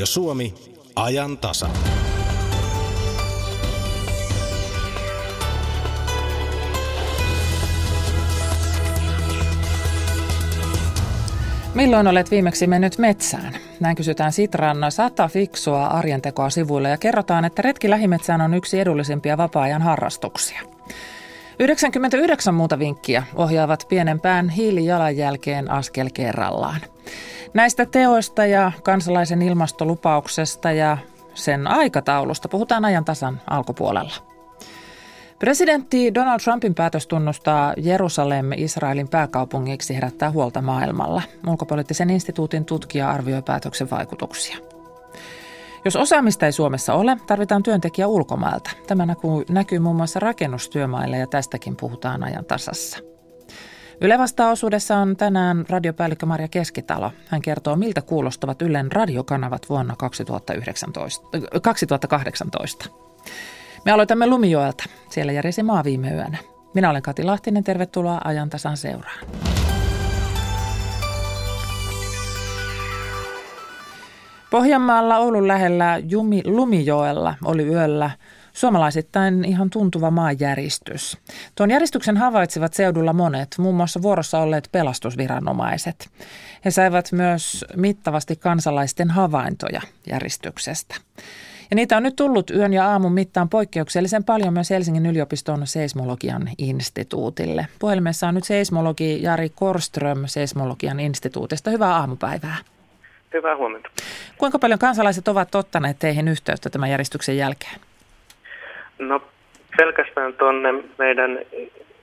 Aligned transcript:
Radio 0.00 0.06
Suomi, 0.06 0.54
ajan 0.96 1.38
tasa. 1.38 1.68
Milloin 11.74 12.06
olet 12.06 12.30
viimeksi 12.30 12.66
mennyt 12.66 12.98
metsään? 12.98 13.56
Näin 13.80 13.96
kysytään 13.96 14.32
Sitran 14.32 14.92
sata 14.92 15.28
fiksua 15.28 15.86
arjentekoa 15.86 16.50
sivuille 16.50 16.88
ja 16.88 16.98
kerrotaan, 16.98 17.44
että 17.44 17.62
retki 17.62 17.90
lähimetsään 17.90 18.40
on 18.40 18.54
yksi 18.54 18.80
edullisimpia 18.80 19.36
vapaa-ajan 19.36 19.82
harrastuksia. 19.82 20.60
99 21.58 22.54
muuta 22.54 22.78
vinkkiä 22.78 23.22
ohjaavat 23.34 23.86
pienempään 23.88 24.48
hiilijalanjälkeen 24.48 25.70
askel 25.70 26.10
kerrallaan. 26.14 26.80
Näistä 27.54 27.86
teoista 27.86 28.46
ja 28.46 28.72
kansalaisen 28.82 29.42
ilmastolupauksesta 29.42 30.72
ja 30.72 30.98
sen 31.34 31.66
aikataulusta 31.66 32.48
puhutaan 32.48 32.84
ajan 32.84 33.04
tasan 33.04 33.40
alkupuolella. 33.50 34.14
Presidentti 35.38 36.14
Donald 36.14 36.40
Trumpin 36.40 36.74
päätös 36.74 37.06
tunnustaa 37.06 37.74
Jerusalem 37.76 38.52
Israelin 38.56 39.08
pääkaupungiksi 39.08 39.94
herättää 39.94 40.30
huolta 40.30 40.62
maailmalla. 40.62 41.22
Ulkopoliittisen 41.46 42.10
instituutin 42.10 42.64
tutkija 42.64 43.10
arvioi 43.10 43.42
päätöksen 43.42 43.90
vaikutuksia. 43.90 44.56
Jos 45.84 45.96
osaamista 45.96 46.46
ei 46.46 46.52
Suomessa 46.52 46.94
ole, 46.94 47.16
tarvitaan 47.26 47.62
työntekijä 47.62 48.06
ulkomailta. 48.06 48.70
Tämä 48.86 49.06
näkyy, 49.06 49.30
näkyy 49.48 49.78
muun 49.78 49.96
muassa 49.96 50.20
rakennustyömailla 50.20 51.16
ja 51.16 51.26
tästäkin 51.26 51.76
puhutaan 51.76 52.24
ajan 52.24 52.44
tasassa. 52.44 53.09
Yle 54.02 54.18
osuudessa 54.50 54.96
on 54.96 55.16
tänään 55.16 55.64
radiopäällikkö 55.68 56.26
Maria 56.26 56.48
Keskitalo. 56.48 57.12
Hän 57.26 57.42
kertoo, 57.42 57.76
miltä 57.76 58.02
kuulostavat 58.02 58.62
Ylen 58.62 58.92
radiokanavat 58.92 59.68
vuonna 59.68 59.96
2019, 59.96 61.26
2018. 61.62 62.90
Me 63.84 63.92
aloitamme 63.92 64.26
Lumijoelta. 64.26 64.84
Siellä 65.10 65.32
järjesi 65.32 65.62
maa 65.62 65.84
viime 65.84 66.10
yönä. 66.10 66.38
Minä 66.74 66.90
olen 66.90 67.02
Kati 67.02 67.24
Lahtinen, 67.24 67.64
tervetuloa 67.64 68.20
ajantasan 68.24 68.76
seuraan. 68.76 69.26
Pohjanmaalla 74.50 75.18
Oulun 75.18 75.48
lähellä 75.48 76.00
Jumi, 76.08 76.42
Lumijoella 76.46 77.34
oli 77.44 77.66
yöllä 77.66 78.10
suomalaisittain 78.60 79.44
ihan 79.44 79.70
tuntuva 79.70 80.10
maanjäristys. 80.10 81.18
Tuon 81.54 81.70
järjestyksen 81.70 82.16
havaitsivat 82.16 82.74
seudulla 82.74 83.12
monet, 83.12 83.54
muun 83.58 83.74
muassa 83.74 84.02
vuorossa 84.02 84.38
olleet 84.38 84.68
pelastusviranomaiset. 84.72 86.08
He 86.64 86.70
saivat 86.70 87.12
myös 87.12 87.64
mittavasti 87.76 88.36
kansalaisten 88.36 89.10
havaintoja 89.10 89.80
järjestyksestä. 90.06 90.94
Ja 91.70 91.74
niitä 91.74 91.96
on 91.96 92.02
nyt 92.02 92.16
tullut 92.16 92.50
yön 92.50 92.72
ja 92.72 92.90
aamun 92.90 93.12
mittaan 93.12 93.48
poikkeuksellisen 93.48 94.24
paljon 94.24 94.52
myös 94.52 94.70
Helsingin 94.70 95.06
yliopiston 95.06 95.66
seismologian 95.66 96.48
instituutille. 96.58 97.66
Puhelimessa 97.78 98.28
on 98.28 98.34
nyt 98.34 98.44
seismologi 98.44 99.22
Jari 99.22 99.48
Korström 99.48 100.18
seismologian 100.26 101.00
instituutista. 101.00 101.70
Hyvää 101.70 101.96
aamupäivää. 101.96 102.56
Hyvää 103.34 103.56
huomenta. 103.56 103.88
Kuinka 104.38 104.58
paljon 104.58 104.78
kansalaiset 104.78 105.28
ovat 105.28 105.54
ottaneet 105.54 105.98
teihin 105.98 106.28
yhteyttä 106.28 106.70
tämän 106.70 106.90
järjestyksen 106.90 107.36
jälkeen? 107.36 107.89
No 109.00 109.22
pelkästään 109.76 110.34
tuonne 110.34 110.74
meidän 110.98 111.38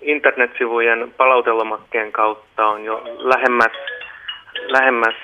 internetsivujen 0.02 1.14
palautelomakkeen 1.18 2.12
kautta 2.12 2.68
on 2.68 2.86
jo 2.86 3.04
lähemmäs, 3.18 3.72
lähemmäs 4.68 5.16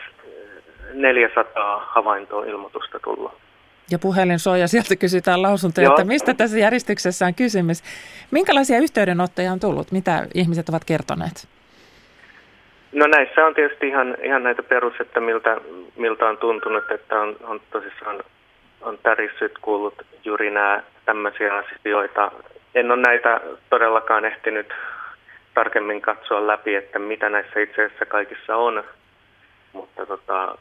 400 0.94 1.80
havaintoilmoitusta 1.88 3.00
tullut. 3.00 3.32
Ja 3.92 4.00
puhelin 4.00 4.40
soi 4.40 4.60
ja 4.60 4.68
sieltä 4.68 4.96
kysytään 4.96 5.42
lausuntoja, 5.42 5.90
että 5.90 6.04
mistä 6.04 6.34
tässä 6.34 6.60
järjestyksessä 6.60 7.26
on 7.26 7.36
kysymys. 7.36 7.84
Minkälaisia 8.32 8.78
yhteydenottoja 8.78 9.52
on 9.52 9.60
tullut? 9.60 9.92
Mitä 9.92 10.28
ihmiset 10.34 10.70
ovat 10.70 10.86
kertoneet? 10.86 11.48
No 12.92 13.08
näissä 13.08 13.46
on 13.46 13.54
tietysti 13.54 13.88
ihan, 13.88 14.18
ihan 14.24 14.44
näitä 14.44 14.64
perus, 14.64 14.94
että 15.00 15.20
miltä, 15.20 15.58
miltä 15.96 16.26
on 16.26 16.38
tuntunut, 16.38 16.92
että 16.92 17.22
on, 17.22 17.36
on 17.44 17.62
tosissaan 17.72 18.24
on 18.84 18.98
tärissyt 19.04 19.52
kuullut 19.62 19.94
juuri 20.24 20.52
nämä 20.52 20.84
tämmöisiä 21.06 21.56
asioita. 21.56 22.32
En 22.76 22.92
ole 22.92 23.02
näitä 23.02 23.42
todellakaan 23.70 24.26
ehtinyt 24.26 24.74
tarkemmin 25.54 26.02
katsoa 26.02 26.48
läpi, 26.48 26.76
että 26.76 27.00
mitä 27.00 27.30
näissä 27.30 27.60
itse 27.60 27.86
asiassa 27.86 28.06
kaikissa 28.06 28.56
on. 28.56 28.84
Mutta 29.74 30.06
tota, 30.06 30.58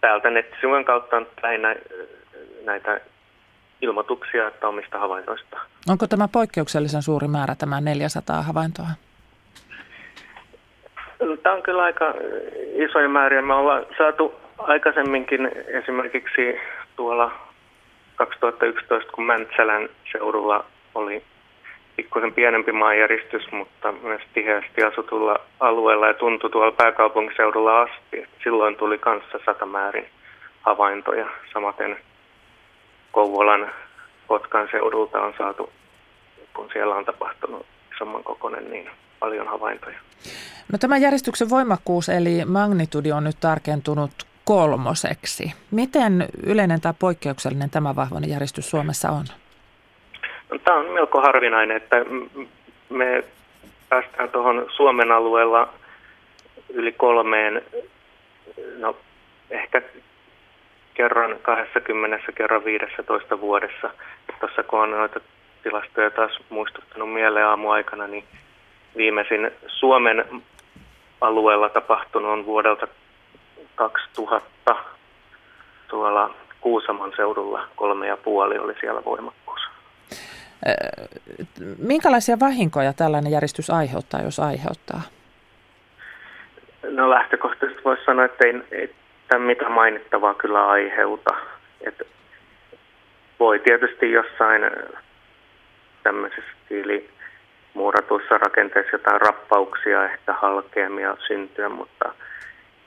täältä 0.00 0.30
nettisivujen 0.30 0.84
kautta 0.84 1.16
on 1.16 1.26
lähinnä 1.42 1.76
näitä 2.64 3.00
ilmoituksia 3.82 4.48
että 4.48 4.68
omista 4.68 4.98
havaintoista. 4.98 5.58
Onko 5.88 6.06
tämä 6.06 6.28
poikkeuksellisen 6.28 7.02
suuri 7.02 7.28
määrä, 7.28 7.54
tämä 7.58 7.80
400 7.80 8.42
havaintoa? 8.42 8.86
Tämä 11.42 11.54
on 11.54 11.62
kyllä 11.62 11.82
aika 11.82 12.14
isoja 12.74 13.08
määriä. 13.08 13.42
Me 13.42 13.54
ollaan 13.54 13.86
saatu 13.98 14.34
aikaisemminkin 14.58 15.50
esimerkiksi 15.66 16.58
tuolla 16.96 17.32
2011, 18.16 19.12
kun 19.12 19.26
Mäntsälän 19.26 19.88
seudulla 20.12 20.64
oli 20.94 21.22
pikkusen 21.96 22.32
pienempi 22.32 22.72
maanjäristys, 22.72 23.52
mutta 23.52 23.92
myös 23.92 24.22
tiheästi 24.34 24.82
asutulla 24.82 25.36
alueella 25.60 26.06
ja 26.06 26.14
tuntui 26.14 26.50
tuolla 26.50 26.72
pääkaupunkiseudulla 26.72 27.82
asti. 27.82 28.26
Silloin 28.44 28.76
tuli 28.76 28.98
kanssa 28.98 29.38
satamäärin 29.46 30.06
havaintoja. 30.60 31.26
Samaten 31.52 31.96
Kouvolan 33.12 33.70
Kotkan 34.26 34.68
seudulta 34.70 35.20
on 35.20 35.34
saatu, 35.38 35.70
kun 36.54 36.68
siellä 36.72 36.94
on 36.94 37.04
tapahtunut 37.04 37.66
isomman 37.94 38.24
kokoinen, 38.24 38.70
niin 38.70 38.90
paljon 39.18 39.46
havaintoja. 39.46 39.98
No 40.72 40.78
tämä 40.78 40.96
järjestyksen 40.96 41.50
voimakkuus 41.50 42.08
eli 42.08 42.44
magnitudi 42.44 43.12
on 43.12 43.24
nyt 43.24 43.36
tarkentunut 43.40 44.10
kolmoseksi. 44.44 45.52
Miten 45.70 46.28
yleinen 46.46 46.80
tai 46.80 46.92
poikkeuksellinen 46.98 47.70
tämä 47.70 47.96
vahvainen 47.96 48.30
järjestys 48.30 48.70
Suomessa 48.70 49.08
on? 49.08 49.24
No, 50.50 50.58
tämä 50.58 50.78
on 50.78 50.86
melko 50.86 51.20
harvinainen, 51.20 51.76
että 51.76 51.96
me 52.88 53.24
päästään 53.88 54.30
tuohon 54.30 54.66
Suomen 54.76 55.12
alueella 55.12 55.68
yli 56.68 56.92
kolmeen, 56.92 57.62
no 58.78 58.96
ehkä 59.50 59.82
kerran 60.94 61.38
20, 61.42 62.32
kerran 62.34 62.64
15 62.64 63.40
vuodessa. 63.40 63.90
Tuossa 64.40 64.62
kun 64.62 64.80
on 64.80 64.90
noita 64.90 65.20
tilastoja 65.62 66.10
taas 66.10 66.40
muistuttanut 66.50 67.12
mieleen 67.12 67.46
aamuaikana, 67.46 68.06
niin 68.06 68.24
viimeisin 68.96 69.50
Suomen 69.66 70.24
alueella 71.20 71.68
tapahtunut 71.68 72.30
on 72.30 72.46
vuodelta 72.46 72.88
2000 73.88 74.76
tuolla 75.88 76.34
Kuusamon 76.60 77.12
seudulla 77.16 77.68
kolme 77.76 78.06
ja 78.06 78.16
puoli 78.16 78.58
oli 78.58 78.74
siellä 78.80 79.04
voimakkuus. 79.04 79.60
Minkälaisia 81.78 82.40
vahinkoja 82.40 82.92
tällainen 82.92 83.32
järjestys 83.32 83.70
aiheuttaa, 83.70 84.22
jos 84.22 84.40
aiheuttaa? 84.40 85.02
No 86.90 87.10
lähtökohtaisesti 87.10 87.84
voisi 87.84 88.04
sanoa, 88.04 88.24
että 88.24 88.44
ei, 88.72 88.94
tämä 89.28 89.46
mitä 89.46 89.68
mainittavaa 89.68 90.34
kyllä 90.34 90.68
aiheuta. 90.68 91.34
Et 91.80 92.02
voi 93.40 93.58
tietysti 93.58 94.12
jossain 94.12 94.62
tämmöisessä 96.02 96.52
tyyli 96.68 97.10
muuratuissa 97.74 98.38
rakenteissa 98.38 98.92
jotain 98.92 99.20
rappauksia, 99.20 100.04
ehkä 100.04 100.32
halkeamia 100.32 101.16
syntyä, 101.26 101.68
mutta 101.68 102.14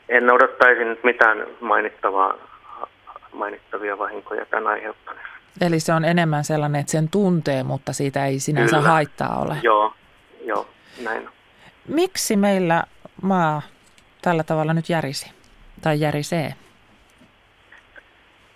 en 0.09 0.29
odottaisi 0.31 0.85
nyt 0.85 1.03
mitään 1.03 1.47
mainittavaa, 1.59 2.35
mainittavia 3.33 3.97
vahinkoja 3.97 4.45
tämän 4.45 4.67
aiheuttaneessa. 4.67 5.35
Eli 5.61 5.79
se 5.79 5.93
on 5.93 6.05
enemmän 6.05 6.43
sellainen, 6.43 6.81
että 6.81 6.91
sen 6.91 7.09
tuntee, 7.09 7.63
mutta 7.63 7.93
siitä 7.93 8.25
ei 8.25 8.39
sinänsä 8.39 8.75
Kyllä. 8.75 8.89
haittaa 8.89 9.41
ole. 9.41 9.57
Joo, 9.63 9.93
joo, 10.45 10.67
näin 11.03 11.29
Miksi 11.87 12.35
meillä 12.35 12.83
maa 13.21 13.61
tällä 14.21 14.43
tavalla 14.43 14.73
nyt 14.73 14.89
järisi 14.89 15.31
tai 15.81 15.99
järisee? 15.99 16.53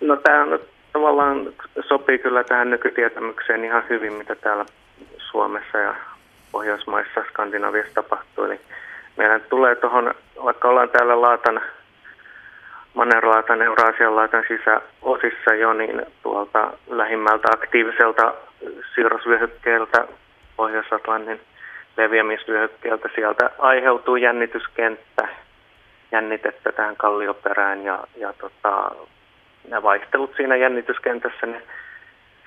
No 0.00 0.16
tämä 0.16 0.42
on, 0.42 0.58
tavallaan 0.92 1.52
sopii 1.88 2.18
kyllä 2.18 2.44
tähän 2.44 2.70
nykytietämykseen 2.70 3.64
ihan 3.64 3.82
hyvin, 3.90 4.12
mitä 4.12 4.34
täällä 4.34 4.66
Suomessa 5.30 5.78
ja 5.78 5.94
Pohjoismaissa, 6.52 7.24
Skandinaviassa 7.28 7.94
tapahtuu. 7.94 8.44
Eli 8.44 8.60
meidän 9.20 9.40
tulee 9.50 9.74
tuohon, 9.74 10.14
vaikka 10.44 10.68
ollaan 10.68 10.88
täällä 10.88 11.20
Laatan, 11.20 11.60
Mannerlaatan, 12.94 13.62
Euraasian 13.62 14.16
laatan 14.16 14.44
sisäosissa 14.48 15.54
jo, 15.54 15.72
niin 15.72 16.02
tuolta 16.22 16.72
lähimmältä 16.88 17.48
aktiiviselta 17.54 18.34
siirrosvyöhykkeeltä 18.94 20.08
Pohjois-Atlantin 20.56 21.40
leviämisvyöhykkeeltä 21.96 23.08
sieltä 23.14 23.50
aiheutuu 23.58 24.16
jännityskenttä, 24.16 25.28
jännitettä 26.12 26.72
tähän 26.72 26.96
kallioperään 26.96 27.84
ja, 27.84 27.98
ja 28.16 28.32
tota, 28.32 28.90
nämä 29.68 29.82
vaihtelut 29.82 30.32
siinä 30.36 30.56
jännityskentässä 30.56 31.46
ne 31.46 31.62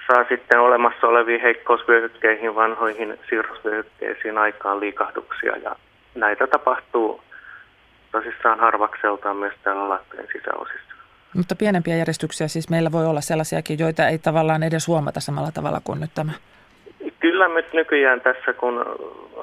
saa 0.07 0.25
sitten 0.29 0.59
olemassa 0.59 1.07
oleviin 1.07 1.41
heikkousvyöhykkeihin, 1.41 2.55
vanhoihin 2.55 3.19
siirrosvyöhykkeisiin 3.29 4.37
aikaan 4.37 4.79
liikahduksia 4.79 5.57
ja 5.57 5.75
näitä 6.15 6.48
tapahtuu 6.48 7.21
tosissaan 8.12 8.60
harvakseltaan 8.60 9.38
myös 9.38 9.54
täällä 9.63 9.89
lattojen 9.89 10.27
sisäosissa. 10.33 10.94
Mutta 11.36 11.56
pienempiä 11.56 11.95
järjestyksiä 11.95 12.48
siis 12.48 12.69
meillä 12.69 12.92
voi 12.92 13.06
olla 13.06 13.21
sellaisiakin, 13.21 13.80
joita 13.80 14.07
ei 14.07 14.18
tavallaan 14.18 14.63
edes 14.63 14.88
huomata 14.88 15.19
samalla 15.19 15.51
tavalla 15.51 15.81
kuin 15.83 16.00
nyt 16.00 16.12
tämä. 16.15 16.31
Kyllä 17.19 17.48
nyt 17.48 17.74
nykyään 17.74 18.21
tässä, 18.21 18.54
kun 18.54 18.86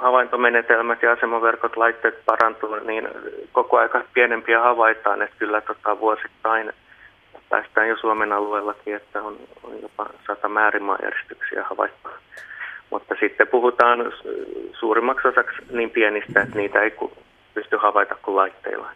havaintomenetelmät 0.00 1.02
ja 1.02 1.12
asemaverkot 1.12 1.76
laitteet 1.76 2.24
parantuu, 2.26 2.74
niin 2.74 3.08
koko 3.52 3.78
aika 3.78 4.04
pienempiä 4.14 4.60
havaitaan, 4.60 5.22
että 5.22 5.36
kyllä 5.38 5.60
tota 5.60 6.00
vuosittain 6.00 6.72
päästään 7.48 7.88
jo 7.88 7.96
Suomen 7.96 8.32
alueellakin, 8.32 8.96
että 8.96 9.22
on, 9.22 9.36
on 9.62 9.72
jopa 9.82 10.06
sata 10.26 10.48
määrimaajärjestyksiä 10.48 11.64
havaittu. 11.64 12.08
Mutta 12.90 13.14
sitten 13.20 13.48
puhutaan 13.48 13.98
suurimmaksi 14.80 15.28
osaksi 15.28 15.56
niin 15.70 15.90
pienistä, 15.90 16.42
että 16.42 16.56
niitä 16.56 16.82
ei 16.82 16.92
pysty 17.54 17.76
havaita 17.76 18.14
kuin 18.14 18.36
laitteilla. 18.36 18.90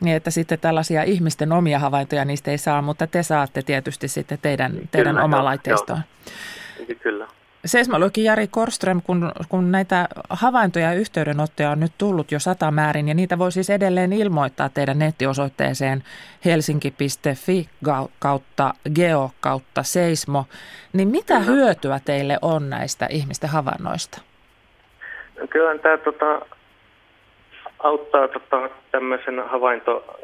Niin, 0.00 0.16
että 0.16 0.30
sitten 0.30 0.58
tällaisia 0.58 1.02
ihmisten 1.02 1.52
omia 1.52 1.78
havaintoja 1.78 2.24
niistä 2.24 2.50
ei 2.50 2.58
saa, 2.58 2.82
mutta 2.82 3.06
te 3.06 3.22
saatte 3.22 3.62
tietysti 3.62 4.08
sitten 4.08 4.38
teidän, 4.42 4.72
teidän 4.90 5.18
oma 5.18 5.44
laitteistoon. 5.44 6.00
Kyllä. 7.02 7.26
Seismologi 7.64 8.24
Jari 8.24 8.46
Korström, 8.46 9.02
kun, 9.02 9.32
kun 9.48 9.72
näitä 9.72 10.08
havaintoja 10.30 10.86
ja 10.86 10.98
yhteydenottoja 10.98 11.70
on 11.70 11.80
nyt 11.80 11.92
tullut 11.98 12.32
jo 12.32 12.38
sata 12.38 12.70
määrin 12.70 13.08
ja 13.08 13.14
niitä 13.14 13.38
voi 13.38 13.52
siis 13.52 13.70
edelleen 13.70 14.12
ilmoittaa 14.12 14.68
teidän 14.68 14.98
nettiosoitteeseen 14.98 16.02
helsinki.fi 16.44 17.68
kautta 18.18 18.74
geo 18.94 19.30
kautta 19.40 19.82
seismo, 19.82 20.44
niin 20.92 21.08
mitä 21.08 21.34
Kyllä. 21.34 21.46
hyötyä 21.46 22.00
teille 22.04 22.38
on 22.42 22.70
näistä 22.70 23.06
ihmisten 23.10 23.50
havainnoista? 23.50 24.20
No 25.40 25.46
kyllä 25.46 25.78
tämä 25.78 25.96
tota, 25.96 26.46
auttaa 27.78 28.28
tota, 28.28 28.70
tämmöisen 28.90 29.42
havainto, 29.48 30.18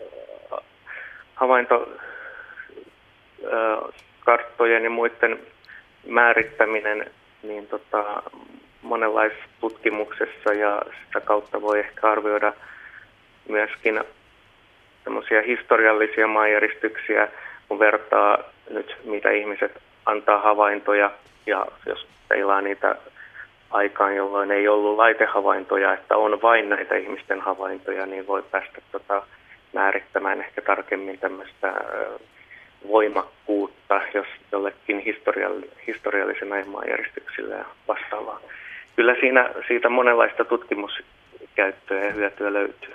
havainto 1.35 1.89
karttojen 4.25 4.85
ja 4.85 4.91
muiden 4.91 5.39
määrittäminen 6.09 7.11
niin 7.49 7.67
tota, 7.67 8.23
monenlaisessa 8.83 9.45
tutkimuksessa 9.61 10.53
ja 10.53 10.83
sitä 11.07 11.21
kautta 11.21 11.63
voi 11.63 11.79
ehkä 11.79 12.11
arvioida 12.11 12.53
myöskin 13.49 14.01
semmoisia 15.05 15.43
historiallisia 15.43 16.27
maanjäristyksiä, 16.27 17.29
kun 17.69 17.79
vertaa 17.79 18.39
nyt 18.71 18.97
mitä 19.05 19.31
ihmiset 19.31 19.83
antaa 20.07 20.41
havaintoja 20.41 21.11
ja 21.47 21.67
jos 21.87 22.07
peilaa 22.29 22.61
niitä 22.61 22.97
aikaan, 23.71 24.17
jolloin 24.17 24.51
ei 24.51 24.69
ollut 24.69 24.97
laitehavaintoja, 24.97 25.95
että 25.95 26.17
on 26.17 26.43
vain 26.43 26.69
näitä 26.69 26.95
ihmisten 26.95 27.41
havaintoja, 27.41 28.07
niin 28.07 28.27
voi 28.27 28.43
päästä 28.43 28.81
tota 28.93 29.23
määrittämään 29.73 30.41
ehkä 30.41 30.63
tarkemmin 30.63 31.19
tämmöistä 31.19 31.73
voimakkuutta 32.89 34.01
jos 34.15 34.27
jollekin 34.53 34.99
historiall- 34.99 35.69
historiallisena 35.87 36.57
maanjäristyksillä 36.67 37.55
ja 37.55 37.65
vastaavaa. 37.89 38.41
Kyllä 38.97 39.15
siinä 39.21 39.51
siitä 39.69 39.89
monenlaista 39.89 40.45
tutkimuskäyttöä 40.45 42.05
ja 42.05 42.13
hyötyä 42.13 42.53
löytyy. 42.53 42.95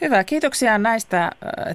Hyvä, 0.00 0.24
kiitoksia 0.24 0.78
näistä 0.78 1.30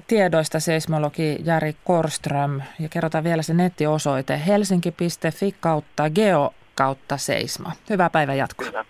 tiedoista 0.06 0.60
seismologi 0.60 1.36
Jari 1.44 1.72
Korström 1.84 2.60
ja 2.80 2.88
kerrotaan 2.88 3.24
vielä 3.24 3.42
se 3.42 3.54
nettiosoite 3.54 4.40
helsinki.fi 4.46 5.54
kautta 5.60 6.10
geo 6.10 6.54
kautta 6.74 7.16
seisma. 7.16 7.72
Hyvää 7.90 8.10
päivän 8.10 8.38
jatkoa. 8.38 8.84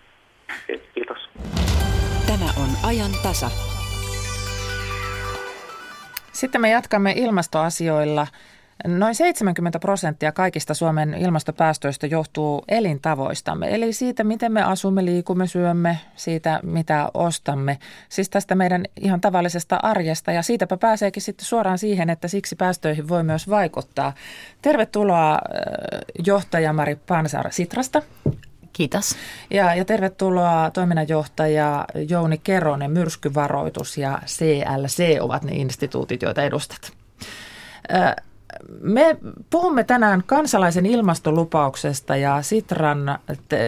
Kiitos. 0.95 1.29
Tämä 2.27 2.51
on 2.63 2.69
ajan 2.89 3.11
tasa. 3.23 3.70
Sitten 6.41 6.61
me 6.61 6.71
jatkamme 6.71 7.13
ilmastoasioilla. 7.17 8.27
Noin 8.87 9.15
70 9.15 9.79
prosenttia 9.79 10.33
kaikista 10.33 10.75
Suomen 10.75 11.15
ilmastopäästöistä 11.15 12.07
johtuu 12.07 12.65
elintavoistamme, 12.69 13.75
eli 13.75 13.93
siitä, 13.93 14.25
miten 14.25 14.53
me 14.53 14.63
asumme, 14.63 15.05
liikumme, 15.05 15.47
syömme, 15.47 15.99
siitä, 16.17 16.61
mitä 16.63 17.11
ostamme. 17.15 17.79
Siis 18.09 18.31
tästä 18.31 18.55
meidän 18.55 18.85
ihan 19.01 19.21
tavallisesta 19.21 19.77
arjesta, 19.83 20.33
ja 20.33 20.43
siitäpä 20.43 20.77
pääseekin 20.77 21.23
sitten 21.23 21.47
suoraan 21.47 21.79
siihen, 21.79 22.11
että 22.11 22.29
siksi 22.29 22.57
päästöihin 22.57 23.09
voi 23.09 23.23
myös 23.23 23.49
vaikuttaa. 23.49 24.13
Tervetuloa 24.63 25.39
johtaja 26.27 26.73
Mari 26.73 26.97
Pansar 26.97 27.53
Sitrasta. 27.53 28.03
Kiitos. 28.73 29.17
Ja, 29.51 29.75
ja 29.75 29.85
tervetuloa 29.85 30.71
toiminnanjohtaja 30.71 31.87
Jouni 32.09 32.39
Keronen, 32.39 32.91
myrskyvaroitus 32.91 33.99
ja 33.99 34.19
CLC 34.27 35.17
ovat 35.21 35.43
ne 35.43 35.53
instituutit, 35.53 36.23
joita 36.23 36.43
edustat. 36.43 36.93
Me 38.81 39.17
puhumme 39.51 39.85
tänään 39.85 40.23
kansalaisen 40.27 40.87
ilmastolupauksesta 40.87 42.17
ja 42.17 42.43
Sitran 42.43 43.19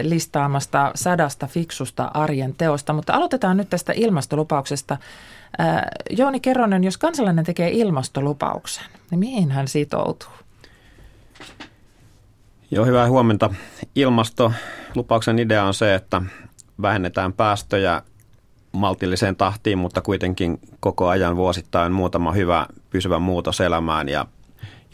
listaamasta 0.01 0.91
sadasta 0.95 1.47
fiksusta 1.47 2.11
arjen 2.13 2.55
teosta, 2.55 2.93
mutta 2.93 3.13
aloitetaan 3.13 3.57
nyt 3.57 3.69
tästä 3.69 3.93
ilmastolupauksesta. 3.95 4.97
Jouni 6.09 6.39
Keronen, 6.39 6.83
jos 6.83 6.97
kansalainen 6.97 7.45
tekee 7.45 7.69
ilmastolupauksen, 7.71 8.85
niin 9.11 9.19
mihin 9.19 9.51
hän 9.51 9.67
sitoutuu? 9.67 10.29
Joo, 12.73 12.85
hyvää 12.85 13.09
huomenta. 13.09 13.49
Ilmastolupauksen 13.95 15.39
idea 15.39 15.63
on 15.63 15.73
se, 15.73 15.95
että 15.95 16.21
vähennetään 16.81 17.33
päästöjä 17.33 18.01
maltilliseen 18.71 19.35
tahtiin, 19.35 19.77
mutta 19.77 20.01
kuitenkin 20.01 20.59
koko 20.79 21.07
ajan 21.07 21.35
vuosittain 21.35 21.91
muutama 21.91 22.31
hyvä 22.31 22.65
pysyvä 22.89 23.19
muutos 23.19 23.61
elämään. 23.61 24.09
Ja 24.09 24.25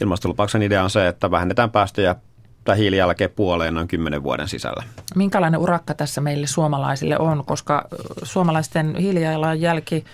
ilmastolupauksen 0.00 0.62
idea 0.62 0.84
on 0.84 0.90
se, 0.90 1.08
että 1.08 1.30
vähennetään 1.30 1.70
päästöjä 1.70 2.16
tai 2.64 2.78
hiilijälkeen 2.78 3.30
puoleen 3.30 3.74
noin 3.74 3.88
kymmenen 3.88 4.22
vuoden 4.22 4.48
sisällä. 4.48 4.82
Minkälainen 5.14 5.60
urakka 5.60 5.94
tässä 5.94 6.20
meille 6.20 6.46
suomalaisille 6.46 7.18
on, 7.18 7.44
koska 7.44 7.88
suomalaisten 8.22 8.96
hiilijalanjälki 8.96 10.04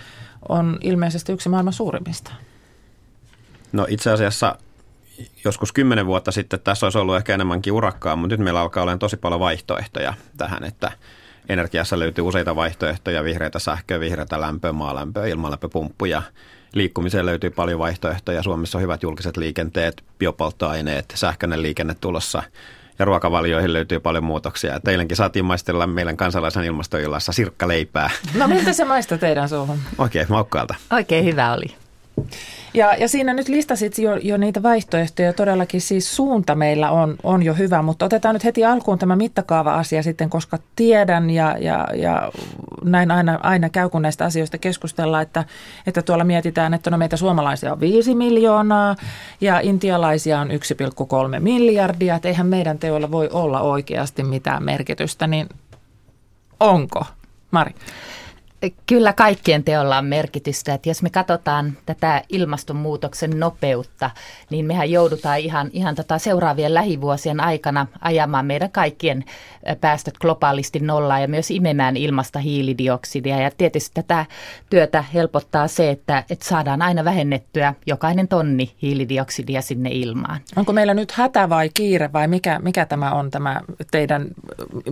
on 0.49 0.79
ilmeisesti 0.81 1.33
yksi 1.33 1.49
maailman 1.49 1.73
suurimmista? 1.73 2.33
No 3.73 3.87
itse 3.89 4.11
asiassa 4.11 4.57
joskus 5.45 5.73
kymmenen 5.73 6.07
vuotta 6.07 6.33
sitten 6.33 6.61
tässä 6.61 6.87
olisi 6.87 6.99
ollut 6.99 7.17
ehkä 7.17 7.35
enemmänkin 7.35 7.73
urakkaa, 7.73 8.17
mutta 8.17 8.37
nyt 8.37 8.45
meillä 8.45 8.61
alkaa 8.61 8.83
olla 8.83 8.97
tosi 8.97 9.17
paljon 9.17 9.41
vaihtoehtoja 9.41 10.15
tähän, 10.37 10.65
että 10.65 10.93
energiassa 11.49 11.99
löytyy 11.99 12.25
useita 12.25 12.57
vaihtoehtoja, 12.57 13.25
vihreitä 13.25 13.59
sähköä, 13.59 14.01
vihreitä 14.01 14.41
lämpöä, 14.41 14.73
maalämpöä, 14.73 15.27
ilmalämpöpumppuja. 15.27 16.23
Liikkumiseen 16.73 17.27
löytyy 17.27 17.51
paljon 17.51 17.79
vaihtoehtoja. 17.79 18.43
Suomessa 18.43 18.79
on 18.79 18.83
hyvät 18.83 19.03
julkiset 19.03 19.37
liikenteet, 19.37 20.05
biopolttoaineet, 20.19 21.13
sähköinen 21.15 21.63
liikenne 21.63 21.97
tulossa 22.01 22.43
ja 22.99 23.05
ruokavalioihin 23.05 23.73
löytyy 23.73 24.01
paljon 24.01 24.25
muutoksia. 24.25 24.81
Teilläkin 24.81 25.17
saatiin 25.17 25.45
maistella 25.45 25.87
meidän 25.87 26.17
kansalaisen 26.17 26.65
ilmastoillassa 26.65 27.33
sirkkaleipää. 27.33 28.11
No 28.35 28.49
miltä 28.49 28.73
se 28.73 28.85
maista 28.85 29.19
teidän 29.19 29.49
suuhun? 29.49 29.79
Oikein 29.99 30.27
maukkaalta. 30.29 30.75
Oikein 30.93 31.25
hyvä 31.25 31.53
oli. 31.53 31.67
Ja, 32.77 32.95
ja 32.95 33.09
siinä 33.09 33.35
nyt 33.35 33.49
listasit 33.49 33.99
jo, 33.99 34.17
jo 34.17 34.37
niitä 34.37 34.63
vaihtoehtoja. 34.63 35.33
Todellakin 35.33 35.81
siis 35.81 36.17
suunta 36.17 36.55
meillä 36.55 36.91
on, 36.91 37.17
on 37.23 37.43
jo 37.43 37.55
hyvä, 37.55 37.83
mutta 37.83 38.05
otetaan 38.05 38.35
nyt 38.35 38.45
heti 38.45 38.65
alkuun 38.65 38.99
tämä 38.99 39.17
mittakaava-asia 39.17 40.03
sitten, 40.03 40.31
koska 40.31 40.59
tiedän 40.77 41.31
ja, 41.31 41.57
ja, 41.61 41.87
ja 41.95 42.33
näin 42.85 43.11
aina, 43.11 43.39
aina 43.43 43.69
käy, 43.69 43.89
kun 43.89 44.03
näistä 44.03 44.25
asioista 44.25 44.59
keskustellaan, 44.59 45.23
että, 45.23 45.45
että 45.87 46.03
tuolla 46.03 46.25
mietitään, 46.25 46.75
että 46.75 46.91
no 46.91 46.99
meitä 46.99 47.17
suomalaisia 47.17 47.73
on 47.73 47.81
5 47.81 48.15
miljoonaa 48.15 48.97
ja 49.41 49.61
intialaisia 49.61 50.41
on 50.41 50.49
1,3 50.51 51.41
miljardia, 51.41 52.15
että 52.15 52.29
eihän 52.29 52.47
meidän 52.47 52.79
teoilla 52.79 53.11
voi 53.11 53.29
olla 53.33 53.61
oikeasti 53.61 54.23
mitään 54.23 54.65
merkitystä, 54.65 55.27
niin 55.27 55.49
onko? 56.61 57.05
Mari 57.51 57.75
kyllä 58.87 59.13
kaikkien 59.13 59.65
teolla 59.65 59.99
on 59.99 60.05
merkitystä. 60.05 60.75
Että 60.75 60.89
jos 60.89 61.03
me 61.03 61.11
katsotaan 61.11 61.73
tätä 61.87 62.23
ilmastonmuutoksen 62.29 63.41
nopeutta, 63.41 64.11
niin 64.51 64.67
mehän 64.67 64.91
joudutaan 64.91 65.39
ihan, 65.39 65.71
ihan 65.73 65.95
tota 65.95 66.19
seuraavien 66.19 66.75
lähivuosien 66.75 67.41
aikana 67.41 67.87
ajamaan 68.01 68.47
meidän 68.47 68.71
kaikkien 68.71 69.25
päästöt 69.81 70.19
globaalisti 70.19 70.81
nollaan 70.81 71.23
ja 71.23 71.29
myös 71.29 71.51
imemään 71.51 71.97
ilmasta 71.97 72.39
hiilidioksidia. 72.39 73.41
Ja 73.41 73.51
tietysti 73.59 73.91
tätä 73.95 74.27
työtä 74.71 75.05
helpottaa 75.15 75.69
se, 75.69 75.91
että, 75.91 76.25
että 76.31 76.45
saadaan 76.45 76.83
aina 76.83 77.05
vähennettyä 77.05 77.75
jokainen 77.87 78.29
tonni 78.29 78.75
hiilidioksidia 78.83 79.63
sinne 79.63 79.91
ilmaan. 79.93 80.41
Onko 80.57 80.73
meillä 80.73 80.95
nyt 80.95 81.13
hätä 81.13 81.49
vai 81.49 81.71
kiire 81.75 82.13
vai 82.13 82.29
mikä, 82.29 82.59
mikä 82.59 82.87
tämä 82.87 83.13
on 83.13 83.31
tämä 83.31 83.61
teidän, 83.91 84.27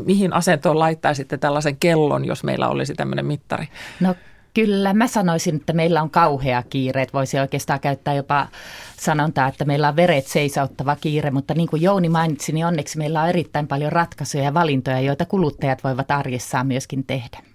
mihin 0.04 0.32
asentoon 0.32 0.78
laittaisitte 0.78 1.38
tällaisen 1.38 1.76
kellon, 1.76 2.24
jos 2.24 2.44
meillä 2.44 2.68
olisi 2.68 2.94
tämmöinen 2.94 3.26
mittari? 3.26 3.63
No 4.00 4.14
Kyllä, 4.54 4.94
mä 4.94 5.06
sanoisin, 5.06 5.56
että 5.56 5.72
meillä 5.72 6.02
on 6.02 6.10
kauhea 6.10 6.62
kiire. 6.62 7.06
Voisi 7.12 7.38
oikeastaan 7.38 7.80
käyttää 7.80 8.14
jopa 8.14 8.48
sanontaa, 8.96 9.48
että 9.48 9.64
meillä 9.64 9.88
on 9.88 9.96
veret 9.96 10.26
seisauttava 10.26 10.96
kiire, 10.96 11.30
mutta 11.30 11.54
niin 11.54 11.68
kuin 11.68 11.82
Jouni 11.82 12.08
mainitsi, 12.08 12.52
niin 12.52 12.66
onneksi 12.66 12.98
meillä 12.98 13.22
on 13.22 13.28
erittäin 13.28 13.68
paljon 13.68 13.92
ratkaisuja 13.92 14.44
ja 14.44 14.54
valintoja, 14.54 15.00
joita 15.00 15.24
kuluttajat 15.24 15.84
voivat 15.84 16.10
arjessaan 16.10 16.66
myöskin 16.66 17.04
tehdä. 17.04 17.53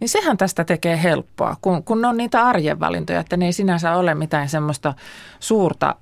Niin 0.00 0.08
sehän 0.08 0.36
tästä 0.36 0.64
tekee 0.64 1.02
helppoa, 1.02 1.56
kun, 1.62 1.84
kun 1.84 2.04
on 2.04 2.16
niitä 2.16 2.42
arjen 2.42 2.80
valintoja, 2.80 3.20
että 3.20 3.36
ne 3.36 3.46
ei 3.46 3.52
sinänsä 3.52 3.96
ole 3.96 4.14
mitään 4.14 4.48
semmoista 4.48 4.94
suurta. 5.40 5.96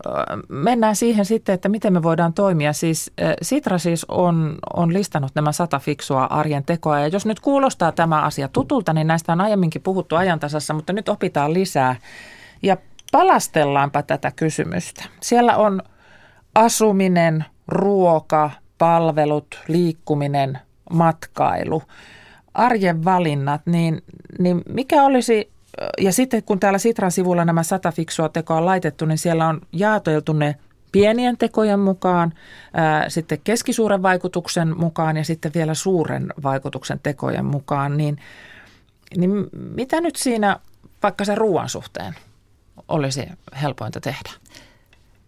Mennään 0.49 0.97
siihen 0.97 1.25
sitten, 1.25 1.55
että 1.55 1.69
miten 1.69 1.93
me 1.93 2.02
voidaan 2.02 2.33
toimia. 2.33 2.73
Siis 2.73 3.12
Sitra 3.43 3.79
siis 3.79 4.07
on, 4.09 4.59
on 4.76 4.93
listannut 4.93 5.33
nämä 5.35 5.52
sata 5.52 5.79
fiksua 5.79 6.25
arjen 6.25 6.64
tekoa 6.64 7.00
ja 7.00 7.07
jos 7.07 7.26
nyt 7.26 7.40
kuulostaa 7.40 7.93
tämä 7.93 8.23
asia 8.23 8.49
tutulta, 8.49 8.93
niin 8.93 9.07
näistä 9.07 9.33
on 9.33 9.40
aiemminkin 9.40 9.83
puhuttu 9.83 10.17
ajantasassa, 10.17 10.75
mutta 10.75 10.93
nyt 10.93 11.09
opitaan 11.09 11.55
lisää 11.55 11.97
ja 12.62 12.76
palastellaanpa 13.12 14.02
tätä 14.02 14.33
kysymystä. 14.37 15.05
Siellä 15.21 15.57
on 15.57 15.83
asuminen, 16.55 17.45
ruoka, 17.69 18.50
palvelut, 18.79 19.61
liikkuminen, 19.69 20.59
matkailu– 20.90 21.83
arjen 22.54 23.04
valinnat, 23.04 23.62
niin, 23.66 24.02
niin 24.38 24.62
mikä 24.69 25.02
olisi, 25.02 25.50
ja 26.00 26.12
sitten 26.12 26.42
kun 26.42 26.61
täällä 26.61 26.78
Sitran 26.78 27.11
sivulla 27.11 27.45
nämä 27.45 27.62
sata 27.62 27.92
fiksua 27.92 28.28
tekoa 28.28 28.57
on 28.57 28.66
laitettu, 28.66 29.04
niin 29.04 29.19
siellä 29.19 29.49
on 29.49 29.61
jaoteltu 29.73 30.33
ne 30.33 30.57
pienien 30.92 31.37
tekojen 31.38 31.80
mukaan, 31.80 32.33
ää, 32.73 33.09
sitten 33.09 33.38
keskisuuren 33.45 34.02
vaikutuksen 34.02 34.78
mukaan 34.78 35.16
ja 35.16 35.25
sitten 35.25 35.52
vielä 35.54 35.75
suuren 35.75 36.33
vaikutuksen 36.42 37.00
tekojen 37.02 37.45
mukaan, 37.45 37.97
niin, 37.97 38.19
niin 39.16 39.30
mitä 39.52 40.00
nyt 40.00 40.16
siinä 40.16 40.61
vaikka 41.02 41.25
sen 41.25 41.38
ruoan 41.38 41.69
suhteen 41.69 42.14
olisi 42.88 43.28
helpointa 43.62 44.00
tehdä? 44.00 44.30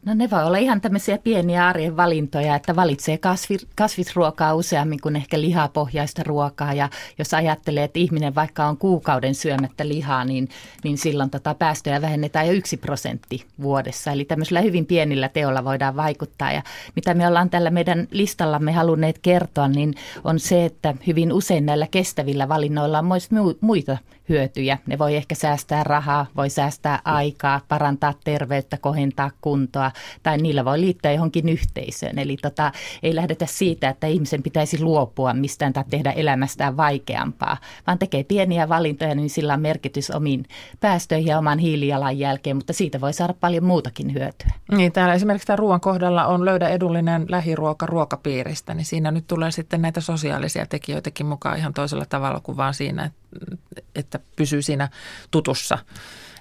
No 0.07 0.15
ne 0.15 0.31
voi 0.31 0.45
olla 0.45 0.59
ihan 0.59 0.81
tämmöisiä 0.81 1.19
pieniä 1.19 1.67
arjen 1.67 1.97
valintoja, 1.97 2.55
että 2.55 2.77
valitsee 2.77 3.19
kasvi, 3.19 3.57
kasvisruokaa 3.77 4.55
useammin 4.55 5.01
kuin 5.01 5.17
ehkä 5.17 5.41
lihapohjaista 5.41 6.23
ruokaa. 6.23 6.73
Ja 6.73 6.89
jos 7.19 7.35
ajattelee, 7.35 7.85
että 7.85 7.99
ihminen 7.99 8.35
vaikka 8.35 8.67
on 8.67 8.77
kuukauden 8.77 9.35
syömättä 9.35 9.89
lihaa, 9.89 10.25
niin, 10.25 10.49
niin 10.85 10.99
silloin 10.99 11.31
tota 11.31 11.55
päästöjä 11.55 12.03
vähennetään 12.03 12.47
jo 12.47 12.53
yksi 12.53 12.77
prosentti 12.77 13.47
vuodessa. 13.63 14.13
Eli 14.13 14.25
tämmöisellä 14.25 14.61
hyvin 14.61 14.87
pienillä 14.87 15.29
teolla 15.29 15.65
voidaan 15.65 15.97
vaikuttaa. 15.97 16.53
Ja 16.53 16.63
mitä 16.97 17.15
me 17.15 17.29
ollaan 17.29 17.51
tällä 17.51 17.71
meidän 17.71 18.09
listallamme 18.11 18.73
halunneet 18.73 19.19
kertoa, 19.19 19.69
niin 19.69 19.95
on 20.25 20.41
se, 20.41 20.65
että 20.65 20.95
hyvin 21.07 21.33
usein 21.33 21.67
näillä 21.67 21.87
kestävillä 21.91 22.49
valinnoilla 22.49 22.99
on 22.99 23.07
myös 23.07 23.29
muita 23.61 23.99
hyötyjä. 24.29 24.79
Ne 24.87 24.99
voi 24.99 25.17
ehkä 25.17 25.35
säästää 25.35 25.85
rahaa, 25.85 26.27
voi 26.37 26.51
säästää 26.51 27.01
aikaa, 27.05 27.61
parantaa 27.69 28.15
terveyttä, 28.25 28.77
kohentaa 28.77 29.31
kuntoa 29.41 29.91
tai 30.23 30.39
niillä 30.39 30.65
voi 30.65 30.81
liittyä 30.81 31.13
johonkin 31.13 31.49
yhteisöön. 31.49 32.19
Eli 32.19 32.37
tota, 32.37 32.73
ei 33.03 33.15
lähdetä 33.15 33.47
siitä, 33.47 33.89
että 33.89 34.07
ihmisen 34.07 34.43
pitäisi 34.43 34.83
luopua 34.83 35.35
mistään 35.35 35.73
tai 35.73 35.85
tehdä 35.91 36.11
elämästään 36.11 36.77
vaikeampaa, 36.77 37.57
vaan 37.87 37.99
tekee 37.99 38.25
pieniä 38.25 38.69
valintoja, 38.69 39.15
niin 39.15 39.31
sillä 39.31 39.55
on 39.55 39.61
merkitys 39.61 40.11
omiin 40.11 40.45
päästöihin 40.81 41.27
ja 41.27 41.39
oman 41.39 41.59
hiilijalanjälkeen, 41.59 42.57
mutta 42.57 42.73
siitä 42.73 43.01
voi 43.01 43.13
saada 43.13 43.35
paljon 43.41 43.65
muutakin 43.65 44.15
hyötyä. 44.15 44.51
Niin, 44.73 44.93
täällä 44.93 45.15
esimerkiksi 45.15 45.47
tämän 45.47 45.59
ruoan 45.59 45.81
kohdalla 45.81 46.27
on 46.27 46.45
löydä 46.45 46.69
edullinen 46.69 47.27
lähiruoka 47.29 47.87
ruokapiiristä, 47.87 48.75
niin 48.75 48.85
siinä 48.85 49.11
nyt 49.11 49.27
tulee 49.27 49.51
sitten 49.51 49.83
näitä 49.83 50.01
sosiaalisia 50.01 50.67
tekijöitäkin 50.67 51.27
mukaan 51.27 51.59
ihan 51.59 51.75
toisella 51.75 52.05
tavalla 52.07 52.41
kuin 52.41 52.57
vaan 52.57 52.75
siinä, 52.75 53.05
että 53.05 53.22
pysyy 54.37 54.63
siinä 54.63 54.89
tutussa 55.31 55.79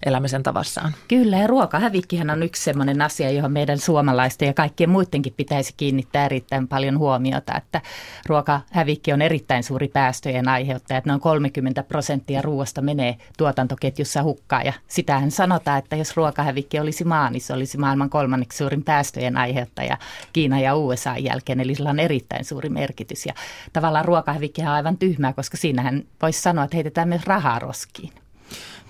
elämisen 0.05 0.43
tavassaan. 0.43 0.93
Kyllä, 1.07 1.37
ja 1.37 1.47
ruokahävikkihän 1.47 2.29
on 2.29 2.43
yksi 2.43 2.63
sellainen 2.63 3.01
asia, 3.01 3.31
johon 3.31 3.51
meidän 3.51 3.77
suomalaisten 3.77 4.47
ja 4.47 4.53
kaikkien 4.53 4.89
muidenkin 4.89 5.33
pitäisi 5.37 5.73
kiinnittää 5.77 6.25
erittäin 6.25 6.67
paljon 6.67 6.97
huomiota, 6.97 7.57
että 7.57 7.81
ruokahävikki 8.25 9.13
on 9.13 9.21
erittäin 9.21 9.63
suuri 9.63 9.87
päästöjen 9.87 10.47
aiheuttaja, 10.47 10.97
että 10.97 11.09
noin 11.09 11.21
30 11.21 11.83
prosenttia 11.83 12.41
ruoasta 12.41 12.81
menee 12.81 13.17
tuotantoketjussa 13.37 14.23
hukkaan, 14.23 14.65
ja 14.65 14.73
sitähän 14.87 15.31
sanotaan, 15.31 15.79
että 15.79 15.95
jos 15.95 16.17
ruokahävikki 16.17 16.79
olisi 16.79 17.03
maa, 17.03 17.29
niin 17.29 17.41
se 17.41 17.53
olisi 17.53 17.77
maailman 17.77 18.09
kolmanneksi 18.09 18.57
suurin 18.57 18.83
päästöjen 18.83 19.37
aiheuttaja 19.37 19.97
Kiina 20.33 20.59
ja 20.59 20.75
USA 20.75 21.17
jälkeen, 21.17 21.59
eli 21.59 21.75
sillä 21.75 21.89
on 21.89 21.99
erittäin 21.99 22.45
suuri 22.45 22.69
merkitys, 22.69 23.25
ja 23.25 23.33
tavallaan 23.73 24.05
ruokahävikki 24.05 24.61
on 24.61 24.67
aivan 24.67 24.97
tyhmää, 24.97 25.33
koska 25.33 25.57
siinähän 25.57 26.03
voisi 26.21 26.41
sanoa, 26.41 26.63
että 26.63 26.77
heitetään 26.77 27.09
myös 27.09 27.23
rahaa 27.23 27.59
roskiin. 27.59 28.20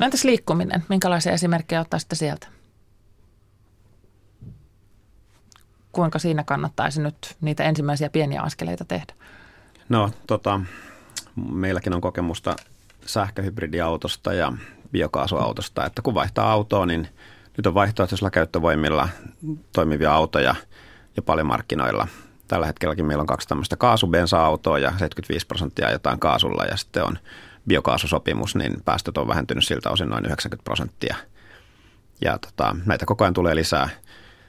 No 0.01 0.05
entäs 0.05 0.23
liikkuminen? 0.23 0.83
Minkälaisia 0.89 1.31
esimerkkejä 1.31 1.81
ottaa 1.81 1.99
sieltä? 2.13 2.47
Kuinka 5.91 6.19
siinä 6.19 6.43
kannattaisi 6.43 7.01
nyt 7.01 7.37
niitä 7.41 7.63
ensimmäisiä 7.63 8.09
pieniä 8.09 8.41
askeleita 8.41 8.85
tehdä? 8.85 9.13
No 9.89 10.11
tota, 10.27 10.61
meilläkin 11.51 11.93
on 11.93 12.01
kokemusta 12.01 12.55
sähköhybridiautosta 13.05 14.33
ja 14.33 14.53
biokaasuautosta, 14.91 15.85
että 15.85 16.01
kun 16.01 16.13
vaihtaa 16.13 16.51
autoa, 16.51 16.85
niin 16.85 17.07
nyt 17.57 17.67
on 17.67 17.73
vaihtoehtoisilla 17.73 18.31
käyttövoimilla 18.31 19.09
toimivia 19.73 20.13
autoja 20.13 20.55
ja 21.15 21.21
paljon 21.21 21.47
markkinoilla. 21.47 22.07
Tällä 22.47 22.65
hetkelläkin 22.65 23.05
meillä 23.05 23.21
on 23.21 23.27
kaksi 23.27 23.47
tämmöistä 23.47 23.75
kaasubensa-autoa 23.75 24.79
ja 24.79 24.89
75 24.89 25.47
prosenttia 25.47 25.87
ajetaan 25.87 26.19
kaasulla 26.19 26.65
ja 26.65 26.77
sitten 26.77 27.03
on 27.03 27.17
biokaasusopimus, 27.67 28.55
niin 28.55 28.81
päästöt 28.85 29.17
on 29.17 29.27
vähentynyt 29.27 29.65
siltä 29.65 29.89
osin 29.89 30.09
noin 30.09 30.25
90 30.25 30.63
prosenttia. 30.63 31.15
Ja 32.21 32.37
tota, 32.37 32.75
näitä 32.85 33.05
koko 33.05 33.23
ajan 33.23 33.33
tulee 33.33 33.55
lisää. 33.55 33.89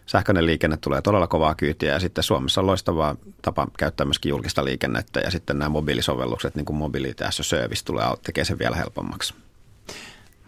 Sähköinen 0.06 0.46
liikenne 0.46 0.76
tulee 0.76 1.02
todella 1.02 1.26
kovaa 1.26 1.54
kyytiä 1.54 1.92
ja 1.92 2.00
sitten 2.00 2.24
Suomessa 2.24 2.60
on 2.60 2.66
loistava 2.66 3.16
tapa 3.42 3.66
käyttää 3.78 4.04
myöskin 4.04 4.30
julkista 4.30 4.64
liikennettä 4.64 5.20
ja 5.20 5.30
sitten 5.30 5.58
nämä 5.58 5.68
mobiilisovellukset, 5.68 6.54
niin 6.54 6.64
kuin 6.64 6.76
Mobility 6.76 7.24
as 7.24 7.40
a 7.40 7.42
Service, 7.42 7.84
tulee 7.84 8.06
tekee 8.22 8.44
sen 8.44 8.58
vielä 8.58 8.76
helpommaksi. 8.76 9.34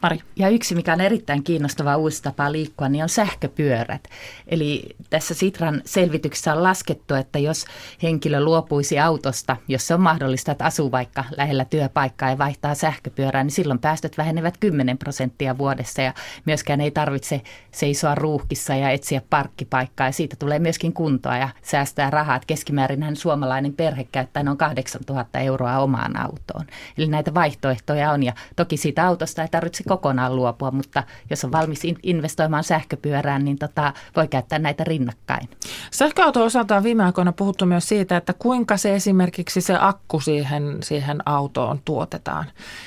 Mari. 0.04 0.20
Ja 0.37 0.49
yksi, 0.49 0.75
mikä 0.75 0.92
on 0.92 1.00
erittäin 1.00 1.44
kiinnostava 1.44 1.96
uusi 1.96 2.23
tapa 2.23 2.52
liikkua, 2.52 2.88
niin 2.88 3.02
on 3.02 3.08
sähköpyörät. 3.08 4.08
Eli 4.46 4.96
tässä 5.11 5.34
Sitran 5.34 5.82
selvityksessä 5.84 6.54
on 6.54 6.62
laskettu, 6.62 7.14
että 7.14 7.38
jos 7.38 7.64
henkilö 8.02 8.40
luopuisi 8.40 8.99
autosta, 8.99 9.56
jos 9.68 9.87
se 9.87 9.94
on 9.94 10.00
mahdollista, 10.00 10.52
että 10.52 10.64
asuu 10.64 10.92
vaikka 10.92 11.25
lähellä 11.37 11.64
työpaikkaa 11.64 12.30
ja 12.30 12.38
vaihtaa 12.38 12.75
sähköpyörää, 12.75 13.44
niin 13.44 13.50
silloin 13.50 13.78
päästöt 13.78 14.18
vähenevät 14.18 14.56
10 14.56 14.99
prosenttia 14.99 15.58
vuodessa 15.58 16.02
ja 16.02 16.14
myöskään 16.44 16.80
ei 16.80 16.90
tarvitse 16.90 17.40
seisoa 17.70 18.14
ruuhkissa 18.14 18.75
ja 18.75 18.90
etsiä 18.90 19.23
parkkipaikkaa 19.30 20.06
ja 20.06 20.12
siitä 20.12 20.37
tulee 20.38 20.58
myöskin 20.58 20.92
kuntoa 20.92 21.37
ja 21.37 21.49
säästää 21.62 22.11
rahaa. 22.11 22.40
Keskimäärin 22.46 23.16
suomalainen 23.16 23.75
perhe 23.75 24.04
käyttää 24.12 24.42
noin 24.42 24.58
8000 24.58 25.38
euroa 25.38 25.78
omaan 25.78 26.20
autoon. 26.20 26.66
Eli 26.99 27.06
näitä 27.06 27.34
vaihtoehtoja 27.34 28.11
on 28.11 28.23
ja 28.23 28.32
toki 28.56 28.76
siitä 28.76 29.06
autosta 29.06 29.42
ei 29.42 29.49
tarvitse 29.49 29.84
kokonaan 29.94 30.36
luopua, 30.36 30.70
mutta 30.70 31.02
jos 31.30 31.44
on 31.44 31.52
valmis 31.52 31.82
investoimaan 32.02 32.64
sähköpyörään, 32.64 33.44
niin 33.44 33.58
tota, 33.58 33.92
voi 34.16 34.28
käyttää 34.28 34.58
näitä 34.58 34.84
rinnakkain. 34.84 35.48
Sähköauto 35.90 36.44
osalta 36.44 36.76
on 36.76 36.82
viime 36.82 37.04
aikoina 37.04 37.32
puhuttu 37.32 37.66
myös 37.66 37.88
siitä, 37.88 38.16
että 38.16 38.32
kuinka 38.32 38.76
se 38.76 38.94
esimerkiksi 38.94 39.60
se 39.60 39.76
akku 39.80 40.20
siihen, 40.20 40.78
siihen 40.82 41.28
autoon 41.28 41.80
tuotetaan 41.84 42.44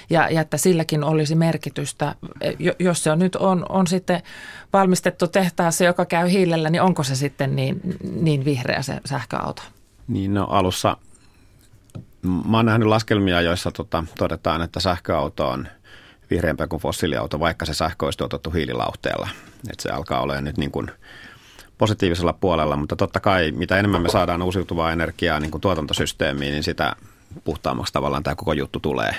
ja, 0.09 0.29
ja 0.29 0.41
että 0.41 0.57
silläkin 0.57 1.03
olisi 1.03 1.35
merkitystä. 1.35 2.15
Jos 2.79 3.03
se 3.03 3.11
on 3.11 3.19
nyt 3.19 3.35
on, 3.35 3.65
on 3.69 3.87
sitten 3.87 4.21
valmistettu 4.73 5.27
tehtaassa, 5.27 5.83
joka 5.83 6.05
käy 6.05 6.31
hiilellä, 6.31 6.69
niin 6.69 6.81
onko 6.81 7.03
se 7.03 7.15
sitten 7.15 7.55
niin, 7.55 7.81
niin 8.21 8.45
vihreä 8.45 8.81
se 8.81 8.99
sähköauto? 9.05 9.61
Niin 10.07 10.33
no 10.33 10.43
alussa 10.43 10.97
Mä 12.21 12.57
oon 12.57 12.65
nähnyt 12.65 12.87
laskelmia, 12.87 13.41
joissa 13.41 13.71
tota, 13.71 14.03
todetaan, 14.17 14.61
että 14.61 14.79
sähköauto 14.79 15.49
on 15.49 15.67
vihreämpää 16.29 16.67
kuin 16.67 16.81
fossiiliauto, 16.81 17.39
vaikka 17.39 17.65
se 17.65 17.73
sähkö 17.73 18.05
olisi 18.05 18.17
tuotettu 18.17 18.51
hiililauhteella. 18.51 19.29
Että 19.71 19.83
se 19.83 19.89
alkaa 19.89 20.21
olemaan 20.21 20.43
nyt 20.43 20.57
niin 20.57 20.71
kuin 20.71 20.91
positiivisella 21.77 22.33
puolella, 22.33 22.75
mutta 22.75 22.95
totta 22.95 23.19
kai 23.19 23.51
mitä 23.51 23.77
enemmän 23.77 24.01
me 24.01 24.09
saadaan 24.09 24.41
uusiutuvaa 24.41 24.91
energiaa 24.91 25.39
niin 25.39 25.51
kuin 25.51 25.61
tuotantosysteemiin, 25.61 26.51
niin 26.51 26.63
sitä 26.63 26.95
puhtaammaksi 27.43 27.93
tavallaan 27.93 28.23
tämä 28.23 28.35
koko 28.35 28.53
juttu 28.53 28.79
tulee. 28.79 29.15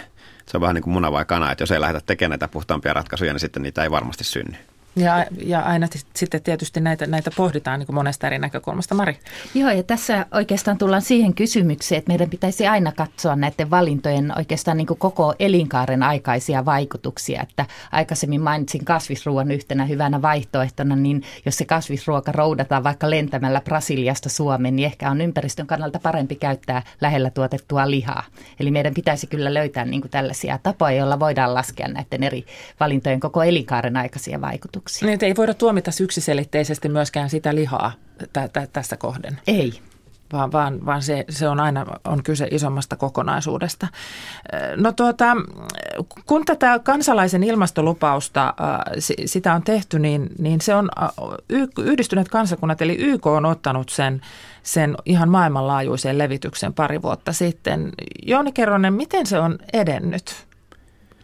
Se 0.46 0.56
on 0.56 0.60
vähän 0.60 0.74
niin 0.74 0.82
kuin 0.82 0.94
muna 0.94 1.12
vai 1.12 1.24
kana, 1.24 1.52
että 1.52 1.62
jos 1.62 1.70
ei 1.70 1.80
lähdetä 1.80 2.06
tekemään 2.06 2.30
näitä 2.30 2.48
puhtaampia 2.48 2.92
ratkaisuja, 2.92 3.32
niin 3.32 3.40
sitten 3.40 3.62
niitä 3.62 3.82
ei 3.82 3.90
varmasti 3.90 4.24
synny. 4.24 4.56
Ja, 4.98 5.26
ja 5.44 5.60
aina 5.60 5.86
sitten 6.14 6.42
tietysti 6.42 6.80
näitä, 6.80 7.06
näitä 7.06 7.30
pohditaan 7.36 7.80
niin 7.80 7.94
monesta 7.94 8.26
eri 8.26 8.38
näkökulmasta. 8.38 8.94
Mari? 8.94 9.18
Joo, 9.54 9.70
ja 9.70 9.82
tässä 9.82 10.26
oikeastaan 10.34 10.78
tullaan 10.78 11.02
siihen 11.02 11.34
kysymykseen, 11.34 11.98
että 11.98 12.10
meidän 12.10 12.30
pitäisi 12.30 12.66
aina 12.66 12.92
katsoa 12.92 13.36
näiden 13.36 13.70
valintojen 13.70 14.38
oikeastaan 14.38 14.76
niin 14.76 14.86
kuin 14.86 14.98
koko 14.98 15.34
elinkaaren 15.38 16.02
aikaisia 16.02 16.64
vaikutuksia. 16.64 17.42
Että 17.42 17.66
aikaisemmin 17.92 18.40
mainitsin 18.40 18.84
kasvisruoan 18.84 19.50
yhtenä 19.50 19.84
hyvänä 19.84 20.22
vaihtoehtona, 20.22 20.96
niin 20.96 21.22
jos 21.46 21.56
se 21.56 21.64
kasvisruoka 21.64 22.32
roudataan 22.32 22.84
vaikka 22.84 23.10
lentämällä 23.10 23.60
Brasiliasta 23.60 24.28
Suomeen, 24.28 24.76
niin 24.76 24.86
ehkä 24.86 25.10
on 25.10 25.20
ympäristön 25.20 25.66
kannalta 25.66 25.98
parempi 25.98 26.34
käyttää 26.36 26.82
lähellä 27.00 27.30
tuotettua 27.30 27.90
lihaa. 27.90 28.22
Eli 28.60 28.70
meidän 28.70 28.94
pitäisi 28.94 29.26
kyllä 29.26 29.54
löytää 29.54 29.84
niin 29.84 30.00
kuin 30.00 30.10
tällaisia 30.10 30.58
tapoja, 30.62 30.96
joilla 30.96 31.20
voidaan 31.20 31.54
laskea 31.54 31.88
näiden 31.88 32.22
eri 32.22 32.44
valintojen 32.80 33.20
koko 33.20 33.42
elinkaaren 33.42 33.96
aikaisia 33.96 34.40
vaikutuksia. 34.40 34.87
Niin, 35.02 35.24
ei 35.24 35.36
voida 35.36 35.54
tuomita 35.54 35.90
yksiselitteisesti 36.00 36.88
myöskään 36.88 37.30
sitä 37.30 37.54
lihaa 37.54 37.92
tä- 38.32 38.48
tä- 38.48 38.68
tässä 38.72 38.96
kohden. 38.96 39.40
Ei. 39.46 39.80
Vaan, 40.32 40.52
vaan, 40.52 40.86
vaan 40.86 41.02
se, 41.02 41.24
se 41.28 41.48
on 41.48 41.60
aina 41.60 41.86
on 42.04 42.22
kyse 42.22 42.48
isommasta 42.50 42.96
kokonaisuudesta. 42.96 43.86
No 44.76 44.92
tuota, 44.92 45.36
kun 46.26 46.44
tätä 46.44 46.78
kansalaisen 46.78 47.42
ilmastolupausta 47.42 48.54
sitä 49.26 49.54
on 49.54 49.62
tehty, 49.62 49.98
niin, 49.98 50.28
niin 50.38 50.60
se 50.60 50.74
on 50.74 50.88
yhdistyneet 51.78 52.28
kansakunnat, 52.28 52.82
eli 52.82 52.96
YK 52.98 53.26
on 53.26 53.46
ottanut 53.46 53.88
sen, 53.88 54.20
sen 54.62 54.94
ihan 55.04 55.28
maailmanlaajuisen 55.28 56.18
levityksen 56.18 56.74
pari 56.74 57.02
vuotta 57.02 57.32
sitten. 57.32 57.92
Jouni 58.26 58.52
Kerronen, 58.52 58.94
miten 58.94 59.26
se 59.26 59.38
on 59.38 59.58
edennyt, 59.72 60.46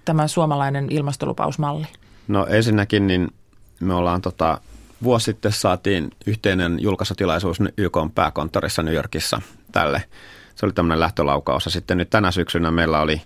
tämä 0.04 0.26
suomalainen 0.26 0.87
ilmastolupausmalli? 0.90 1.87
No 2.28 2.47
ensinnäkin 2.47 3.06
niin 3.06 3.28
me 3.81 3.95
ollaan 3.95 4.21
tota, 4.21 4.61
vuosi 5.02 5.25
sitten 5.25 5.52
saatiin 5.52 6.11
yhteinen 6.26 6.78
julkaisutilaisuus 6.81 7.59
YK 7.78 7.97
pääkonttorissa 8.14 8.83
New 8.83 8.95
Yorkissa 8.95 9.43
tälle. 9.73 10.02
Se 10.54 10.66
oli 10.66 10.73
tämmöinen 10.73 11.00
lähtölaukaus. 11.00 11.64
Ja 11.64 11.71
sitten 11.71 11.99
nyt 11.99 12.11
tänä 12.11 12.31
syksynä 12.31 12.71
meillä 12.71 13.00
oli, 13.00 13.23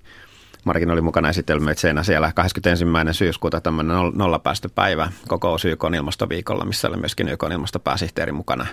Marikin 0.64 0.90
oli 0.90 1.00
mukana 1.00 1.28
esitelmöitseenä 1.28 2.02
siellä 2.02 2.32
21. 2.34 2.84
syyskuuta 3.12 3.60
tämmöinen 3.60 3.96
nollapäästöpäivä 4.14 5.12
kokous 5.28 5.64
YK 5.64 5.84
ilmastoviikolla, 5.96 6.64
missä 6.64 6.88
oli 6.88 6.96
myöskin 6.96 7.28
YK 7.28 7.44
ilmastopääsihteeri 7.52 8.32
mukana. 8.32 8.66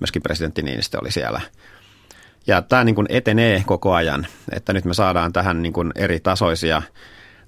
Myöskin 0.00 0.22
presidentti 0.22 0.62
Niinistö 0.62 0.98
oli 1.00 1.10
siellä. 1.10 1.40
Ja 2.46 2.62
tämä 2.62 2.84
niin 2.84 2.94
kuin 2.94 3.06
etenee 3.10 3.62
koko 3.66 3.94
ajan, 3.94 4.26
että 4.52 4.72
nyt 4.72 4.84
me 4.84 4.94
saadaan 4.94 5.32
tähän 5.32 5.62
niin 5.62 5.72
kuin 5.72 5.92
eri 5.94 6.20
tasoisia– 6.20 6.82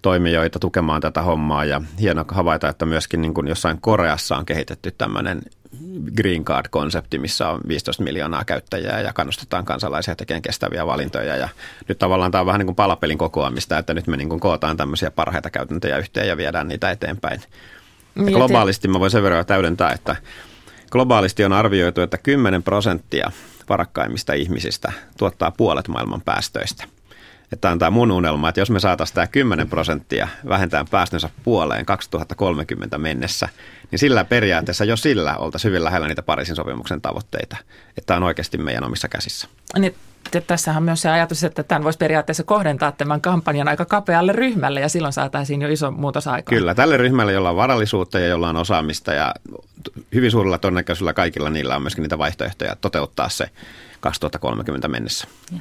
toimijoita 0.04 0.58
tukemaan 0.58 1.00
tätä 1.00 1.22
hommaa 1.22 1.64
ja 1.64 1.82
hieno 2.00 2.24
havaita, 2.28 2.68
että 2.68 2.86
myöskin 2.86 3.22
niin 3.22 3.34
kuin 3.34 3.48
jossain 3.48 3.80
Koreassa 3.80 4.36
on 4.36 4.46
kehitetty 4.46 4.90
tämmöinen 4.90 5.42
Green 6.16 6.44
Card-konsepti, 6.44 7.18
missä 7.18 7.48
on 7.48 7.60
15 7.68 8.02
miljoonaa 8.02 8.44
käyttäjää 8.44 9.00
ja 9.00 9.12
kannustetaan 9.12 9.64
kansalaisia 9.64 10.16
tekemään 10.16 10.42
kestäviä 10.42 10.86
valintoja. 10.86 11.36
Ja 11.36 11.48
nyt 11.88 11.98
tavallaan 11.98 12.30
tämä 12.30 12.40
on 12.40 12.46
vähän 12.46 12.58
niin 12.58 12.66
kuin 12.66 12.76
palapelin 12.76 13.18
kokoamista, 13.18 13.78
että 13.78 13.94
nyt 13.94 14.06
me 14.06 14.16
niin 14.16 14.28
kuin 14.28 14.40
kootaan 14.40 14.76
tämmöisiä 14.76 15.10
parhaita 15.10 15.50
käytäntöjä 15.50 15.98
yhteen 15.98 16.28
ja 16.28 16.36
viedään 16.36 16.68
niitä 16.68 16.90
eteenpäin. 16.90 17.40
Ja 18.16 18.32
globaalisti 18.32 18.88
mä 18.88 19.00
voin 19.00 19.10
sen 19.10 19.22
verran 19.22 19.46
täydentää, 19.46 19.92
että 19.92 20.16
globaalisti 20.90 21.44
on 21.44 21.52
arvioitu, 21.52 22.00
että 22.00 22.18
10 22.18 22.62
prosenttia 22.62 23.30
varakkaimmista 23.68 24.32
ihmisistä 24.32 24.92
tuottaa 25.18 25.50
puolet 25.50 25.88
maailman 25.88 26.20
päästöistä– 26.20 26.84
että 27.52 27.70
on 27.70 27.78
tämä 27.78 27.90
mun 27.90 28.10
unelma, 28.10 28.48
että 28.48 28.60
jos 28.60 28.70
me 28.70 28.80
saataisiin 28.80 29.14
tämä 29.14 29.26
10 29.26 29.68
prosenttia 29.68 30.28
vähentää 30.48 30.84
päästönsä 30.90 31.30
puoleen 31.44 31.86
2030 31.86 32.98
mennessä, 32.98 33.48
niin 33.90 33.98
sillä 33.98 34.24
periaatteessa 34.24 34.84
jo 34.84 34.96
sillä 34.96 35.36
oltaisiin 35.36 35.68
hyvin 35.68 35.84
lähellä 35.84 36.08
niitä 36.08 36.22
Pariisin 36.22 36.56
sopimuksen 36.56 37.00
tavoitteita, 37.00 37.56
että 37.88 38.06
tämä 38.06 38.16
on 38.16 38.22
oikeasti 38.22 38.58
meidän 38.58 38.84
omissa 38.84 39.08
käsissä. 39.08 39.48
Niin, 39.78 39.94
tässähän 40.46 40.80
on 40.80 40.84
myös 40.84 41.02
se 41.02 41.10
ajatus, 41.10 41.44
että 41.44 41.62
tämän 41.62 41.84
voisi 41.84 41.98
periaatteessa 41.98 42.42
kohdentaa 42.42 42.92
tämän 42.92 43.20
kampanjan 43.20 43.68
aika 43.68 43.84
kapealle 43.84 44.32
ryhmälle 44.32 44.80
ja 44.80 44.88
silloin 44.88 45.12
saataisiin 45.12 45.62
jo 45.62 45.68
iso 45.68 45.90
muutos 45.90 46.26
aikaan. 46.26 46.58
Kyllä, 46.58 46.74
tälle 46.74 46.96
ryhmälle, 46.96 47.32
jolla 47.32 47.50
on 47.50 47.56
varallisuutta 47.56 48.18
ja 48.18 48.26
jolla 48.26 48.48
on 48.48 48.56
osaamista 48.56 49.12
ja 49.12 49.34
hyvin 50.14 50.30
suurella 50.30 50.58
todennäköisyydellä 50.58 51.12
kaikilla 51.12 51.50
niillä 51.50 51.76
on 51.76 51.82
myöskin 51.82 52.02
niitä 52.02 52.18
vaihtoehtoja 52.18 52.76
toteuttaa 52.80 53.28
se 53.28 53.50
2030 54.00 54.88
mennessä. 54.88 55.28
Ja. 55.52 55.58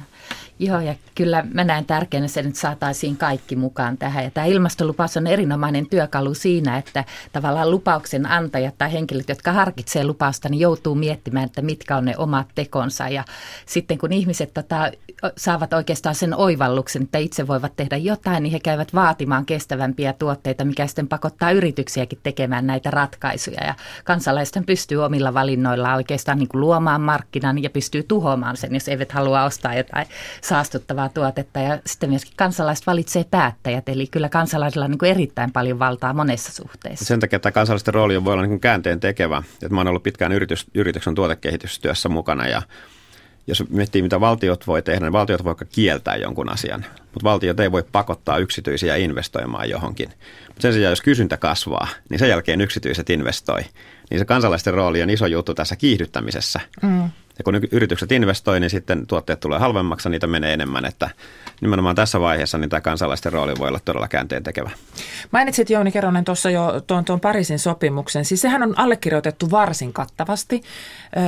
Joo, 0.58 0.80
ja 0.80 0.94
kyllä 1.14 1.44
mä 1.54 1.64
näen 1.64 1.84
tärkeänä 1.84 2.28
sen, 2.28 2.46
että 2.46 2.60
saataisiin 2.60 3.16
kaikki 3.16 3.56
mukaan 3.56 3.98
tähän. 3.98 4.24
Ja 4.24 4.30
tämä 4.30 4.46
ilmastolupaus 4.46 5.16
on 5.16 5.26
erinomainen 5.26 5.86
työkalu 5.90 6.34
siinä, 6.34 6.78
että 6.78 7.04
tavallaan 7.32 7.70
lupauksen 7.70 8.26
antajat 8.26 8.74
tai 8.78 8.92
henkilöt, 8.92 9.28
jotka 9.28 9.52
harkitsevat 9.52 10.06
lupausta, 10.06 10.48
niin 10.48 10.60
joutuu 10.60 10.94
miettimään, 10.94 11.44
että 11.44 11.62
mitkä 11.62 11.96
on 11.96 12.04
ne 12.04 12.16
omat 12.16 12.48
tekonsa. 12.54 13.08
Ja 13.08 13.24
sitten 13.66 13.98
kun 13.98 14.12
ihmiset 14.12 14.54
tota, 14.54 14.90
saavat 15.36 15.72
oikeastaan 15.72 16.14
sen 16.14 16.34
oivalluksen, 16.34 17.02
että 17.02 17.18
itse 17.18 17.46
voivat 17.46 17.76
tehdä 17.76 17.96
jotain, 17.96 18.42
niin 18.42 18.52
he 18.52 18.60
käyvät 18.60 18.94
vaatimaan 18.94 19.46
kestävämpiä 19.46 20.12
tuotteita, 20.12 20.64
mikä 20.64 20.86
sitten 20.86 21.08
pakottaa 21.08 21.50
yrityksiäkin 21.50 22.18
tekemään 22.22 22.66
näitä 22.66 22.90
ratkaisuja. 22.90 23.66
Ja 23.66 23.74
kansalaisten 24.04 24.64
pystyy 24.64 25.04
omilla 25.04 25.34
valinnoillaan 25.34 25.96
oikeastaan 25.96 26.38
niin 26.38 26.48
kuin 26.48 26.60
luomaan 26.60 27.00
markkinan 27.00 27.62
ja 27.62 27.70
pystyy 27.70 28.02
tuhoamaan 28.02 28.56
sen, 28.56 28.74
jos 28.74 28.88
eivät 28.88 29.12
halua 29.12 29.44
ostaa 29.44 29.74
jotain 29.74 30.06
saastuttavaa 30.44 31.08
tuotetta 31.08 31.60
ja 31.60 31.78
sitten 31.86 32.10
myöskin 32.10 32.32
kansalaiset 32.36 32.86
valitsee 32.86 33.24
päättäjät, 33.30 33.88
eli 33.88 34.06
kyllä 34.06 34.28
kansalaisilla 34.28 34.84
on 34.84 34.90
niin 34.90 34.98
kuin 34.98 35.10
erittäin 35.10 35.52
paljon 35.52 35.78
valtaa 35.78 36.12
monessa 36.12 36.52
suhteessa. 36.52 37.04
Sen 37.04 37.20
takia 37.20 37.38
tämä 37.38 37.52
kansalaisten 37.52 37.94
rooli 37.94 38.24
voi 38.24 38.32
olla 38.32 38.42
niin 38.42 38.50
kuin 38.50 38.60
käänteen 38.60 39.00
tekevä. 39.00 39.42
Että 39.52 39.74
mä 39.74 39.80
oon 39.80 39.88
ollut 39.88 40.02
pitkään 40.02 40.32
yritys, 40.32 40.66
yrityksen 40.74 41.14
tuotekehitystyössä 41.14 42.08
mukana 42.08 42.46
ja 42.46 42.62
jos 43.46 43.68
miettii, 43.70 44.02
mitä 44.02 44.20
valtiot 44.20 44.66
voi 44.66 44.82
tehdä, 44.82 45.06
niin 45.06 45.12
valtiot 45.12 45.44
voi 45.44 45.54
kieltää 45.72 46.16
jonkun 46.16 46.52
asian, 46.52 46.84
mutta 47.00 47.24
valtiot 47.24 47.60
ei 47.60 47.72
voi 47.72 47.84
pakottaa 47.92 48.38
yksityisiä 48.38 48.96
investoimaan 48.96 49.70
johonkin. 49.70 50.08
Mutta 50.48 50.62
sen 50.62 50.72
sijaan, 50.72 50.92
jos 50.92 51.02
kysyntä 51.02 51.36
kasvaa, 51.36 51.88
niin 52.10 52.18
sen 52.18 52.28
jälkeen 52.28 52.60
yksityiset 52.60 53.10
investoi. 53.10 53.60
Niin 54.10 54.18
se 54.18 54.24
kansalaisten 54.24 54.74
rooli 54.74 55.02
on 55.02 55.10
iso 55.10 55.26
juttu 55.26 55.54
tässä 55.54 55.76
kiihdyttämisessä. 55.76 56.60
Mm. 56.82 57.10
Ja 57.38 57.44
kun 57.44 57.54
yritykset 57.72 58.12
investoi, 58.12 58.60
niin 58.60 58.70
sitten 58.70 59.06
tuotteet 59.06 59.40
tulee 59.40 59.58
halvemmaksi, 59.58 60.08
niitä 60.08 60.26
menee 60.26 60.52
enemmän, 60.52 60.84
että 60.84 61.10
nimenomaan 61.60 61.94
tässä 61.94 62.20
vaiheessa 62.20 62.58
niin 62.58 62.70
tämä 62.70 62.80
kansalaisten 62.80 63.32
rooli 63.32 63.52
voi 63.58 63.68
olla 63.68 63.80
todella 63.84 64.08
käänteen 64.08 64.42
tekevä. 64.42 64.70
Mainitsit 65.30 65.70
Jouni 65.70 65.92
Keronen 65.92 66.24
tuossa 66.24 66.50
jo 66.50 66.80
tuon, 66.86 67.04
tuon 67.04 67.20
Pariisin 67.20 67.58
sopimuksen. 67.58 68.24
Siis 68.24 68.40
sehän 68.40 68.62
on 68.62 68.78
allekirjoitettu 68.78 69.50
varsin 69.50 69.92
kattavasti. 69.92 70.62
Ö, 71.16 71.20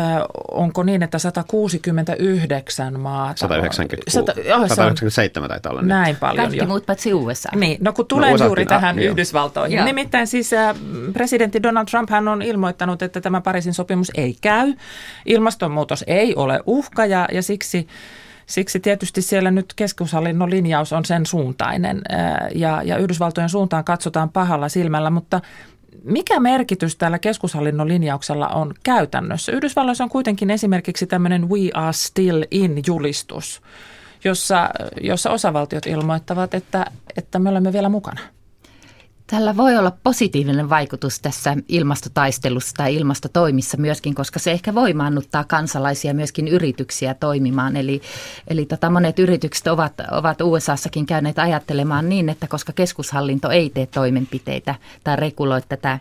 onko 0.50 0.82
niin, 0.82 1.02
että 1.02 1.18
169 1.18 3.00
maata? 3.00 3.38
190, 3.38 4.10
100, 4.10 4.32
oh, 4.32 4.68
197 4.68 5.48
taitaa 5.48 5.72
olla 5.72 5.82
Näin 5.82 6.08
nyt. 6.08 6.20
paljon 6.20 6.36
Kaikki 6.36 6.56
jo. 6.56 6.66
muut 6.66 6.86
paitsi 6.86 7.14
USA. 7.14 7.48
Niin, 7.54 7.78
no 7.80 7.92
kun 7.92 8.06
tulee 8.06 8.36
no, 8.36 8.44
juuri 8.44 8.62
ah, 8.62 8.68
tähän 8.68 8.96
niin 8.96 9.10
Yhdysvaltoihin. 9.10 9.76
Joo. 9.76 9.84
Nimittäin 9.84 10.26
siis 10.26 10.52
äh, 10.52 10.76
presidentti 11.12 11.62
Donald 11.62 11.86
Trump 11.86 12.10
hän 12.10 12.28
on 12.28 12.42
ilmoittanut, 12.42 13.02
että 13.02 13.20
tämä 13.20 13.40
Pariisin 13.40 13.74
sopimus 13.74 14.10
ei 14.14 14.36
käy. 14.40 14.74
Ilmastonmuutos 15.26 15.95
ei 16.06 16.34
ole 16.34 16.60
uhka 16.66 17.06
ja, 17.06 17.28
ja 17.32 17.42
siksi 17.42 17.86
Siksi 18.46 18.80
tietysti 18.80 19.22
siellä 19.22 19.50
nyt 19.50 19.72
keskushallinnon 19.76 20.50
linjaus 20.50 20.92
on 20.92 21.04
sen 21.04 21.26
suuntainen 21.26 22.02
ja, 22.54 22.82
ja 22.82 22.96
Yhdysvaltojen 22.96 23.48
suuntaan 23.48 23.84
katsotaan 23.84 24.30
pahalla 24.30 24.68
silmällä, 24.68 25.10
mutta 25.10 25.40
mikä 26.04 26.40
merkitys 26.40 26.96
tällä 26.96 27.18
keskushallinnon 27.18 27.88
linjauksella 27.88 28.48
on 28.48 28.74
käytännössä? 28.82 29.52
Yhdysvalloissa 29.52 30.04
on 30.04 30.10
kuitenkin 30.10 30.50
esimerkiksi 30.50 31.06
tämmöinen 31.06 31.48
We 31.48 31.70
are 31.74 31.92
still 31.92 32.42
in 32.50 32.82
julistus, 32.86 33.62
jossa, 34.24 34.70
jossa 35.00 35.30
osavaltiot 35.30 35.86
ilmoittavat, 35.86 36.54
että, 36.54 36.86
että 37.16 37.38
me 37.38 37.48
olemme 37.48 37.72
vielä 37.72 37.88
mukana. 37.88 38.20
Tällä 39.30 39.56
voi 39.56 39.76
olla 39.76 39.92
positiivinen 40.02 40.70
vaikutus 40.70 41.20
tässä 41.20 41.56
ilmastotaistelussa 41.68 42.74
tai 42.76 42.94
ilmastotoimissa 42.94 43.76
myöskin, 43.76 44.14
koska 44.14 44.38
se 44.38 44.50
ehkä 44.50 44.74
voimaannuttaa 44.74 45.44
kansalaisia 45.44 46.14
myöskin 46.14 46.48
yrityksiä 46.48 47.14
toimimaan. 47.14 47.76
Eli, 47.76 48.00
eli 48.48 48.66
tota 48.66 48.90
monet 48.90 49.18
yritykset 49.18 49.66
ovat, 49.66 49.92
ovat 50.10 50.40
USAssakin 50.40 51.06
käyneet 51.06 51.38
ajattelemaan 51.38 52.08
niin, 52.08 52.28
että 52.28 52.46
koska 52.48 52.72
keskushallinto 52.72 53.50
ei 53.50 53.70
tee 53.70 53.86
toimenpiteitä 53.86 54.74
tai 55.04 55.16
reguloi 55.16 55.62
tätä 55.68 55.98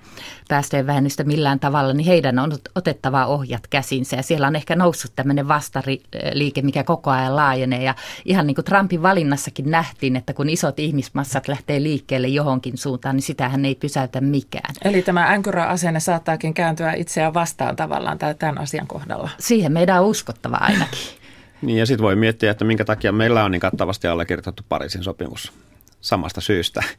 päästöjen 0.48 0.88
vähennystä 0.88 1.24
millään 1.24 1.60
tavalla, 1.60 1.94
niin 1.94 2.08
heidän 2.08 2.40
on 2.40 2.52
otettava 2.76 3.26
ohjat 3.26 3.68
käsinsä. 3.68 4.16
Ja 4.16 4.24
siellä 4.24 4.48
on 4.48 4.56
ehkä 4.56 4.76
noussut 4.76 5.12
tämmöinen 5.16 5.48
vastaliike, 5.48 6.62
mikä 6.62 6.84
koko 6.84 7.12
ajan 7.12 7.36
laajenee. 7.36 7.84
Ja 7.84 7.96
ihan 8.26 8.48
niin 8.48 8.56
kuin 8.56 8.66
Trumpin 8.66 9.02
valinnassakin 9.02 9.72
nähtiin, 9.72 10.16
että 10.16 10.34
kun 10.34 10.50
isot 10.50 10.80
ihmismassat 10.80 11.48
lähtee 11.48 11.84
liikkeelle 11.84 12.28
johonkin 12.28 12.78
suuntaan, 12.78 13.15
niin 13.16 13.24
sitähän 13.24 13.66
ei 13.66 13.76
pysäytä 13.76 14.22
mikään. 14.22 14.76
Eli 14.84 15.02
tämä 15.02 15.28
änkyrä-asenne 15.28 16.00
saattaakin 16.00 16.54
kääntyä 16.54 16.94
itseään 16.94 17.34
vastaan 17.34 17.76
tavallaan 17.76 18.18
tämän 18.40 18.58
asian 18.58 18.88
kohdalla. 18.88 19.30
Siihen 19.40 19.72
meidän 19.72 20.02
on 20.02 20.08
uskottava 20.08 20.58
ainakin. 20.62 21.00
niin 21.62 21.78
ja 21.78 21.86
sitten 21.86 22.04
voi 22.04 22.16
miettiä, 22.16 22.52
että 22.52 22.66
minkä 22.66 22.86
takia 22.86 23.12
meillä 23.12 23.44
on 23.44 23.52
niin 23.52 23.60
kattavasti 23.60 24.08
allekirjoitettu 24.08 24.64
Pariisin 24.70 25.04
sopimus 25.04 25.54
samasta 26.02 26.42
syystä. 26.42 26.84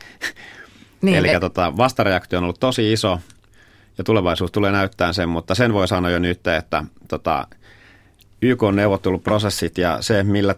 Niin, 1.03 1.17
Eli 1.17 1.29
et... 1.29 1.41
tota, 1.41 1.77
vastareaktio 1.77 2.39
on 2.39 2.43
ollut 2.43 2.61
tosi 2.61 2.93
iso 2.93 3.21
ja 3.99 4.05
tulevaisuus 4.05 4.53
tulee 4.53 4.73
näyttämään 4.73 5.15
sen, 5.15 5.29
mutta 5.29 5.55
sen 5.55 5.73
voi 5.73 5.89
sanoa 5.89 6.11
jo 6.11 6.19
nyt, 6.19 6.47
että 6.47 6.85
tota, 7.09 7.47
YK 8.43 8.61
neuvotteluprosessit 8.73 9.79
ja 9.79 9.99
se, 10.01 10.23
millä 10.23 10.55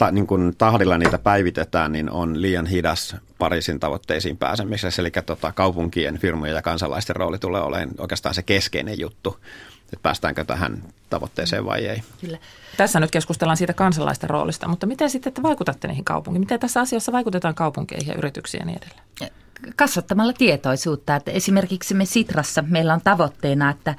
ta, 0.00 0.10
niin 0.10 0.26
kuin 0.26 0.56
tahdilla 0.58 0.98
niitä 0.98 1.18
päivitetään, 1.18 1.92
niin 1.92 2.10
on 2.10 2.42
liian 2.42 2.66
hidas 2.66 3.16
Pariisin 3.38 3.80
tavoitteisiin 3.80 4.36
pääsemisessä. 4.36 5.02
Eli 5.02 5.10
tota, 5.26 5.52
kaupunkien, 5.52 6.18
firmojen 6.18 6.54
ja 6.54 6.62
kansalaisten 6.62 7.16
rooli 7.16 7.38
tulee 7.38 7.62
olemaan 7.62 7.90
oikeastaan 7.98 8.34
se 8.34 8.42
keskeinen 8.42 9.00
juttu, 9.00 9.36
että 9.84 10.02
päästäänkö 10.02 10.44
tähän 10.44 10.82
tavoitteeseen 11.10 11.64
vai 11.64 11.86
ei. 11.86 12.02
Kyllä. 12.20 12.38
Tässä 12.76 13.00
nyt 13.00 13.10
keskustellaan 13.10 13.56
siitä 13.56 13.72
kansalaisten 13.72 14.30
roolista, 14.30 14.68
mutta 14.68 14.86
miten 14.86 15.10
sitten 15.10 15.32
te 15.32 15.42
vaikutatte 15.42 15.88
niihin 15.88 16.04
kaupunkiin? 16.04 16.40
Miten 16.40 16.60
tässä 16.60 16.80
asiassa 16.80 17.12
vaikutetaan 17.12 17.54
kaupunkeihin 17.54 18.08
ja 18.08 18.14
yrityksiin 18.14 18.60
ja 18.60 18.66
niin 18.66 18.78
edelleen? 18.82 19.32
Kasvattamalla 19.76 20.32
tietoisuutta. 20.32 21.16
Että 21.16 21.30
esimerkiksi 21.30 21.94
me 21.94 22.04
Sitrassa 22.04 22.64
meillä 22.68 22.94
on 22.94 23.00
tavoitteena, 23.04 23.70
että, 23.70 23.94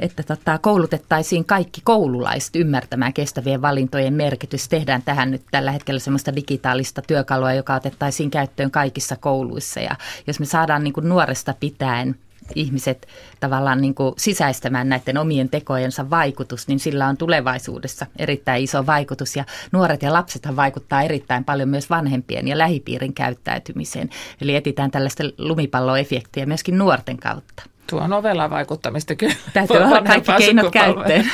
että 0.00 0.22
tota, 0.22 0.58
koulutettaisiin 0.58 1.44
kaikki 1.44 1.80
koululaiset 1.84 2.56
ymmärtämään 2.56 3.12
kestävien 3.12 3.62
valintojen 3.62 4.14
merkitys. 4.14 4.68
Tehdään 4.68 5.02
tähän 5.02 5.30
nyt 5.30 5.42
tällä 5.50 5.72
hetkellä 5.72 6.00
semmoista 6.00 6.36
digitaalista 6.36 7.02
työkalua, 7.02 7.52
joka 7.52 7.74
otettaisiin 7.74 8.30
käyttöön 8.30 8.70
kaikissa 8.70 9.16
kouluissa. 9.16 9.80
Ja 9.80 9.96
jos 10.26 10.40
me 10.40 10.46
saadaan 10.46 10.84
niin 10.84 10.94
kuin 10.94 11.08
nuoresta 11.08 11.54
pitäen 11.60 12.16
ihmiset 12.54 13.08
tavallaan 13.40 13.80
niin 13.80 13.94
kuin 13.94 14.14
sisäistämään 14.16 14.88
näiden 14.88 15.18
omien 15.18 15.48
tekojensa 15.48 16.10
vaikutus, 16.10 16.68
niin 16.68 16.78
sillä 16.78 17.08
on 17.08 17.16
tulevaisuudessa 17.16 18.06
erittäin 18.18 18.62
iso 18.62 18.86
vaikutus. 18.86 19.36
Ja 19.36 19.44
nuoret 19.72 20.02
ja 20.02 20.12
lapsethan 20.12 20.56
vaikuttaa 20.56 21.02
erittäin 21.02 21.44
paljon 21.44 21.68
myös 21.68 21.90
vanhempien 21.90 22.48
ja 22.48 22.58
lähipiirin 22.58 23.14
käyttäytymiseen. 23.14 24.10
Eli 24.40 24.56
etitään 24.56 24.90
tällaista 24.90 25.24
lumipalloefektiä 25.38 26.46
myöskin 26.46 26.78
nuorten 26.78 27.18
kautta. 27.18 27.62
Tuo 27.90 28.00
on 28.00 28.12
ovella 28.12 28.50
vaikuttamista 28.50 29.14
kyllä. 29.14 29.34
Täytyy 29.52 29.76
olla 29.76 30.02
kaikki 30.02 30.32
keinot 30.38 30.72
käyttöön. 30.72 31.30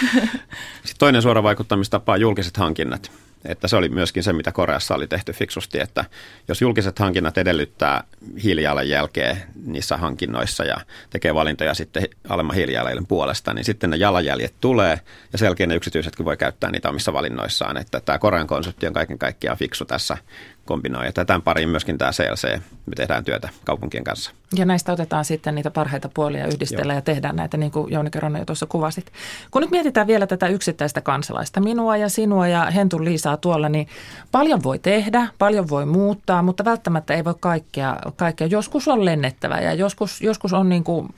Sitten 0.84 0.98
toinen 0.98 1.22
suora 1.22 1.42
vaikuttamistapa 1.42 2.12
on 2.12 2.20
julkiset 2.20 2.56
hankinnat. 2.56 3.10
Että 3.44 3.68
se 3.68 3.76
oli 3.76 3.88
myöskin 3.88 4.22
se, 4.22 4.32
mitä 4.32 4.52
Koreassa 4.52 4.94
oli 4.94 5.06
tehty 5.06 5.32
fiksusti, 5.32 5.80
että 5.80 6.04
jos 6.48 6.60
julkiset 6.60 6.98
hankinnat 6.98 7.38
edellyttää 7.38 8.04
hiilijalanjälkeä 8.42 9.36
niissä 9.64 9.96
hankinnoissa 9.96 10.64
ja 10.64 10.76
tekee 11.10 11.34
valintoja 11.34 11.74
sitten 11.74 12.08
alemman 12.28 12.56
hiilijalanjäljen 12.56 13.06
puolesta, 13.06 13.54
niin 13.54 13.64
sitten 13.64 13.90
ne 13.90 13.96
jalanjäljet 13.96 14.54
tulee 14.60 15.00
ja 15.32 15.38
sen 15.38 15.46
jälkeen 15.46 15.68
ne 15.68 15.74
yksityisetkin 15.74 16.26
voi 16.26 16.36
käyttää 16.36 16.70
niitä 16.70 16.88
omissa 16.88 17.12
valinnoissaan. 17.12 17.76
Että 17.76 18.00
tämä 18.00 18.18
Korean 18.18 18.46
konsepti 18.46 18.86
on 18.86 18.92
kaiken 18.92 19.18
kaikkiaan 19.18 19.58
fiksu 19.58 19.84
tässä 19.84 20.16
kombinoi. 20.64 21.06
Ja 21.06 21.24
tämän 21.24 21.42
pariin 21.42 21.68
myöskin 21.68 21.98
tämä 21.98 22.10
CLC, 22.10 22.60
me 22.86 22.94
tehdään 22.96 23.24
työtä 23.24 23.48
kaupunkien 23.64 24.04
kanssa. 24.04 24.30
Ja 24.56 24.64
näistä 24.64 24.92
otetaan 24.92 25.24
sitten 25.24 25.54
niitä 25.54 25.70
parhaita 25.70 26.10
puolia 26.14 26.46
yhdistellä 26.46 26.92
Joo. 26.92 26.98
ja 26.98 27.02
tehdään 27.02 27.36
näitä, 27.36 27.56
niin 27.56 27.72
kuin 27.72 27.92
Jouni 27.92 28.10
Keronen 28.10 28.40
jo 28.40 28.44
tuossa 28.44 28.66
kuvasit. 28.66 29.12
Kun 29.50 29.62
nyt 29.62 29.70
mietitään 29.70 30.06
vielä 30.06 30.26
tätä 30.26 30.48
yksittäistä 30.48 31.00
kansalaista, 31.00 31.60
minua 31.60 31.96
ja 31.96 32.08
sinua 32.08 32.48
ja 32.48 32.64
Hentu 32.64 33.04
Liisaa 33.04 33.36
tuolla, 33.36 33.68
niin 33.68 33.88
paljon 34.32 34.62
voi 34.62 34.78
tehdä, 34.78 35.26
paljon 35.38 35.68
voi 35.68 35.86
muuttaa, 35.86 36.42
mutta 36.42 36.64
välttämättä 36.64 37.14
ei 37.14 37.24
voi 37.24 37.34
kaikkea. 37.40 37.96
kaikkea. 38.16 38.46
Joskus 38.46 38.88
on 38.88 39.04
lennettävä 39.04 39.60
ja 39.60 39.74
joskus, 39.74 40.20
joskus 40.20 40.52
on 40.52 40.68
niin 40.68 40.84
kuin, 40.84 41.08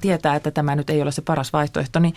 tietää, 0.00 0.36
että 0.36 0.50
tämä 0.50 0.76
nyt 0.76 0.90
ei 0.90 1.02
ole 1.02 1.12
se 1.12 1.22
paras 1.22 1.52
vaihtoehto, 1.52 1.98
niin 1.98 2.14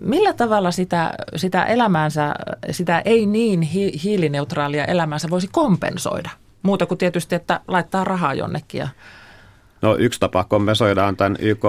Millä 0.00 0.32
tavalla 0.32 0.70
sitä, 0.70 1.14
sitä 1.36 1.64
elämäänsä, 1.64 2.34
sitä 2.70 3.02
ei 3.04 3.26
niin 3.26 3.62
hi, 3.62 3.92
hiilineutraalia 4.04 4.84
elämäänsä 4.84 5.30
voisi 5.30 5.48
kompensoida? 5.52 6.30
Muuta 6.62 6.86
kuin 6.86 6.98
tietysti, 6.98 7.34
että 7.34 7.60
laittaa 7.68 8.04
rahaa 8.04 8.34
jonnekin. 8.34 8.78
Ja... 8.78 8.88
No 9.82 9.96
yksi 9.96 10.20
tapa 10.20 10.44
kompensoida 10.44 11.06
on 11.06 11.16
tämän 11.16 11.36
YK 11.40 11.64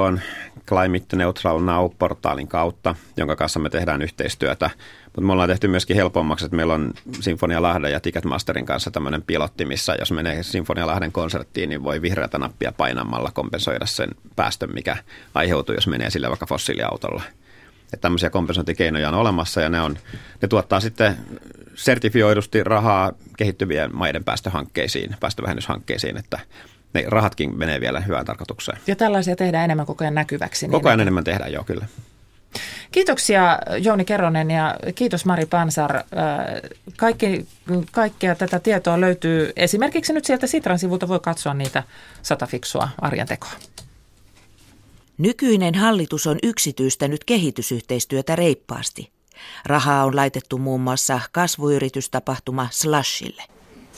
Climate 0.67 1.15
Neutral 1.15 1.59
Now-portaalin 1.59 2.47
kautta, 2.47 2.95
jonka 3.17 3.35
kanssa 3.35 3.59
me 3.59 3.69
tehdään 3.69 4.01
yhteistyötä. 4.01 4.69
Mutta 5.05 5.21
me 5.21 5.31
ollaan 5.31 5.49
tehty 5.49 5.67
myöskin 5.67 5.95
helpommaksi, 5.95 6.45
että 6.45 6.55
meillä 6.55 6.73
on 6.73 6.93
Sinfonia 7.19 7.61
Lahden 7.61 7.91
ja 7.91 7.99
Ticketmasterin 7.99 8.65
kanssa 8.65 8.91
tämmöinen 8.91 9.21
pilotti, 9.21 9.65
missä 9.65 9.95
jos 9.99 10.11
menee 10.11 10.43
Sinfonia 10.43 10.87
Lahden 10.87 11.11
konserttiin, 11.11 11.69
niin 11.69 11.83
voi 11.83 12.01
vihreätä 12.01 12.37
nappia 12.37 12.71
painamalla 12.71 13.31
kompensoida 13.33 13.85
sen 13.85 14.09
päästön, 14.35 14.69
mikä 14.73 14.97
aiheutuu, 15.35 15.75
jos 15.75 15.87
menee 15.87 16.09
sille 16.09 16.29
vaikka 16.29 16.45
fossiiliautolla. 16.45 17.23
Että 17.93 18.01
tämmöisiä 18.01 18.29
kompensointikeinoja 18.29 19.09
on 19.09 19.15
olemassa 19.15 19.61
ja 19.61 19.69
ne, 19.69 19.81
on, 19.81 19.97
ne 20.41 20.47
tuottaa 20.47 20.79
sitten 20.79 21.17
sertifioidusti 21.75 22.63
rahaa 22.63 23.11
kehittyvien 23.37 23.95
maiden 23.95 24.23
päästöhankkeisiin, 24.23 25.15
päästövähennyshankkeisiin, 25.19 26.17
että 26.17 26.39
ne 26.93 27.03
rahatkin 27.07 27.57
menee 27.57 27.81
vielä 27.81 27.99
hyvään 27.99 28.25
tarkoitukseen. 28.25 28.77
Ja 28.87 28.95
tällaisia 28.95 29.35
tehdään 29.35 29.65
enemmän 29.65 29.85
koko 29.85 30.03
ajan 30.03 30.15
näkyväksi. 30.15 30.65
Niin 30.65 30.71
koko 30.71 30.89
ajan 30.89 30.99
enemmän 30.99 31.23
tehdään, 31.23 31.51
joo 31.51 31.63
kyllä. 31.63 31.85
Kiitoksia 32.91 33.59
Jouni 33.77 34.05
Keronen 34.05 34.51
ja 34.51 34.75
kiitos 34.95 35.25
Mari 35.25 35.45
Pansar. 35.45 35.95
Äh, 35.95 36.03
kaikki, 36.97 37.47
kaikkea 37.91 38.35
tätä 38.35 38.59
tietoa 38.59 39.01
löytyy 39.01 39.53
esimerkiksi 39.55 40.13
nyt 40.13 40.25
sieltä 40.25 40.47
Sitran 40.47 40.79
sivulta 40.79 41.07
voi 41.07 41.19
katsoa 41.19 41.53
niitä 41.53 41.83
sata 42.21 42.45
fiksua 42.45 42.89
arjen 43.01 43.27
tekoa. 43.27 43.51
Nykyinen 45.19 45.75
hallitus 45.75 46.27
on 46.27 46.37
yksityistänyt 46.43 47.23
kehitysyhteistyötä 47.23 48.35
reippaasti. 48.35 49.11
Rahaa 49.65 50.05
on 50.05 50.15
laitettu 50.15 50.57
muun 50.57 50.81
muassa 50.81 51.19
kasvuyritystapahtuma 51.31 52.67
Slashille. 52.71 53.43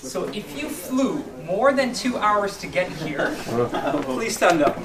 So 0.07 0.27
if 0.33 0.45
you 0.61 0.71
flew 0.89 1.17
more 1.45 1.73
than 1.73 1.89
two 1.89 2.19
hours 2.19 2.57
to 2.57 2.67
get 2.67 2.87
here, 3.05 3.29
please 4.05 4.33
stand 4.33 4.61
up. 4.61 4.77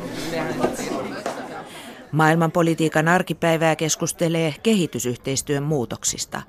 Maailmanpolitiikan 2.12 3.08
arkipäivää 3.08 3.76
keskustelee 3.76 4.54
kehitysyhteistyön 4.62 5.62
muutoksista. 5.62 6.42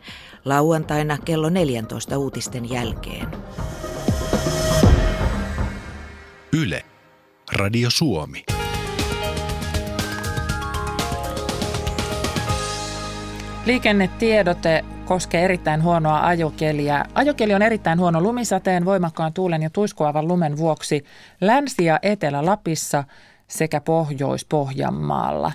Lauantaina 0.45 1.17
kello 1.17 1.49
14 1.49 2.17
uutisten 2.17 2.69
jälkeen. 2.69 3.27
Yle. 6.53 6.85
Radio 7.53 7.89
Suomi. 7.89 8.43
Liikennetiedote 13.67 14.85
koskee 15.05 15.45
erittäin 15.45 15.83
huonoa 15.83 16.27
ajokeliä. 16.27 17.05
Ajokeli 17.13 17.53
on 17.53 17.61
erittäin 17.61 17.99
huono 17.99 18.21
lumisateen, 18.21 18.85
voimakkaan 18.85 19.33
tuulen 19.33 19.61
ja 19.61 19.69
tuiskuavan 19.69 20.27
lumen 20.27 20.57
vuoksi 20.57 21.05
Länsi- 21.41 21.85
ja 21.85 21.99
Etelä-Lapissa 22.01 23.03
sekä 23.47 23.81
Pohjois-Pohjanmaalla. 23.81 25.51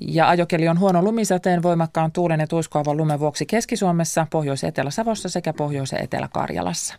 Ja 0.00 0.28
ajokeli 0.28 0.68
on 0.68 0.80
huono 0.80 1.02
lumisateen, 1.02 1.62
voimakkaan 1.62 2.12
tuulen 2.12 2.40
ja 2.40 2.46
tuiskuavan 2.46 2.96
lumen 2.96 3.20
vuoksi 3.20 3.46
Keski-Suomessa, 3.46 4.26
Pohjois- 4.30 4.62
ja 4.62 4.68
Etelä-Savossa 4.68 5.28
sekä 5.28 5.52
Pohjois- 5.52 5.92
ja 5.92 5.98
Etelä-Karjalassa. 5.98 6.94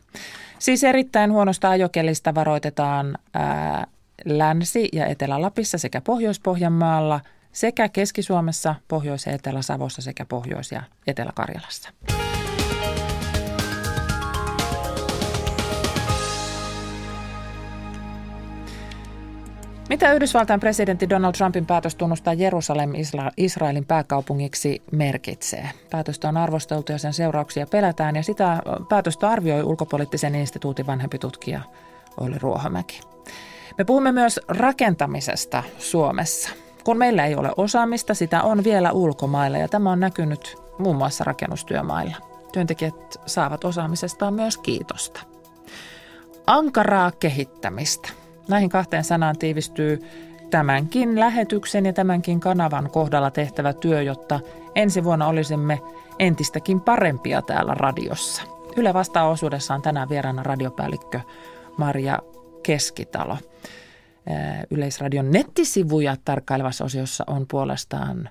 Siis 0.60 0.84
erittäin 0.84 1.32
huonosta 1.32 1.70
ajokelista 1.70 2.36
varoitetaan 2.36 3.18
Länsi- 4.26 4.90
ja 4.94 5.06
Etelä-Lapissa 5.06 5.78
sekä 5.78 6.02
Pohjois-Pohjanmaalla– 6.02 7.20
sekä 7.54 7.90
Keski-Suomessa, 7.90 8.76
Pohjois- 8.88 9.26
ja 9.26 9.32
Etelä-Savossa 9.32 10.02
sekä 10.02 10.26
Pohjois- 10.26 10.72
ja 10.72 10.84
Etelä-Karjalassa. 11.08 11.90
Mitä 19.90 20.14
Yhdysvaltain 20.14 20.60
presidentti 20.60 21.10
Donald 21.10 21.34
Trumpin 21.34 21.66
päätös 21.66 21.96
tunnustaa 21.96 22.34
Jerusalem 22.34 22.92
Israelin 23.38 23.86
pääkaupungiksi 23.86 24.82
merkitsee? 24.92 25.70
Päätöstä 25.92 26.30
on 26.30 26.38
arvosteltu 26.38 26.92
ja 26.92 26.98
sen 26.98 27.14
seurauksia 27.14 27.68
pelätään 27.68 28.16
ja 28.16 28.24
sitä 28.24 28.62
päätöstä 28.90 29.30
arvioi 29.30 29.64
ulkopoliittisen 29.64 30.36
instituutin 30.36 30.88
vanhempi 30.88 31.20
tutkija 31.20 31.62
Olli 32.18 32.40
Ruohomäki. 32.40 33.02
Me 33.78 33.84
puhumme 33.84 34.12
myös 34.12 34.40
rakentamisesta 34.48 35.64
Suomessa. 35.80 36.63
Kun 36.84 36.98
meillä 36.98 37.26
ei 37.26 37.36
ole 37.36 37.52
osaamista, 37.58 38.14
sitä 38.14 38.44
on 38.44 38.64
vielä 38.64 38.92
ulkomailla 38.92 39.58
ja 39.58 39.68
tämä 39.68 39.92
on 39.92 40.00
näkynyt 40.00 40.56
muun 40.78 40.96
muassa 40.96 41.24
rakennustyömailla. 41.24 42.16
Työntekijät 42.54 43.20
saavat 43.26 43.64
osaamisestaan 43.64 44.34
myös 44.34 44.58
kiitosta. 44.58 45.22
Ankaraa 46.48 47.12
kehittämistä. 47.12 48.10
Näihin 48.48 48.70
kahteen 48.70 49.04
sanaan 49.04 49.38
tiivistyy 49.38 50.02
tämänkin 50.50 51.20
lähetyksen 51.20 51.86
ja 51.86 51.94
tämänkin 51.94 52.40
kanavan 52.40 52.90
kohdalla 52.92 53.32
tehtävä 53.32 53.74
työ, 53.74 54.02
jotta 54.02 54.40
ensi 54.76 55.04
vuonna 55.04 55.28
olisimme 55.28 55.82
entistäkin 56.20 56.82
parempia 56.82 57.42
täällä 57.42 57.74
radiossa. 57.74 58.42
Yle 58.76 58.94
vastaa 58.94 59.30
osuudessaan 59.30 59.82
tänään 59.82 60.10
vieraana 60.10 60.44
radiopäällikkö 60.44 61.20
Maria 61.78 62.20
Keskitalo. 62.64 63.38
Yleisradion 64.72 65.32
nettisivuja 65.32 66.16
tarkkailevassa 66.26 66.86
osiossa 66.86 67.24
on 67.28 67.46
puolestaan 67.48 68.30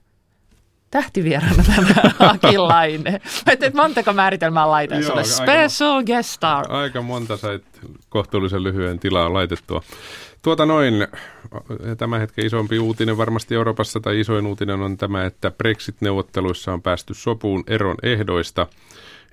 tähtivierana 0.90 1.64
tämä 1.64 2.02
Akilainen. 2.30 3.20
Että 3.46 3.70
montako 3.74 4.12
määritelmää 4.12 4.70
laitan 4.70 5.04
sulle? 5.04 5.24
Special 5.24 6.02
guest 6.04 6.30
star. 6.30 6.72
Aika 6.72 7.02
monta 7.02 7.36
sait 7.36 7.64
kohtuullisen 8.08 8.62
lyhyen 8.62 8.98
tilaa 8.98 9.32
laitettua. 9.32 9.82
Tuota 10.42 10.66
noin, 10.66 10.94
tämä 11.98 12.18
hetken 12.18 12.46
isompi 12.46 12.78
uutinen 12.78 13.16
varmasti 13.16 13.54
Euroopassa 13.54 14.00
tai 14.00 14.20
isoin 14.20 14.46
uutinen 14.46 14.80
on 14.80 14.96
tämä, 14.96 15.24
että 15.24 15.50
Brexit-neuvotteluissa 15.50 16.72
on 16.72 16.82
päästy 16.82 17.14
sopuun 17.14 17.64
eron 17.66 17.96
ehdoista. 18.02 18.66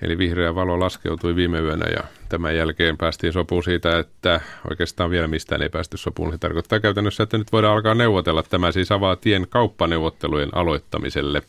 Eli 0.02 0.18
vihreä 0.18 0.56
valo 0.56 0.80
laskeutui 0.80 1.36
viime 1.36 1.60
yönä 1.60 1.86
ja 1.96 2.04
tämän 2.30 2.56
jälkeen 2.56 2.98
päästiin 2.98 3.34
sopuun 3.34 3.64
siitä, 3.64 4.00
että 4.00 4.42
oikeastaan 4.70 5.10
vielä 5.10 5.28
mistään 5.28 5.62
ei 5.62 5.70
päästy 5.70 5.98
sopuun. 5.98 6.32
Se 6.32 6.38
tarkoittaa 6.38 6.80
käytännössä, 6.80 7.24
että 7.24 7.38
nyt 7.38 7.52
voidaan 7.52 7.74
alkaa 7.74 7.96
neuvotella. 7.96 8.44
Tämä 8.44 8.72
siis 8.72 8.92
avaa 8.92 9.16
tien 9.16 9.48
kauppaneuvottelujen 9.50 10.50
aloittamiselle. 10.52 11.42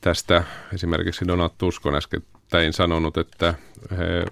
Tästä 0.00 0.44
esimerkiksi 0.74 1.28
Donald 1.28 1.50
Tusk 1.58 1.86
on 1.86 1.94
äskettäin 1.94 2.72
sanonut, 2.72 3.18
että 3.18 3.54
he 3.98 4.24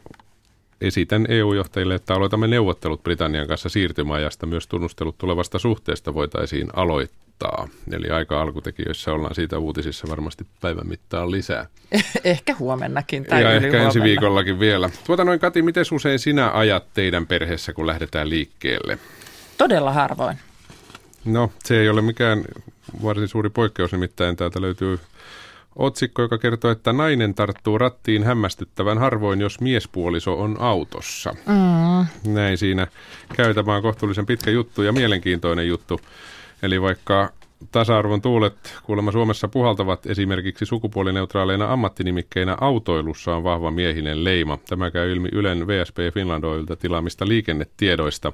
esitän 0.80 1.26
EU-johtajille, 1.28 1.94
että 1.94 2.14
aloitamme 2.14 2.46
neuvottelut 2.46 3.02
Britannian 3.02 3.48
kanssa 3.48 3.68
siirtymäajasta. 3.68 4.46
Myös 4.46 4.66
tunnustelut 4.66 5.18
tulevasta 5.18 5.58
suhteesta 5.58 6.14
voitaisiin 6.14 6.68
aloittaa. 6.74 7.25
Eli 7.92 8.10
aika 8.10 8.40
alkutekijöissä 8.40 9.12
ollaan 9.12 9.34
siitä 9.34 9.58
uutisissa 9.58 10.08
varmasti 10.10 10.46
päivän 10.60 10.86
mittaan 10.86 11.30
lisää. 11.30 11.66
ehkä 12.24 12.54
huomennakin 12.58 13.24
tai 13.24 13.42
Ja 13.42 13.52
ehkä 13.52 13.82
ensi 13.82 14.02
viikollakin 14.02 14.60
vielä. 14.60 14.90
Tuota 15.06 15.24
noin 15.24 15.40
Kati, 15.40 15.62
miten 15.62 15.84
usein 15.92 16.18
sinä 16.18 16.50
ajat 16.50 16.84
teidän 16.94 17.26
perheessä, 17.26 17.72
kun 17.72 17.86
lähdetään 17.86 18.30
liikkeelle? 18.30 18.98
Todella 19.58 19.92
harvoin. 19.92 20.38
No, 21.24 21.52
se 21.64 21.80
ei 21.80 21.88
ole 21.88 22.02
mikään 22.02 22.44
varsin 23.02 23.28
suuri 23.28 23.50
poikkeus, 23.50 23.92
nimittäin 23.92 24.36
täältä 24.36 24.60
löytyy 24.60 24.98
Otsikko, 25.76 26.22
joka 26.22 26.38
kertoo, 26.38 26.70
että 26.70 26.92
nainen 26.92 27.34
tarttuu 27.34 27.78
rattiin 27.78 28.24
hämmästyttävän 28.24 28.98
harvoin, 28.98 29.40
jos 29.40 29.60
miespuoliso 29.60 30.40
on 30.40 30.56
autossa. 30.60 31.34
Mm. 31.46 32.32
Näin 32.32 32.58
siinä 32.58 32.86
käy. 33.36 33.54
Tämä 33.54 33.76
on 33.76 33.82
kohtuullisen 33.82 34.26
pitkä 34.26 34.50
juttu 34.50 34.82
ja 34.82 34.92
mielenkiintoinen 34.92 35.68
juttu. 35.68 36.00
Eli 36.62 36.82
vaikka 36.82 37.32
tasa-arvon 37.72 38.22
tuulet 38.22 38.78
kuulemma 38.82 39.12
Suomessa 39.12 39.48
puhaltavat 39.48 40.06
esimerkiksi 40.06 40.66
sukupuolineutraaleina 40.66 41.72
ammattinimikkeinä 41.72 42.56
autoilussa 42.60 43.36
on 43.36 43.44
vahva 43.44 43.70
miehinen 43.70 44.24
leima. 44.24 44.58
Tämä 44.68 44.90
käy 44.90 45.12
ilmi 45.12 45.28
Ylen 45.32 45.66
VSP 45.66 45.96
Finlandoilta 46.14 46.76
tilaamista 46.76 47.28
liikennetiedoista. 47.28 48.32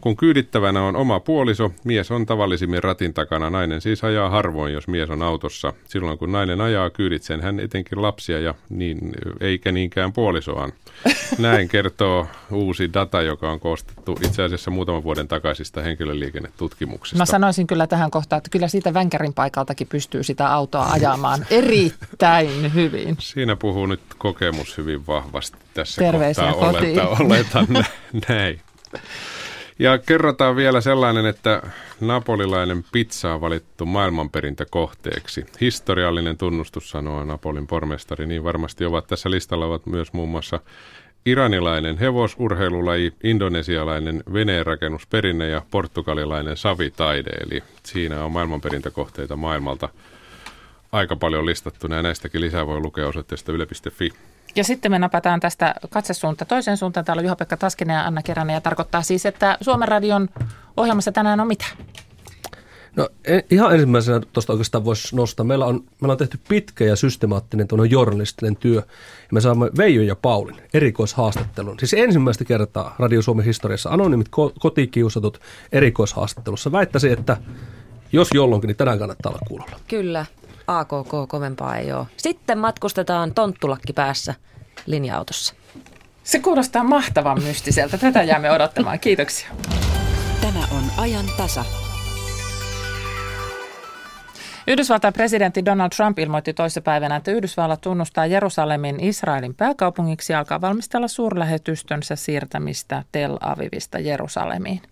Kun 0.00 0.16
kyydittävänä 0.16 0.82
on 0.82 0.96
oma 0.96 1.20
puoliso, 1.20 1.72
mies 1.84 2.10
on 2.10 2.26
tavallisimmin 2.26 2.82
ratin 2.82 3.14
takana. 3.14 3.50
Nainen 3.50 3.80
siis 3.80 4.04
ajaa 4.04 4.30
harvoin, 4.30 4.72
jos 4.72 4.88
mies 4.88 5.10
on 5.10 5.22
autossa. 5.22 5.72
Silloin 5.88 6.18
kun 6.18 6.32
nainen 6.32 6.60
ajaa, 6.60 6.90
kyyditseen 6.90 7.40
hän 7.40 7.60
etenkin 7.60 8.02
lapsia 8.02 8.40
ja 8.40 8.54
niin, 8.68 9.12
eikä 9.40 9.72
niinkään 9.72 10.12
puolisoaan. 10.12 10.72
Näin 11.38 11.68
kertoo 11.68 12.26
uusi 12.52 12.92
data, 12.94 13.22
joka 13.22 13.50
on 13.50 13.60
koostettu 13.60 14.18
itse 14.24 14.42
asiassa 14.42 14.70
muutaman 14.70 15.02
vuoden 15.04 15.28
takaisista 15.28 15.82
henkilöliikennetutkimuksista. 15.82 17.18
Mä 17.18 17.26
sanoisin 17.26 17.66
kyllä 17.66 17.86
tähän 17.86 18.10
kohtaan, 18.10 18.38
että 18.38 18.50
kyllä 18.50 18.68
siitä 18.68 18.94
vänkärin 18.94 19.34
paikaltakin 19.34 19.86
pystyy 19.86 20.22
sitä 20.22 20.52
autoa 20.52 20.90
ajamaan 20.90 21.46
erittäin 21.50 22.74
hyvin. 22.74 23.16
Siinä 23.18 23.56
puhuu 23.56 23.86
nyt 23.86 24.00
kokemus 24.18 24.78
hyvin 24.78 25.06
vahvasti 25.06 25.58
tässä 25.74 26.04
Terveisiä 26.04 26.52
kohtaa. 26.52 26.72
kotiin. 26.72 27.00
Oletan, 27.00 27.26
oletan 27.26 27.84
näin. 28.28 28.60
Ja 29.78 29.98
kerrotaan 29.98 30.56
vielä 30.56 30.80
sellainen, 30.80 31.26
että 31.26 31.62
napolilainen 32.00 32.84
pizza 32.92 33.34
on 33.34 33.40
valittu 33.40 33.86
maailmanperintökohteeksi. 33.86 35.46
Historiallinen 35.60 36.36
tunnustus, 36.36 36.90
sanoo 36.90 37.24
Napolin 37.24 37.66
pormestari. 37.66 38.26
Niin 38.26 38.44
varmasti 38.44 38.84
ovat 38.84 39.06
tässä 39.06 39.30
listalla 39.30 39.66
ovat 39.66 39.86
myös 39.86 40.12
muun 40.12 40.28
muassa 40.28 40.60
iranilainen 41.26 41.98
hevosurheilulaji, 41.98 43.12
indonesialainen 43.24 44.22
veneenrakennusperinne 44.32 45.48
ja 45.48 45.62
portugalilainen 45.70 46.56
savitaide. 46.56 47.30
Eli 47.30 47.62
siinä 47.82 48.24
on 48.24 48.32
maailmanperintökohteita 48.32 49.36
maailmalta 49.36 49.88
aika 50.92 51.16
paljon 51.16 51.46
listattuna 51.46 51.96
ja 51.96 52.02
näistäkin 52.02 52.40
lisää 52.40 52.66
voi 52.66 52.80
lukea 52.80 53.08
osoitteesta 53.08 53.52
yle.fi. 53.52 54.12
Ja 54.56 54.64
sitten 54.64 54.90
me 54.90 54.98
napataan 54.98 55.40
tästä 55.40 55.74
katsesuunta 55.90 56.44
toiseen 56.44 56.76
suuntaan. 56.76 57.04
Täällä 57.04 57.20
on 57.20 57.24
Juha-Pekka 57.24 57.56
Taskinen 57.56 57.94
ja 57.94 58.04
Anna 58.04 58.22
Keränen 58.22 58.54
ja 58.54 58.60
tarkoittaa 58.60 59.02
siis, 59.02 59.26
että 59.26 59.58
Suomen 59.60 59.88
radion 59.88 60.28
ohjelmassa 60.76 61.12
tänään 61.12 61.40
on 61.40 61.46
mitä? 61.46 61.64
No 62.96 63.08
e- 63.24 63.40
ihan 63.50 63.72
ensimmäisenä 63.72 64.20
tuosta 64.32 64.52
oikeastaan 64.52 64.84
voisi 64.84 65.16
nostaa. 65.16 65.46
Meillä 65.46 65.66
on, 65.66 65.84
meillä 66.00 66.12
on 66.12 66.18
tehty 66.18 66.38
pitkä 66.48 66.84
ja 66.84 66.96
systemaattinen 66.96 67.68
journalistinen 67.90 68.56
työ. 68.56 68.76
Ja 68.76 69.32
me 69.32 69.40
saamme 69.40 69.70
Veijo 69.76 70.02
ja 70.02 70.16
Paulin 70.16 70.56
erikoishaastattelun. 70.74 71.78
Siis 71.78 71.94
ensimmäistä 71.94 72.44
kertaa 72.44 72.94
Radio 72.98 73.22
Suomen 73.22 73.44
historiassa 73.44 73.90
anonymit 73.90 74.28
ko- 74.28 74.52
kotikiusatut 74.58 75.40
erikoishaastattelussa. 75.72 76.72
Väittäisin, 76.72 77.12
että 77.12 77.36
jos 78.12 78.28
jolloinkin, 78.34 78.68
niin 78.68 78.76
tänään 78.76 78.98
kannattaa 78.98 79.30
olla 79.30 79.40
kuulolla. 79.48 79.80
Kyllä, 79.88 80.26
AKK 80.68 81.28
kovempaa 81.28 81.76
ei 81.76 81.92
ole. 81.92 82.06
Sitten 82.16 82.58
matkustetaan 82.58 83.34
tonttulakki 83.34 83.92
päässä 83.92 84.34
linja-autossa. 84.86 85.54
Se 86.24 86.38
kuulostaa 86.38 86.84
mahtavan 86.84 87.42
mystiseltä. 87.42 87.98
Tätä 87.98 88.22
jäämme 88.22 88.50
odottamaan. 88.50 89.00
Kiitoksia. 89.00 89.48
Tämä 90.40 90.60
on 90.76 90.82
ajan 90.96 91.26
tasa. 91.36 91.64
Yhdysvaltain 94.66 95.14
presidentti 95.14 95.64
Donald 95.64 95.90
Trump 95.96 96.18
ilmoitti 96.18 96.54
toissapäivänä, 96.54 97.16
että 97.16 97.30
Yhdysvallat 97.30 97.80
tunnustaa 97.80 98.26
Jerusalemin 98.26 99.00
Israelin 99.00 99.54
pääkaupungiksi 99.54 100.32
ja 100.32 100.38
alkaa 100.38 100.60
valmistella 100.60 101.08
suurlähetystönsä 101.08 102.16
siirtämistä 102.16 103.04
Tel 103.12 103.38
Avivista 103.40 103.98
Jerusalemiin. 103.98 104.82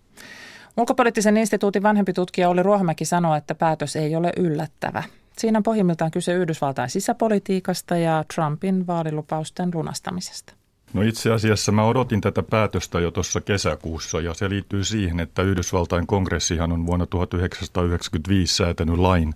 Ulkopoliittisen 0.77 1.37
instituutin 1.37 1.83
vanhempi 1.83 2.13
tutkija 2.13 2.49
Olli 2.49 2.63
Ruohomäki 2.63 3.05
sanoi, 3.05 3.37
että 3.37 3.55
päätös 3.55 3.95
ei 3.95 4.15
ole 4.15 4.31
yllättävä. 4.37 5.03
Siinä 5.37 5.59
on 5.59 5.63
pohjimmiltaan 5.63 6.11
kyse 6.11 6.33
Yhdysvaltain 6.33 6.89
sisäpolitiikasta 6.89 7.97
ja 7.97 8.25
Trumpin 8.35 8.87
vaalilupausten 8.87 9.71
lunastamisesta. 9.73 10.53
No 10.93 11.01
itse 11.01 11.31
asiassa 11.31 11.71
mä 11.71 11.83
odotin 11.83 12.21
tätä 12.21 12.43
päätöstä 12.43 12.99
jo 12.99 13.11
tuossa 13.11 13.41
kesäkuussa 13.41 14.21
ja 14.21 14.33
se 14.33 14.49
liittyy 14.49 14.83
siihen, 14.83 15.19
että 15.19 15.41
Yhdysvaltain 15.41 16.07
kongressihan 16.07 16.71
on 16.71 16.85
vuonna 16.85 17.05
1995 17.05 18.55
säätänyt 18.55 18.97
lain, 18.97 19.33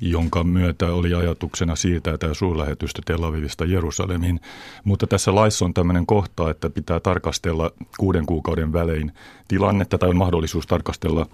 jonka 0.00 0.44
myötä 0.44 0.86
oli 0.86 1.14
ajatuksena 1.14 1.76
siirtää 1.76 2.18
tämä 2.18 2.34
suurlähetystö 2.34 3.02
Tel 3.04 3.24
Avivista 3.24 3.64
Jerusalemiin. 3.64 4.40
Mutta 4.84 5.06
tässä 5.06 5.34
laissa 5.34 5.64
on 5.64 5.74
tämmöinen 5.74 6.06
kohta, 6.06 6.50
että 6.50 6.70
pitää 6.70 7.00
tarkastella 7.00 7.70
kuuden 7.98 8.26
kuukauden 8.26 8.72
välein 8.72 9.12
tilannetta 9.48 9.98
tai 9.98 10.08
on 10.08 10.16
mahdollisuus 10.16 10.66
tarkastella 10.66 11.26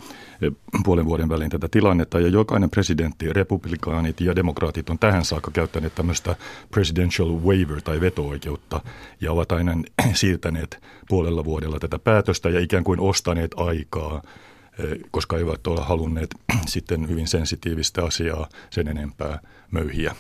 eh, 0.43 0.53
puolen 0.85 1.05
vuoden 1.05 1.29
välein 1.29 1.51
tätä 1.51 1.69
tilannetta. 1.71 2.21
Ja 2.21 2.29
jokainen 2.29 2.71
presidentti, 2.71 3.33
republikaanit 3.33 4.21
ja 4.21 4.37
demokraatit 4.37 4.91
on 4.91 4.99
tähän 4.99 5.25
saakka 5.25 5.51
käyttäneet 5.51 5.95
tämmöistä 5.95 6.37
presidential 6.71 7.29
waiver 7.29 7.83
tai 7.83 8.01
veto-oikeutta 8.01 8.81
ja 9.21 9.33
ovat 9.33 9.53
aina 9.53 9.73
siirtäneet 10.15 10.83
puolella 11.09 11.45
vuodella 11.45 11.79
tätä 11.79 11.99
päätöstä 11.99 12.51
ja 12.51 12.61
ikään 12.61 12.85
kuin 12.85 13.01
ostaneet 13.01 13.51
aikaa 13.57 14.23
koska 15.11 15.39
eivät 15.39 15.67
ole 15.67 15.81
halunneet 15.81 16.35
sitten 16.67 17.09
hyvin 17.09 17.29
sensitiivistä 17.29 18.05
asiaa 18.05 18.49
sen 18.71 18.89
enempää 18.89 19.39
möyhiä. 19.71 20.15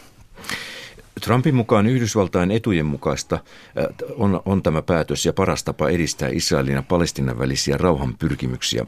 Trumpin 1.20 1.54
mukaan 1.54 1.86
Yhdysvaltain 1.86 2.50
etujen 2.50 2.86
mukaista 2.86 3.38
eh, 3.76 3.86
on, 4.16 4.42
on 4.44 4.62
tämä 4.62 4.82
päätös 4.82 5.26
ja 5.26 5.32
paras 5.32 5.64
tapa 5.64 5.88
edistää 5.88 6.28
Israelin 6.28 6.74
ja 6.74 6.82
Palestinan 6.82 7.38
välisiä 7.38 7.76
rauhanpyrkimyksiä. 7.76 8.86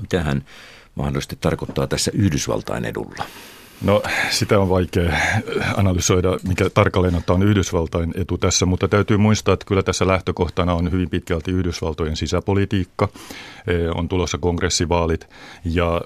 Mitä 0.00 0.22
hän 0.22 0.44
mahdollisesti 0.94 1.36
tarkoittaa 1.40 1.86
tässä 1.86 2.10
Yhdysvaltain 2.14 2.84
edulla? 2.84 3.24
No 3.82 4.02
sitä 4.30 4.58
on 4.58 4.68
vaikea 4.68 5.12
analysoida, 5.76 6.38
mikä 6.48 6.70
tarkalleen 6.70 7.22
on 7.28 7.42
Yhdysvaltain 7.42 8.14
etu 8.16 8.38
tässä, 8.38 8.66
mutta 8.66 8.88
täytyy 8.88 9.16
muistaa, 9.16 9.54
että 9.54 9.66
kyllä 9.66 9.82
tässä 9.82 10.06
lähtökohtana 10.06 10.74
on 10.74 10.92
hyvin 10.92 11.10
pitkälti 11.10 11.50
Yhdysvaltojen 11.50 12.16
sisäpolitiikka, 12.16 13.08
e, 13.66 13.72
on 13.94 14.08
tulossa 14.08 14.38
kongressivaalit 14.38 15.28
ja 15.64 16.00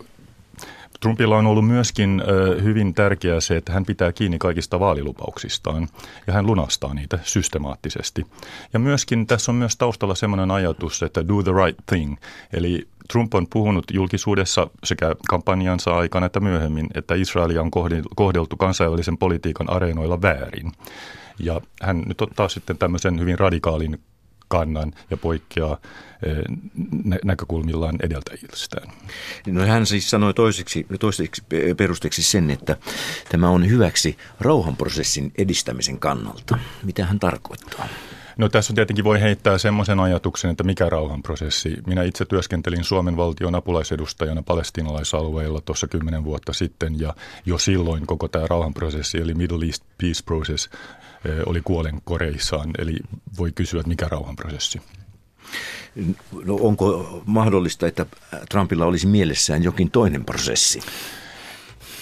Trumpilla 1.03 1.37
on 1.37 1.47
ollut 1.47 1.67
myöskin 1.67 2.23
hyvin 2.63 2.95
tärkeää 2.95 3.41
se, 3.41 3.57
että 3.57 3.73
hän 3.73 3.85
pitää 3.85 4.13
kiinni 4.13 4.39
kaikista 4.39 4.81
vaalilupauksistaan 4.81 5.89
ja 6.27 6.33
hän 6.33 6.47
lunastaa 6.47 6.95
niitä 6.95 7.19
systemaattisesti. 7.23 8.27
Ja 8.73 8.79
myöskin 8.79 9.27
tässä 9.27 9.53
on 9.53 9.57
myös 9.57 9.77
taustalla 9.77 10.15
sellainen 10.15 10.51
ajatus, 10.51 11.03
että 11.03 11.29
do 11.29 11.43
the 11.43 11.53
right 11.65 11.81
thing, 11.87 12.17
eli 12.53 12.89
Trump 13.13 13.35
on 13.35 13.47
puhunut 13.53 13.85
julkisuudessa 13.93 14.71
sekä 14.85 15.15
kampanjansa 15.29 15.97
aikana 15.97 16.27
että 16.27 16.41
myöhemmin, 16.41 16.87
että 16.95 17.15
Israelia 17.15 17.63
on 17.63 17.71
kohdeltu 18.17 18.57
kansainvälisen 18.57 19.19
politiikan 19.19 19.71
areenoilla 19.71 20.23
väärin. 20.23 20.73
Ja 21.39 21.61
hän 21.83 22.03
nyt 22.07 22.21
ottaa 22.21 22.49
sitten 22.49 22.79
tämmöisen 22.79 23.21
hyvin 23.21 23.39
radikaalin 23.39 24.01
kannan 24.53 24.93
ja 25.11 25.17
poikkeaa 25.17 25.79
eh, 26.23 26.37
näkökulmillaan 27.25 27.97
edeltäjistään. 28.03 28.93
No 29.47 29.67
hän 29.67 29.87
siis 29.87 30.11
sanoi 30.11 30.35
toiseksi, 30.35 30.87
toiseksi 31.01 31.43
perusteeksi 31.77 32.23
sen, 32.23 32.51
että 32.51 32.77
tämä 33.29 33.49
on 33.49 33.69
hyväksi 33.69 34.17
rauhanprosessin 34.41 35.33
edistämisen 35.39 35.99
kannalta. 35.99 36.59
Mitä 36.83 37.07
hän 37.07 37.19
tarkoittaa? 37.19 37.89
No 38.37 38.49
tässä 38.49 38.73
on 38.73 38.75
tietenkin 38.75 39.05
voi 39.05 39.21
heittää 39.21 39.59
semmoisen 39.59 40.01
ajatuksen, 40.01 40.51
että 40.51 40.65
mikä 40.65 40.89
rauhanprosessi. 40.89 41.77
Minä 41.87 42.03
itse 42.03 42.25
työskentelin 42.25 42.85
Suomen 42.85 43.17
valtion 43.17 43.55
apulaisedustajana 43.55 44.43
palestinalaisalueilla 44.43 45.61
tuossa 45.61 45.89
kymmenen 45.89 46.25
vuotta 46.25 46.53
sitten 46.53 47.01
ja 47.01 47.15
jo 47.47 47.59
silloin 47.59 48.07
koko 48.07 48.29
tämä 48.29 48.47
rauhanprosessi 48.47 49.19
eli 49.19 49.35
Middle 49.35 49.67
East 49.67 49.85
Peace 49.99 50.25
Process 50.25 50.71
oli 51.47 51.61
kuolen 51.65 52.01
koreissaan. 52.05 52.71
Eli 52.79 52.97
voi 53.39 53.53
kysyä, 53.53 53.81
että 53.81 53.89
mikä 53.89 54.09
rauhanprosessi. 54.09 54.81
No 56.45 56.55
onko 56.61 57.23
mahdollista, 57.27 57.87
että 57.87 58.07
Trumpilla 58.51 58.85
olisi 58.85 59.07
mielessään 59.07 59.63
jokin 59.63 59.91
toinen 59.91 60.25
prosessi? 60.25 60.81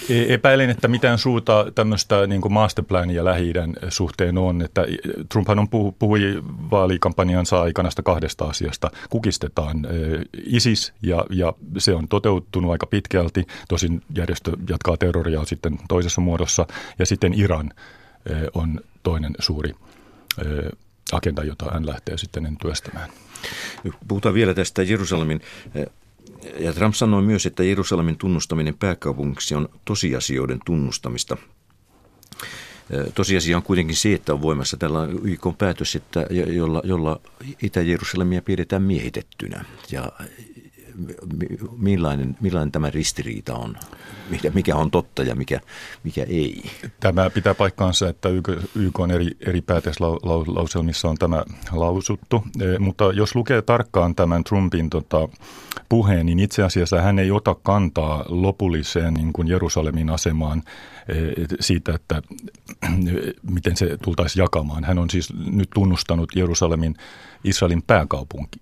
E- 0.09 0.33
epäilen, 0.33 0.69
että 0.69 0.87
mitään 0.87 1.17
suuta 1.17 1.65
tämmöistä 1.75 2.27
niin 2.27 2.41
masterplania 2.49 3.25
lähi 3.25 3.53
suhteen 3.89 4.37
on. 4.37 4.61
Että 4.61 4.85
Trumphan 5.31 5.59
on 5.59 5.69
puhu, 5.69 5.91
puhui 5.91 6.43
vaalikampanjansa 6.71 7.61
aikana 7.61 7.89
kahdesta 8.03 8.45
asiasta. 8.45 8.91
Kukistetaan 9.09 9.85
e, 9.85 9.89
ISIS 10.45 10.93
ja, 11.01 11.25
ja 11.29 11.53
se 11.77 11.95
on 11.95 12.07
toteutunut 12.07 12.71
aika 12.71 12.85
pitkälti. 12.85 13.45
Tosin 13.69 14.01
järjestö 14.15 14.51
jatkaa 14.69 14.97
terroria 14.97 15.45
sitten 15.45 15.79
toisessa 15.87 16.21
muodossa. 16.21 16.67
Ja 16.99 17.05
sitten 17.05 17.33
Iran 17.33 17.69
e, 17.69 17.73
on 18.53 18.81
toinen 19.03 19.35
suuri 19.39 19.75
agenda, 21.11 21.43
jota 21.43 21.71
hän 21.73 21.87
lähtee 21.87 22.17
sitten 22.17 22.57
työstämään. 22.61 23.09
Puhutaan 24.07 24.35
vielä 24.35 24.53
tästä 24.53 24.83
Jerusalemin 24.83 25.41
ja 26.59 26.73
Trump 26.73 26.95
sanoi 26.95 27.21
myös, 27.21 27.45
että 27.45 27.63
Jerusalemin 27.63 28.17
tunnustaminen 28.17 28.77
pääkaupungiksi 28.77 29.55
on 29.55 29.69
tosiasioiden 29.85 30.59
tunnustamista. 30.65 31.37
Tosiasia 33.15 33.57
on 33.57 33.63
kuitenkin 33.63 33.95
se, 33.95 34.13
että 34.13 34.33
on 34.33 34.41
voimassa 34.41 34.77
tällainen 34.77 35.19
YK 35.23 35.47
päätös, 35.57 35.95
että, 35.95 36.25
jolla, 36.29 36.81
jolla 36.83 37.19
Itä-Jerusalemia 37.61 38.41
pidetään 38.41 38.81
miehitettynä. 38.81 39.65
Ja 39.91 40.11
millainen, 41.77 42.37
millainen 42.41 42.71
tämä 42.71 42.89
ristiriita 42.89 43.55
on? 43.55 43.77
Mikä 44.53 44.75
on 44.75 44.91
totta 44.91 45.23
ja 45.23 45.35
mikä, 45.35 45.59
mikä 46.03 46.23
ei? 46.23 46.63
Tämä 46.99 47.29
pitää 47.29 47.53
paikkaansa, 47.53 48.09
että 48.09 48.29
YK 48.75 48.99
on 48.99 49.11
eri, 49.11 49.27
eri 49.39 49.61
päätöslauselmissa 49.61 51.09
on 51.09 51.17
tämä 51.17 51.43
lausuttu, 51.71 52.43
e, 52.61 52.79
mutta 52.79 53.03
jos 53.13 53.35
lukee 53.35 53.61
tarkkaan 53.61 54.15
tämän 54.15 54.43
Trumpin 54.43 54.89
tota, 54.89 55.29
puheen, 55.89 56.25
niin 56.25 56.39
itse 56.39 56.63
asiassa 56.63 57.01
hän 57.01 57.19
ei 57.19 57.31
ota 57.31 57.55
kantaa 57.63 58.25
lopulliseen 58.27 59.13
niin 59.13 59.33
kuin 59.33 59.47
Jerusalemin 59.47 60.09
asemaan 60.09 60.63
e, 61.07 61.13
siitä, 61.59 61.95
että 61.95 62.21
miten 63.51 63.77
se 63.77 63.97
tultaisiin 64.03 64.41
jakamaan. 64.43 64.83
Hän 64.83 64.99
on 64.99 65.09
siis 65.09 65.33
nyt 65.51 65.69
tunnustanut 65.69 66.35
Jerusalemin 66.35 66.95
Israelin 67.43 67.81
pääkaupunki, 67.81 68.59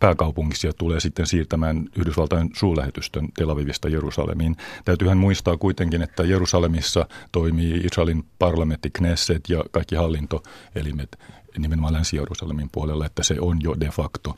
pääkaupungissa 0.00 0.66
ja 0.66 0.72
tulee 0.72 1.00
sitten 1.00 1.26
siirtämään 1.26 1.88
Yhdysvaltain 1.96 2.50
suurlähetystön 2.54 3.28
Tel 3.36 3.50
Avivista 3.50 3.88
Jerusalemiin. 3.88 4.56
Täytyyhän 4.84 5.18
muistaa 5.18 5.56
kuitenkin, 5.56 6.02
että 6.02 6.22
Jerusalemissa 6.22 7.06
toimii 7.32 7.80
Israelin 7.84 8.24
parlamentti 8.38 8.90
Knesset 8.90 9.48
ja 9.48 9.64
kaikki 9.70 9.94
hallintoelimet 9.94 11.18
nimenomaan 11.58 11.92
Länsi-Jerusalemin 11.92 12.68
puolella, 12.72 13.06
että 13.06 13.22
se 13.22 13.36
on 13.40 13.58
jo 13.62 13.80
de 13.80 13.88
facto 13.88 14.34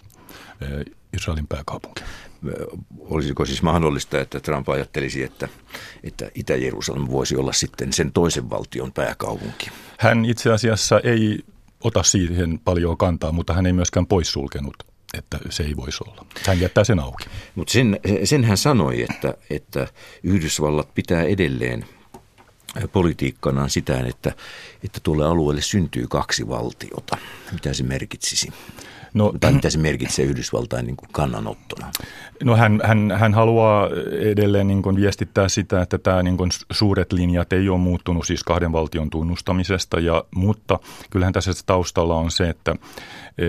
eh, 0.61 0.85
Israelin 1.12 1.47
pääkaupunki. 1.47 2.03
Olisiko 2.99 3.45
siis 3.45 3.62
mahdollista, 3.62 4.21
että 4.21 4.41
Trump 4.41 4.69
ajattelisi, 4.69 5.23
että, 5.23 5.49
että 6.03 6.31
Itä-Jerusalem 6.35 7.07
voisi 7.11 7.37
olla 7.37 7.53
sitten 7.53 7.93
sen 7.93 8.12
toisen 8.12 8.51
valtion 8.51 8.93
pääkaupunki? 8.93 9.71
Hän 9.99 10.25
itse 10.25 10.53
asiassa 10.53 11.01
ei 11.01 11.45
ota 11.85 12.03
siihen 12.03 12.61
paljon 12.64 12.97
kantaa, 12.97 13.33
mutta 13.33 13.53
hän 13.53 13.67
ei 13.67 13.73
myöskään 13.73 14.07
poissulkenut 14.07 14.75
että 15.14 15.38
se 15.51 15.62
ei 15.62 15.77
voisi 15.77 16.05
olla. 16.09 16.27
Hän 16.47 16.61
jättää 16.61 16.85
sen 16.85 17.01
auki. 17.01 17.25
Mutta 17.55 17.73
sen, 17.73 18.01
sen 18.25 18.44
hän 18.44 18.57
sanoi, 18.57 19.03
että, 19.11 19.35
että 19.51 19.87
Yhdysvallat 20.23 20.94
pitää 20.94 21.23
edelleen 21.23 21.85
politiikkanaan 22.92 23.71
sitä, 23.71 24.01
että, 24.07 24.33
että 24.85 25.01
tuolle 25.03 25.27
alueelle 25.27 25.62
syntyy 25.62 26.07
kaksi 26.09 26.49
valtiota. 26.49 27.16
Mitä 27.53 27.73
se 27.73 27.83
merkitsisi? 27.83 28.53
No, 29.14 29.35
tai 29.40 29.53
mitä 29.53 29.71
se 29.71 29.79
merkitsee 29.79 30.25
Yhdysvaltain 30.25 30.87
niin 30.87 30.97
kuin 30.97 31.09
kannanottona? 31.12 31.90
No 32.44 32.57
hän, 32.57 32.81
hän, 32.85 33.12
hän 33.18 33.35
haluaa 33.35 33.88
edelleen 34.21 34.66
niin 34.66 34.83
kuin 34.83 34.97
viestittää 34.97 35.49
sitä, 35.49 35.83
että 35.83 35.99
tämä 35.99 36.23
niin 36.23 36.37
kuin 36.37 36.51
suuret 36.73 37.12
linjat 37.12 37.53
ei 37.53 37.68
ole 37.68 37.79
muuttunut 37.79 38.27
siis 38.27 38.44
kahden 38.44 38.73
valtion 38.73 39.11
tunnustamisesta, 39.11 40.01
ja, 40.01 40.25
mutta 40.35 40.79
kyllähän 41.11 41.33
tässä 41.33 41.53
taustalla 41.66 42.14
on 42.16 42.31
se, 42.31 42.49
että 42.49 42.75
e, 43.38 43.44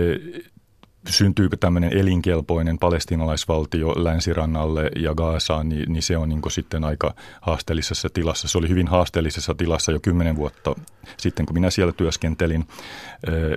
syntyykö 1.14 1.58
tämmöinen 1.58 1.94
elinkelpoinen 1.94 2.78
palestinalaisvaltio 2.78 4.04
länsirannalle 4.04 4.92
ja 4.96 5.16
Gaasaan, 5.16 5.70
niin, 5.70 5.94
niin 5.94 6.04
se 6.04 6.18
on 6.18 6.30
niin 6.30 6.42
sitten 6.50 6.84
aika 6.84 7.16
haasteellisessa 7.42 8.10
tilassa. 8.10 8.48
Se 8.48 8.58
oli 8.58 8.70
hyvin 8.70 8.88
haasteellisessa 8.88 9.56
tilassa 9.56 9.92
jo 9.92 10.00
kymmenen 10.00 10.36
vuotta 10.36 10.76
sitten, 11.18 11.46
kun 11.46 11.54
minä 11.54 11.70
siellä 11.70 11.94
työskentelin 11.94 12.68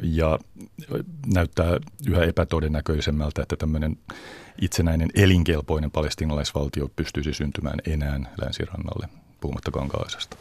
ja 0.02 0.38
näyttää 1.34 1.78
yhä 2.06 2.24
epätodennäköisemmältä, 2.24 3.42
että 3.42 3.56
tämmöinen 3.56 3.96
itsenäinen 4.60 5.08
elinkelpoinen 5.14 5.90
palestinalaisvaltio 5.90 6.88
pystyisi 6.96 7.34
syntymään 7.34 7.78
enää 7.86 8.20
länsirannalle 8.42 9.08
puhumattakaan 9.40 9.88
Gaasasta. 9.88 10.36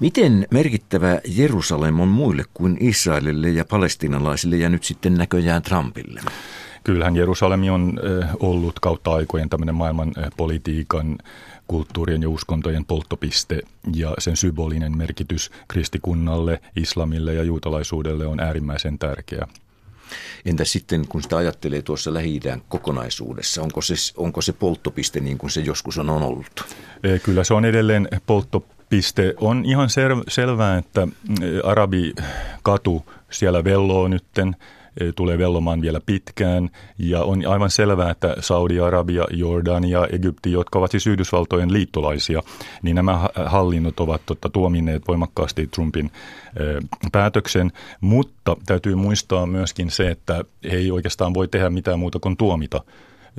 Miten 0.00 0.46
merkittävä 0.50 1.20
Jerusalem 1.24 2.00
on 2.00 2.08
muille 2.08 2.44
kuin 2.54 2.76
Israelille 2.80 3.48
ja 3.48 3.64
palestinalaisille 3.64 4.56
ja 4.56 4.68
nyt 4.68 4.84
sitten 4.84 5.14
näköjään 5.14 5.62
Trumpille? 5.62 6.20
Kyllähän 6.84 7.16
Jerusalemi 7.16 7.70
on 7.70 8.00
ollut 8.40 8.80
kautta 8.80 9.12
aikojen 9.14 9.48
tämmöinen 9.48 9.74
maailman 9.74 10.12
politiikan 10.36 11.18
kulttuurien 11.68 12.22
ja 12.22 12.28
uskontojen 12.28 12.84
polttopiste 12.84 13.62
ja 13.94 14.14
sen 14.18 14.36
symbolinen 14.36 14.96
merkitys 14.96 15.50
kristikunnalle, 15.68 16.60
islamille 16.76 17.34
ja 17.34 17.42
juutalaisuudelle 17.42 18.26
on 18.26 18.40
äärimmäisen 18.40 18.98
tärkeä. 18.98 19.48
Entä 20.44 20.64
sitten, 20.64 21.08
kun 21.08 21.22
sitä 21.22 21.36
ajattelee 21.36 21.82
tuossa 21.82 22.14
lähi 22.14 22.40
kokonaisuudessa, 22.68 23.62
onko 23.62 23.80
se, 23.80 23.94
onko 24.16 24.42
se 24.42 24.52
polttopiste 24.52 25.20
niin 25.20 25.38
kuin 25.38 25.50
se 25.50 25.60
joskus 25.60 25.98
on 25.98 26.10
ollut? 26.10 26.76
Kyllä 27.22 27.44
se 27.44 27.54
on 27.54 27.64
edelleen 27.64 28.08
polttopiste. 28.26 28.81
On 29.36 29.64
ihan 29.64 29.88
sel- 29.88 30.24
selvää, 30.28 30.78
että 30.78 31.08
arabikatu 31.64 33.06
siellä 33.30 33.64
velloo 33.64 34.08
nytten– 34.08 34.56
tulee 35.16 35.38
vellomaan 35.38 35.80
vielä 35.80 36.00
pitkään. 36.06 36.70
Ja 36.98 37.22
on 37.22 37.46
aivan 37.46 37.70
selvää, 37.70 38.10
että 38.10 38.36
Saudi-Arabia, 38.40 39.24
Jordania, 39.30 40.06
Egypti, 40.12 40.52
jotka 40.52 40.78
ovat 40.78 40.90
siis 40.90 41.06
Yhdysvaltojen 41.06 41.72
liittolaisia, 41.72 42.42
niin 42.82 42.96
nämä 42.96 43.28
hallinnot 43.44 44.00
ovat 44.00 44.22
totta, 44.26 44.48
tuomineet 44.48 45.08
voimakkaasti 45.08 45.66
Trumpin 45.66 46.10
päätöksen. 47.12 47.72
Mutta 48.00 48.56
täytyy 48.66 48.94
muistaa 48.94 49.46
myöskin 49.46 49.90
se, 49.90 50.10
että 50.10 50.44
he 50.70 50.76
ei 50.76 50.90
oikeastaan 50.90 51.34
voi 51.34 51.48
tehdä 51.48 51.70
mitään 51.70 51.98
muuta 51.98 52.18
kuin 52.18 52.36
tuomita 52.36 52.84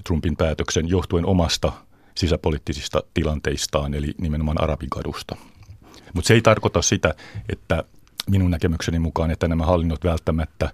Trumpin 0.04 0.36
päätöksen 0.36 0.90
johtuen 0.90 1.26
omasta 1.26 1.72
sisäpoliittisista 2.16 3.04
tilanteistaan, 3.14 3.94
eli 3.94 4.14
nimenomaan 4.22 4.62
Arabikadusta. 4.62 5.36
Mutta 6.14 6.28
se 6.28 6.34
ei 6.34 6.42
tarkoita 6.42 6.82
sitä, 6.82 7.14
että 7.50 7.84
minun 8.30 8.52
näkemykseni 8.52 9.00
mukaan, 9.00 9.32
että 9.32 9.48
nämä 9.48 9.66
hallinnot 9.66 10.04
välttämättä 10.04 10.70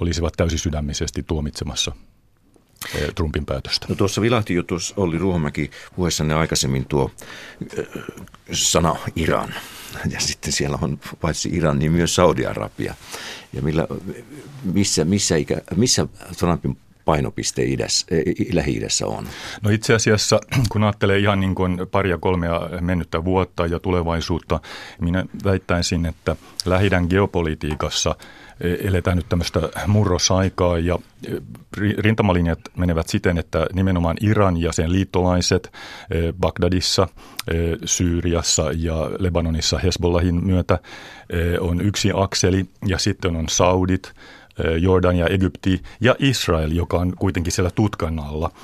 olisivat 0.00 0.32
täysisydämisesti 0.36 1.22
tuomitsemassa 1.22 1.92
eh, 2.94 3.14
Trumpin 3.14 3.46
päätöstä. 3.46 3.86
No 3.88 3.94
tuossa 3.94 4.20
vilahti 4.20 4.54
jo 4.54 4.62
tuossa 4.62 4.94
Olli 4.96 5.18
Ruohomäki 5.18 5.70
puheessanne 5.96 6.34
aikaisemmin 6.34 6.86
tuo 6.86 7.10
äh, 7.78 7.86
sana 8.52 8.96
Iran. 9.16 9.54
Ja 10.10 10.20
sitten 10.20 10.52
siellä 10.52 10.78
on 10.82 11.00
paitsi 11.20 11.48
Iran, 11.52 11.78
niin 11.78 11.92
myös 11.92 12.14
Saudi-Arabia. 12.14 12.94
Ja 13.52 13.62
millä, 13.62 13.86
missä, 14.64 15.04
missä, 15.04 15.36
ikä, 15.36 15.62
missä 15.76 16.06
Trumpin 16.38 16.76
painopiste 17.04 17.62
eh, 17.62 18.52
Lähi-idässä 18.52 19.06
on? 19.06 19.26
No 19.62 19.70
itse 19.70 19.94
asiassa, 19.94 20.40
kun 20.72 20.84
ajattelee 20.84 21.18
ihan 21.18 21.40
niin 21.40 21.54
kuin 21.54 21.78
paria 21.90 22.18
kolmea 22.18 22.60
mennyttä 22.80 23.24
vuotta 23.24 23.66
ja 23.66 23.80
tulevaisuutta, 23.80 24.60
minä 25.00 25.24
väittäisin, 25.44 26.06
että 26.06 26.36
lähi 26.66 26.90
geopolitiikassa– 27.08 28.14
eletään 28.60 29.16
nyt 29.16 29.28
tämmöistä 29.28 29.60
murrosaikaa 29.86 30.78
ja 30.78 30.98
e, 31.26 31.30
rintamalinjat 31.98 32.58
menevät 32.76 33.08
siten, 33.08 33.38
että 33.38 33.66
nimenomaan 33.72 34.16
Iran 34.20 34.56
ja 34.56 34.72
sen 34.72 34.92
liittolaiset 34.92 35.72
e, 36.10 36.32
Bagdadissa, 36.40 37.08
e, 37.48 37.54
Syyriassa 37.84 38.70
ja 38.76 39.10
Lebanonissa 39.18 39.78
Hezbollahin 39.78 40.44
myötä 40.44 40.78
on 41.60 41.80
yksi 41.80 42.10
akseli 42.14 42.66
ja 42.86 42.98
sitten 42.98 43.36
on 43.36 43.48
Saudit, 43.48 44.12
Jordania, 44.80 45.26
Egypti 45.26 45.82
ja 46.00 46.14
Israel, 46.18 46.72
joka 46.72 46.98
on 46.98 47.12
kuitenkin 47.18 47.52
siellä 47.52 47.70
tutkan 47.70 48.18
alla– 48.18 48.50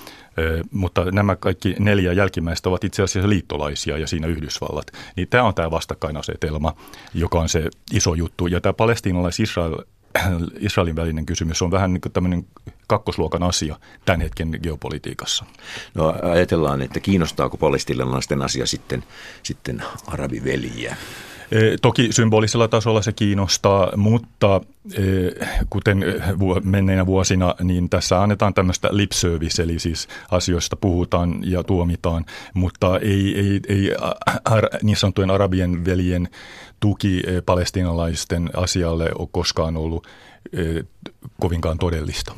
mutta 0.70 1.04
nämä 1.10 1.36
kaikki 1.36 1.76
neljä 1.78 2.12
jälkimmäistä 2.12 2.68
ovat 2.68 2.84
itse 2.84 3.02
asiassa 3.02 3.28
liittolaisia 3.28 3.98
ja 3.98 4.06
siinä 4.06 4.26
Yhdysvallat. 4.26 4.86
Niin 5.16 5.28
tämä 5.28 5.44
on 5.44 5.54
tämä 5.54 5.70
vastakkainasetelma, 5.70 6.76
joka 7.14 7.40
on 7.40 7.48
se 7.48 7.68
iso 7.92 8.14
juttu. 8.14 8.46
Ja 8.46 8.60
tämä 8.60 8.72
palestiinalais-Israel 8.72 9.76
Israelin 10.58 10.96
välinen 10.96 11.26
kysymys. 11.26 11.62
On 11.62 11.70
vähän 11.70 11.92
niin 11.92 12.00
kuin 12.00 12.12
tämmöinen 12.12 12.46
kakkosluokan 12.86 13.42
asia 13.42 13.76
tämän 14.04 14.20
hetken 14.20 14.58
geopolitiikassa. 14.62 15.44
No 15.94 16.14
ajatellaan, 16.22 16.82
että 16.82 17.00
kiinnostaako 17.00 17.56
palestinalaisten 17.56 18.42
asia 18.42 18.66
sitten, 18.66 19.04
sitten 19.42 19.82
arabiveljiä? 20.06 20.96
E, 21.50 21.76
toki 21.82 22.12
symbolisella 22.12 22.68
tasolla 22.68 23.02
se 23.02 23.12
kiinnostaa, 23.12 23.96
mutta 23.96 24.60
e, 24.94 25.02
kuten 25.70 26.04
menneinä 26.64 27.06
vuosina, 27.06 27.54
niin 27.62 27.90
tässä 27.90 28.22
annetaan 28.22 28.54
tämmöistä 28.54 28.88
lip 28.90 29.12
service, 29.12 29.62
eli 29.62 29.78
siis 29.78 30.08
asioista 30.30 30.76
puhutaan 30.76 31.34
ja 31.42 31.62
tuomitaan, 31.64 32.24
mutta 32.54 32.98
ei, 32.98 33.38
ei, 33.38 33.60
ei 33.68 33.90
niin 34.82 34.96
sanottujen 34.96 35.30
arabien 35.30 35.84
veljen 35.84 36.28
tuki 36.80 37.22
palestinalaisten 37.46 38.50
asialle 38.56 39.08
ole 39.18 39.28
koskaan 39.32 39.76
ollut 39.76 40.06
kovinkaan 41.40 41.78
todellista. 41.78 42.34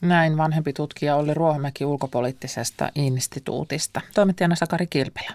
Näin 0.00 0.36
vanhempi 0.36 0.72
tutkija 0.72 1.16
oli 1.16 1.34
Ruohomäki 1.34 1.84
ulkopoliittisesta 1.84 2.90
instituutista. 2.94 4.00
Toimittajana 4.14 4.54
Sakari 4.54 4.86
Kilpelä. 4.86 5.30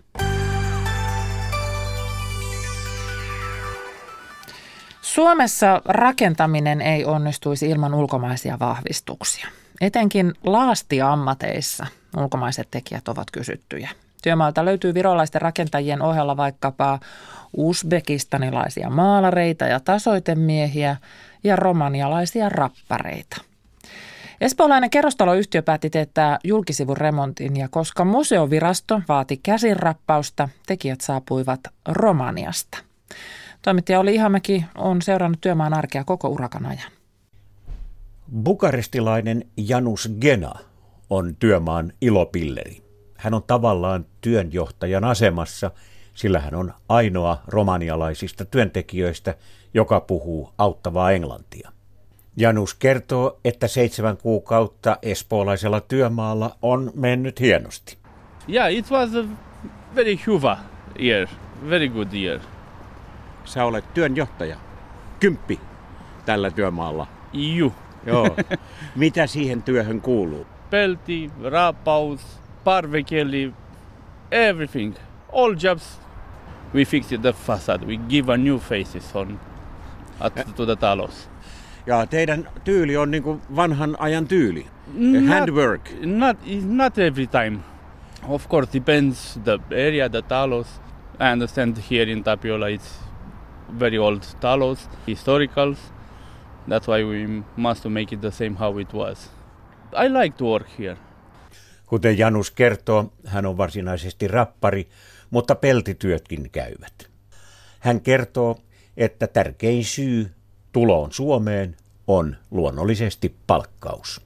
Suomessa 5.13 5.81
rakentaminen 5.85 6.81
ei 6.81 7.05
onnistuisi 7.05 7.69
ilman 7.69 7.93
ulkomaisia 7.93 8.59
vahvistuksia. 8.59 9.47
Etenkin 9.81 10.33
laastiammateissa 10.43 11.87
ulkomaiset 12.17 12.67
tekijät 12.71 13.07
ovat 13.07 13.31
kysyttyjä. 13.31 13.89
Työmaalta 14.23 14.65
löytyy 14.65 14.93
virolaisten 14.93 15.41
rakentajien 15.41 16.01
ohella 16.01 16.37
vaikkapa 16.37 16.99
usbekistanilaisia 17.57 18.89
maalareita 18.89 19.65
ja 19.65 19.79
tasoitemiehiä 19.79 20.97
ja 21.43 21.55
romanialaisia 21.55 22.49
rappareita. 22.49 23.41
Espoolainen 24.41 24.89
kerrostaloyhtiö 24.89 25.61
päätti 25.61 25.89
teettää 25.89 26.39
julkisivun 26.43 26.97
remontin 26.97 27.57
ja 27.57 27.67
koska 27.69 28.05
museovirasto 28.05 29.01
vaati 29.07 29.39
käsinrappausta, 29.43 30.49
tekijät 30.67 31.01
saapuivat 31.01 31.59
Romaniasta– 31.87 32.77
Toimittaja 33.61 33.99
oli 33.99 34.15
Ihamäki 34.15 34.65
on 34.75 35.01
seurannut 35.01 35.41
työmaan 35.41 35.73
arkea 35.73 36.03
koko 36.03 36.27
urakan 36.27 36.65
ajan. 36.65 36.91
Bukarestilainen 38.43 39.45
Janus 39.57 40.09
Gena 40.21 40.53
on 41.09 41.35
työmaan 41.35 41.93
ilopilleri. 42.01 42.83
Hän 43.17 43.33
on 43.33 43.43
tavallaan 43.47 44.05
työnjohtajan 44.21 45.03
asemassa, 45.03 45.71
sillä 46.13 46.39
hän 46.39 46.55
on 46.55 46.73
ainoa 46.89 47.41
romanialaisista 47.47 48.45
työntekijöistä, 48.45 49.35
joka 49.73 49.99
puhuu 49.99 50.53
auttavaa 50.57 51.11
englantia. 51.11 51.71
Janus 52.37 52.73
kertoo, 52.73 53.39
että 53.45 53.67
seitsemän 53.67 54.17
kuukautta 54.17 54.97
espoolaisella 55.01 55.81
työmaalla 55.81 56.57
on 56.61 56.91
mennyt 56.95 57.39
hienosti. 57.39 57.97
Yeah, 58.49 58.73
it 58.73 58.91
was 58.91 59.15
a 59.15 59.23
very 59.95 60.17
hyvä 60.27 60.57
year, 60.99 61.27
very 61.69 61.89
good 61.89 62.13
year. 62.13 62.39
Sä 63.45 63.65
olet 63.65 63.93
työnjohtaja. 63.93 64.57
Kymppi 65.19 65.59
tällä 66.25 66.51
työmaalla. 66.51 67.07
Juu. 67.33 67.73
Joo. 68.05 68.35
Mitä 68.95 69.27
siihen 69.27 69.63
työhön 69.63 70.01
kuuluu? 70.01 70.47
Pelti, 70.69 71.31
rapaus, 71.43 72.39
parvekeli, 72.63 73.53
everything. 74.31 74.95
All 75.33 75.55
jobs. 75.63 76.01
We 76.75 76.85
fixed 76.85 77.21
the 77.21 77.33
facade. 77.33 77.85
We 77.85 77.97
give 77.97 78.33
a 78.33 78.37
new 78.37 78.57
faces 78.57 79.15
on 79.15 79.39
at, 80.19 80.33
to 80.55 80.65
the 80.65 80.75
talos. 80.75 81.29
Ja 81.85 82.05
teidän 82.05 82.49
tyyli 82.63 82.97
on 82.97 83.11
niin 83.11 83.23
vanhan 83.55 83.95
ajan 83.99 84.27
tyyli. 84.27 84.67
Not, 84.93 85.27
Handwork. 85.27 85.89
Not, 86.05 86.37
not 86.63 86.97
every 86.97 87.27
time. 87.27 87.59
Of 88.27 88.49
course, 88.49 88.73
depends 88.73 89.39
the 89.43 89.59
area, 89.71 90.09
the 90.09 90.21
talos. 90.21 90.67
I 91.19 91.33
understand 91.33 91.77
here 91.91 92.11
in 92.11 92.23
Tapiola 92.23 92.67
it's 92.67 93.10
very 93.79 93.97
old 93.97 94.21
talos, 94.39 94.89
historicals. 95.07 95.77
That's 96.69 96.87
why 96.87 97.03
we 97.03 97.43
must 97.55 97.85
make 97.85 98.15
it 98.15 98.21
the 98.21 98.31
same 98.31 98.55
how 98.55 98.79
it 98.79 98.93
was. 98.93 99.29
I 99.93 100.07
like 100.07 100.37
to 100.37 100.45
work 100.45 100.67
here. 100.79 100.97
Kuten 101.85 102.17
Janus 102.17 102.51
kertoo, 102.51 103.13
hän 103.25 103.45
on 103.45 103.57
varsinaisesti 103.57 104.27
rappari, 104.27 104.87
mutta 105.29 105.55
peltityötkin 105.55 106.49
käyvät. 106.51 107.09
Hän 107.79 108.01
kertoo, 108.01 108.57
että 108.97 109.27
tärkein 109.27 109.85
syy 109.85 110.31
tuloon 110.71 111.11
Suomeen 111.11 111.75
on 112.07 112.35
luonnollisesti 112.51 113.35
palkkaus. 113.47 114.21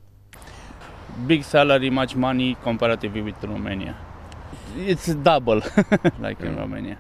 Big 1.28 1.44
salary, 1.44 1.90
much 1.90 2.16
money 2.16 2.56
comparatively 2.56 3.22
with 3.22 3.44
Romania. 3.44 3.94
It's 4.76 5.26
double 5.26 5.62
like 6.28 6.48
in 6.48 6.58
Romania. 6.58 6.98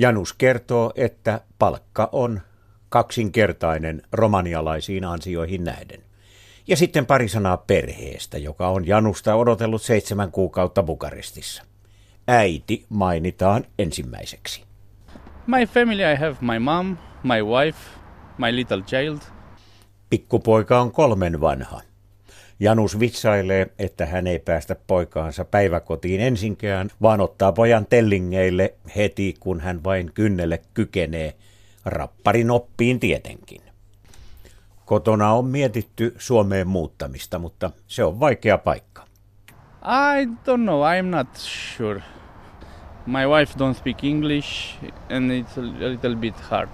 Janus 0.00 0.32
kertoo, 0.32 0.92
että 0.94 1.40
palkka 1.58 2.08
on 2.12 2.40
kaksinkertainen 2.88 4.02
romanialaisiin 4.12 5.04
ansioihin 5.04 5.64
nähden. 5.64 6.00
Ja 6.66 6.76
sitten 6.76 7.06
pari 7.06 7.28
sanaa 7.28 7.56
perheestä, 7.56 8.38
joka 8.38 8.68
on 8.68 8.86
Janusta 8.86 9.34
odotellut 9.34 9.82
seitsemän 9.82 10.32
kuukautta 10.32 10.82
Bukarestissa. 10.82 11.62
Äiti 12.28 12.86
mainitaan 12.88 13.64
ensimmäiseksi. 13.78 14.64
My 15.46 15.66
family, 15.66 16.12
I 16.12 16.16
have 16.16 16.36
my 16.40 16.58
mom, 16.58 16.96
my 17.22 17.42
wife, 17.42 17.78
my 18.38 18.56
little 18.56 18.82
child. 18.82 19.18
Pikkupoika 20.10 20.80
on 20.80 20.92
kolmen 20.92 21.40
vanha. 21.40 21.80
Janus 22.60 23.00
vitsailee, 23.00 23.66
että 23.78 24.06
hän 24.06 24.26
ei 24.26 24.38
päästä 24.38 24.76
poikaansa 24.86 25.44
päiväkotiin 25.44 26.20
ensinkään, 26.20 26.90
vaan 27.02 27.20
ottaa 27.20 27.52
pojan 27.52 27.86
tellingeille 27.86 28.74
heti, 28.96 29.34
kun 29.40 29.60
hän 29.60 29.84
vain 29.84 30.10
kynnelle 30.14 30.62
kykenee. 30.74 31.34
Rapparin 31.84 32.50
oppiin 32.50 33.00
tietenkin. 33.00 33.60
Kotona 34.84 35.32
on 35.32 35.44
mietitty 35.44 36.14
Suomeen 36.18 36.68
muuttamista, 36.68 37.38
mutta 37.38 37.70
se 37.86 38.04
on 38.04 38.20
vaikea 38.20 38.58
paikka. 38.58 39.06
I 39.84 40.24
don't 40.24 40.62
know, 40.62 40.82
I'm 40.82 41.06
not 41.06 41.28
sure. 41.76 42.02
My 43.06 43.26
wife 43.26 43.54
don't 43.58 43.74
speak 43.74 44.04
English 44.04 44.76
and 45.10 45.30
it's 45.30 45.58
a 45.58 45.88
little 45.90 46.16
bit 46.16 46.40
hard. 46.40 46.70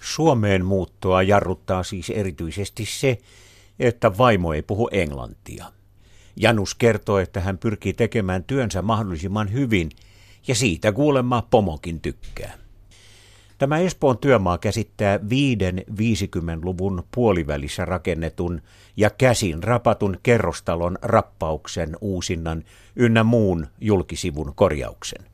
Suomeen 0.00 0.64
muuttoa 0.64 1.22
jarruttaa 1.22 1.82
siis 1.82 2.10
erityisesti 2.10 2.84
se, 2.86 3.18
että 3.82 4.18
vaimo 4.18 4.52
ei 4.52 4.62
puhu 4.62 4.88
englantia. 4.92 5.64
Janus 6.36 6.74
kertoo, 6.74 7.18
että 7.18 7.40
hän 7.40 7.58
pyrkii 7.58 7.92
tekemään 7.92 8.44
työnsä 8.44 8.82
mahdollisimman 8.82 9.52
hyvin, 9.52 9.90
ja 10.48 10.54
siitä 10.54 10.92
kuulemma 10.92 11.46
pomokin 11.50 12.00
tykkää. 12.00 12.52
Tämä 13.58 13.78
Espoon 13.78 14.18
työmaa 14.18 14.58
käsittää 14.58 15.20
viiden 15.28 15.84
50-luvun 15.90 17.04
puolivälissä 17.14 17.84
rakennetun 17.84 18.62
ja 18.96 19.10
käsin 19.10 19.62
rapatun 19.62 20.16
kerrostalon 20.22 20.98
rappauksen 21.02 21.96
uusinnan 22.00 22.64
ynnä 22.96 23.24
muun 23.24 23.66
julkisivun 23.80 24.52
korjauksen. 24.54 25.26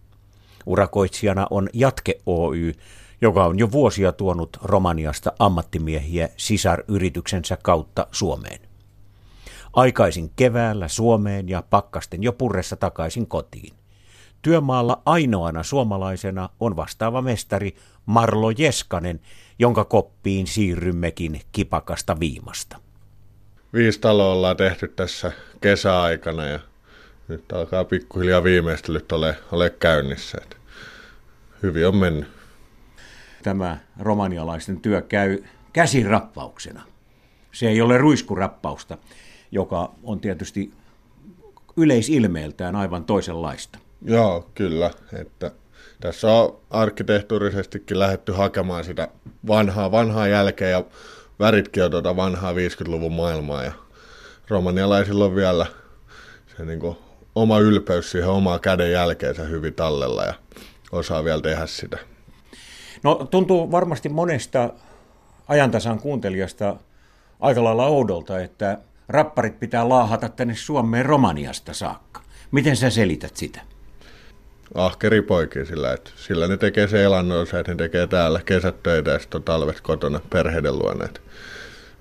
Urakoitsijana 0.66 1.46
on 1.50 1.68
Jatke 1.72 2.20
Oy, 2.26 2.72
joka 3.20 3.44
on 3.44 3.58
jo 3.58 3.72
vuosia 3.72 4.12
tuonut 4.12 4.56
Romaniasta 4.62 5.32
ammattimiehiä 5.38 6.28
sisaryrityksensä 6.36 7.58
kautta 7.62 8.06
Suomeen. 8.12 8.60
Aikaisin 9.72 10.30
keväällä 10.36 10.88
Suomeen 10.88 11.48
ja 11.48 11.62
pakkasten 11.70 12.22
jo 12.22 12.32
purressa 12.32 12.76
takaisin 12.76 13.26
kotiin. 13.26 13.74
Työmaalla 14.42 15.02
ainoana 15.06 15.62
suomalaisena 15.62 16.48
on 16.60 16.76
vastaava 16.76 17.22
mestari 17.22 17.76
Marlo 18.06 18.50
Jeskanen, 18.50 19.20
jonka 19.58 19.84
koppiin 19.84 20.46
siirrymmekin 20.46 21.40
kipakasta 21.52 22.20
viimasta. 22.20 22.78
Viisi 23.72 24.00
taloa 24.00 24.32
ollaan 24.32 24.56
tehty 24.56 24.88
tässä 24.88 25.32
kesäaikana 25.60 26.44
ja 26.46 26.60
nyt 27.28 27.52
alkaa 27.52 27.84
pikkuhiljaa 27.84 28.44
viimeistelyt 28.44 29.12
ole, 29.12 29.36
ole 29.52 29.70
käynnissä. 29.70 30.38
hyvin 31.62 31.88
on 31.88 31.96
mennyt 31.96 32.37
tämä 33.42 33.78
romanialaisten 33.98 34.80
työ 34.80 35.02
käy 35.02 35.44
käsirappauksena. 35.72 36.82
Se 37.52 37.68
ei 37.68 37.80
ole 37.80 37.98
ruiskurappausta, 37.98 38.98
joka 39.50 39.92
on 40.02 40.20
tietysti 40.20 40.72
yleisilmeeltään 41.76 42.76
aivan 42.76 43.04
toisenlaista. 43.04 43.78
Joo, 44.02 44.50
kyllä. 44.54 44.90
Että 45.12 45.50
tässä 46.00 46.32
on 46.32 46.56
arkkitehtuurisestikin 46.70 47.98
lähetty 47.98 48.32
hakemaan 48.32 48.84
sitä 48.84 49.08
vanhaa, 49.46 49.90
vanhaa 49.90 50.28
jälkeä 50.28 50.68
ja 50.68 50.84
väritkin 51.38 51.84
on 51.84 51.90
tuota 51.90 52.16
vanhaa 52.16 52.52
50-luvun 52.52 53.12
maailmaa 53.12 53.64
ja 53.64 53.72
romanialaisilla 54.48 55.24
on 55.24 55.34
vielä 55.34 55.66
se 56.56 56.64
niin 56.64 56.80
kuin 56.80 56.96
oma 57.34 57.58
ylpeys 57.58 58.10
siihen 58.10 58.28
omaa 58.28 58.58
käden 58.58 58.92
jälkeensä 58.92 59.42
hyvin 59.44 59.74
tallella 59.74 60.24
ja 60.24 60.34
osaa 60.92 61.24
vielä 61.24 61.42
tehdä 61.42 61.66
sitä. 61.66 61.98
No 63.02 63.14
tuntuu 63.30 63.70
varmasti 63.70 64.08
monesta 64.08 64.70
ajantasan 65.48 65.98
kuuntelijasta 65.98 66.76
aika 67.40 67.64
lailla 67.64 67.86
oudolta, 67.86 68.40
että 68.40 68.78
rapparit 69.08 69.60
pitää 69.60 69.88
laahata 69.88 70.28
tänne 70.28 70.54
Suomeen 70.54 71.06
Romaniasta 71.06 71.74
saakka. 71.74 72.20
Miten 72.50 72.76
sä 72.76 72.90
selität 72.90 73.36
sitä? 73.36 73.60
ahkeri 74.74 75.22
poikia 75.22 75.64
sillä, 75.64 75.92
että 75.92 76.10
sillä 76.16 76.48
ne 76.48 76.56
tekee 76.56 76.88
se 76.88 77.04
elannoissa, 77.04 77.58
että 77.58 77.72
ne 77.72 77.76
tekee 77.76 78.06
täällä 78.06 78.40
kesätöitä 78.44 79.10
ja 79.10 79.18
sitten 79.18 79.42
talvet 79.42 79.80
kotona 79.80 80.20
perheiden 80.30 80.78
luona. 80.78 81.08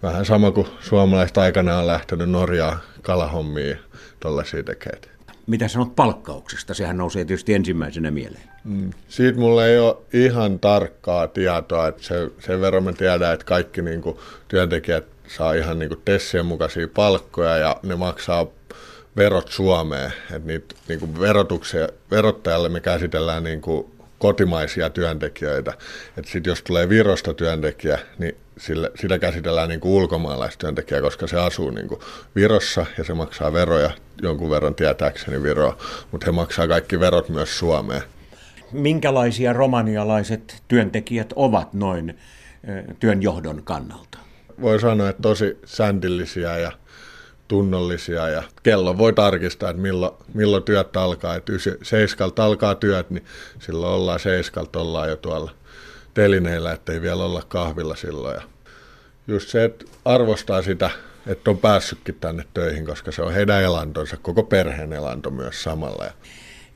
Vähän 0.03 0.25
sama 0.25 0.51
kuin 0.51 0.67
suomalaiset 0.79 1.37
aikanaan 1.37 1.79
on 1.79 1.87
lähtenyt 1.87 2.29
Norjaan 2.29 2.79
kalahommiin 3.01 3.69
ja 3.69 3.77
tollaisia 4.19 4.63
tekee. 4.63 5.16
Mitä 5.47 5.67
sanot 5.67 5.95
palkkauksesta? 5.95 6.73
Sehän 6.73 6.97
nousee 6.97 7.25
tietysti 7.25 7.53
ensimmäisenä 7.53 8.11
mieleen. 8.11 8.43
Mm. 8.63 8.91
Siitä 9.07 9.39
mulla 9.39 9.65
ei 9.65 9.79
ole 9.79 9.97
ihan 10.13 10.59
tarkkaa 10.59 11.27
tietoa, 11.27 11.87
että 11.87 12.03
se, 12.03 12.31
sen 12.39 12.61
verran 12.61 12.83
me 12.83 12.93
tiedän, 12.93 13.33
että 13.33 13.45
kaikki 13.45 13.81
niin 13.81 14.01
kuin, 14.01 14.17
työntekijät 14.47 15.05
saa 15.27 15.53
ihan 15.53 15.79
niin 15.79 15.89
kuin 15.89 16.01
Tessien 16.05 16.45
mukaisia 16.45 16.87
palkkoja 16.87 17.57
ja 17.57 17.79
ne 17.83 17.95
maksaa 17.95 18.47
verot 19.17 19.47
Suomeen. 19.47 20.13
Että 20.31 20.47
niitä 20.47 20.75
niin 20.87 20.99
kuin 20.99 21.19
verottajalle 22.11 22.69
me 22.69 22.79
käsitellään 22.79 23.43
niin 23.43 23.61
kuin 23.61 23.91
kotimaisia 24.19 24.89
työntekijöitä. 24.89 25.73
Sitten 26.15 26.51
jos 26.51 26.61
tulee 26.61 26.89
Virosta 26.89 27.33
työntekijä, 27.33 27.99
niin 28.17 28.37
sille, 28.57 28.91
sitä 28.95 29.19
käsitellään 29.19 29.69
niin 29.69 29.79
kuin 29.79 29.91
ulkomaalaistyöntekijä, 29.91 31.01
koska 31.01 31.27
se 31.27 31.39
asuu 31.39 31.69
niin 31.69 31.87
kuin 31.87 32.01
Virossa 32.35 32.85
ja 32.97 33.03
se 33.03 33.13
maksaa 33.13 33.53
veroja 33.53 33.91
jonkun 34.21 34.49
verran 34.49 34.75
tietääkseni 34.75 35.43
Viroa, 35.43 35.77
mutta 36.11 36.25
he 36.25 36.31
maksaa 36.31 36.67
kaikki 36.67 36.99
verot 36.99 37.29
myös 37.29 37.59
Suomeen. 37.59 38.01
Minkälaisia 38.71 39.53
romanialaiset 39.53 40.63
työntekijät 40.67 41.33
ovat 41.35 41.73
noin 41.73 42.17
työnjohdon 42.99 43.63
kannalta? 43.63 44.17
Voi 44.61 44.79
sanoa, 44.79 45.09
että 45.09 45.21
tosi 45.21 45.59
säntillisiä 45.65 46.57
ja 46.57 46.71
tunnollisia 47.47 48.29
ja 48.29 48.43
kello 48.63 48.97
voi 48.97 49.13
tarkistaa, 49.13 49.69
että 49.69 49.81
milloin, 49.81 50.13
milloin 50.33 50.63
työt 50.63 50.97
alkaa. 50.97 51.35
Että 51.35 51.53
seiskalta 51.83 52.45
alkaa 52.45 52.75
työt, 52.75 53.09
niin 53.09 53.25
silloin 53.59 53.93
ollaan 53.93 54.19
seiskalta, 54.19 54.79
ollaan 54.79 55.09
jo 55.09 55.15
tuolla 55.15 55.51
telineillä, 56.18 56.72
ettei 56.72 57.01
vielä 57.01 57.24
olla 57.24 57.43
kahvilla 57.47 57.95
silloin. 57.95 58.36
Ja 58.36 58.41
just 59.28 59.49
se, 59.49 59.63
että 59.63 59.86
arvostaa 60.05 60.61
sitä, 60.61 60.89
että 61.28 61.49
on 61.49 61.57
päässytkin 61.57 62.15
tänne 62.15 62.43
töihin, 62.53 62.86
koska 62.86 63.11
se 63.11 63.22
on 63.22 63.34
heidän 63.34 63.63
elantonsa, 63.63 64.18
koko 64.18 64.43
perheen 64.43 64.93
elanto 64.93 65.30
myös 65.30 65.63
samalla. 65.63 66.05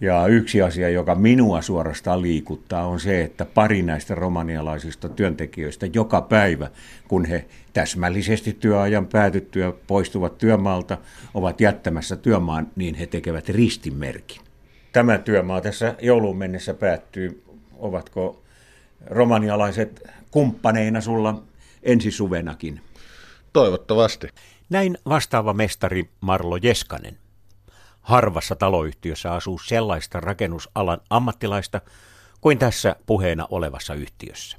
Ja 0.01 0.27
yksi 0.27 0.61
asia, 0.61 0.89
joka 0.89 1.15
minua 1.15 1.61
suorastaan 1.61 2.21
liikuttaa, 2.21 2.87
on 2.87 2.99
se, 2.99 3.21
että 3.21 3.45
pari 3.45 3.81
näistä 3.81 4.15
romanialaisista 4.15 5.09
työntekijöistä 5.09 5.85
joka 5.93 6.21
päivä, 6.21 6.69
kun 7.07 7.25
he 7.25 7.45
täsmällisesti 7.73 8.53
työajan 8.53 9.07
päätyttyä 9.07 9.73
poistuvat 9.87 10.37
työmaalta, 10.37 10.97
ovat 11.33 11.61
jättämässä 11.61 12.15
työmaan, 12.15 12.67
niin 12.75 12.95
he 12.95 13.05
tekevät 13.05 13.49
ristimerkin. 13.49 14.41
Tämä 14.91 15.17
työmaa 15.17 15.61
tässä 15.61 15.95
jouluun 16.01 16.37
mennessä 16.37 16.73
päättyy. 16.73 17.43
Ovatko 17.79 18.41
romanialaiset 19.05 20.03
kumppaneina 20.31 21.01
sulla 21.01 21.43
ensi 21.83 22.11
suvenakin? 22.11 22.81
Toivottavasti. 23.53 24.27
Näin 24.69 24.97
vastaava 25.05 25.53
mestari 25.53 26.09
Marlo 26.21 26.57
Jeskanen. 26.57 27.17
Harvassa 28.01 28.55
taloyhtiössä 28.55 29.33
asuu 29.33 29.59
sellaista 29.59 30.19
rakennusalan 30.19 31.01
ammattilaista 31.09 31.81
kuin 32.41 32.57
tässä 32.57 32.95
puheena 33.05 33.47
olevassa 33.49 33.93
yhtiössä. 33.93 34.57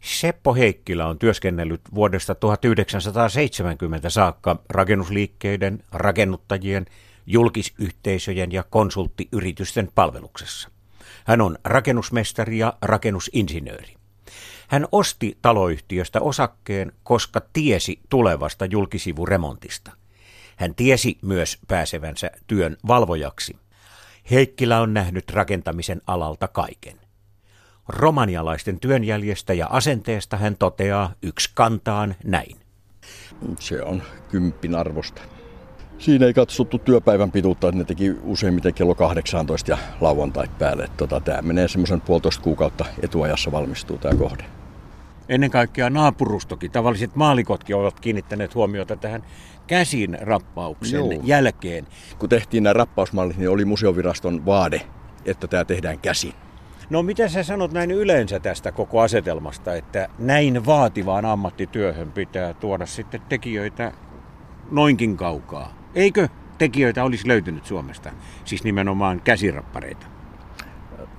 Seppo 0.00 0.54
Heikkilä 0.54 1.06
on 1.06 1.18
työskennellyt 1.18 1.80
vuodesta 1.94 2.34
1970 2.34 4.10
saakka 4.10 4.56
rakennusliikkeiden, 4.68 5.84
rakennuttajien, 5.92 6.86
julkisyhteisöjen 7.26 8.52
ja 8.52 8.62
konsulttiyritysten 8.62 9.88
palveluksessa. 9.94 10.68
Hän 11.26 11.40
on 11.40 11.58
rakennusmestari 11.64 12.58
ja 12.58 12.72
rakennusinsinööri. 12.82 13.94
Hän 14.68 14.86
osti 14.92 15.38
taloyhtiöstä 15.42 16.20
osakkeen, 16.20 16.92
koska 17.02 17.40
tiesi 17.52 18.00
tulevasta 18.08 18.64
julkisivuremontista. 18.64 19.92
Hän 20.56 20.74
tiesi 20.74 21.18
myös 21.22 21.58
pääsevänsä 21.68 22.30
työn 22.46 22.76
valvojaksi. 22.86 23.56
Heikkilä 24.30 24.80
on 24.80 24.94
nähnyt 24.94 25.30
rakentamisen 25.30 26.00
alalta 26.06 26.48
kaiken. 26.48 27.00
Romanialaisten 27.88 28.80
työnjäljestä 28.80 29.54
ja 29.54 29.66
asenteesta 29.70 30.36
hän 30.36 30.56
toteaa 30.56 31.14
yksi 31.22 31.50
kantaan 31.54 32.14
näin. 32.24 32.56
Se 33.60 33.82
on 33.82 34.02
kymppin 34.30 34.74
arvosta. 34.74 35.22
Siinä 36.02 36.26
ei 36.26 36.34
katsottu 36.34 36.78
työpäivän 36.78 37.30
pituutta, 37.30 37.72
ne 37.72 37.84
teki 37.84 38.14
useimmiten 38.22 38.74
kello 38.74 38.94
18 38.94 39.70
ja 39.70 39.78
lauantai 40.00 40.46
päälle. 40.58 40.88
Tota, 40.96 41.20
tämä 41.20 41.42
menee 41.42 41.68
semmoisen 41.68 42.00
puolitoista 42.00 42.42
kuukautta 42.42 42.84
etuajassa 43.02 43.52
valmistuu 43.52 43.98
tämä 43.98 44.14
kohde. 44.14 44.44
Ennen 45.28 45.50
kaikkea 45.50 45.90
naapurustokin, 45.90 46.70
tavalliset 46.70 47.16
maalikotkin 47.16 47.76
ovat 47.76 48.00
kiinnittäneet 48.00 48.54
huomiota 48.54 48.96
tähän 48.96 49.22
käsin 49.66 50.18
rappauksen 50.20 50.98
Joo. 50.98 51.22
jälkeen. 51.24 51.86
Kun 52.18 52.28
tehtiin 52.28 52.62
nämä 52.62 52.72
rappausmallit, 52.72 53.36
niin 53.36 53.50
oli 53.50 53.64
museoviraston 53.64 54.46
vaade, 54.46 54.80
että 55.24 55.46
tämä 55.46 55.64
tehdään 55.64 55.98
käsin. 55.98 56.32
No 56.90 57.02
mitä 57.02 57.28
sä 57.28 57.42
sanot 57.42 57.72
näin 57.72 57.90
yleensä 57.90 58.40
tästä 58.40 58.72
koko 58.72 59.00
asetelmasta, 59.00 59.74
että 59.74 60.08
näin 60.18 60.66
vaativaan 60.66 61.24
ammattityöhön 61.24 62.12
pitää 62.12 62.54
tuoda 62.54 62.86
sitten 62.86 63.20
tekijöitä 63.28 63.92
noinkin 64.70 65.16
kaukaa? 65.16 65.81
Eikö 65.94 66.28
tekijöitä 66.58 67.04
olisi 67.04 67.28
löytynyt 67.28 67.66
Suomesta, 67.66 68.10
siis 68.44 68.64
nimenomaan 68.64 69.20
käsirappareita? 69.20 70.06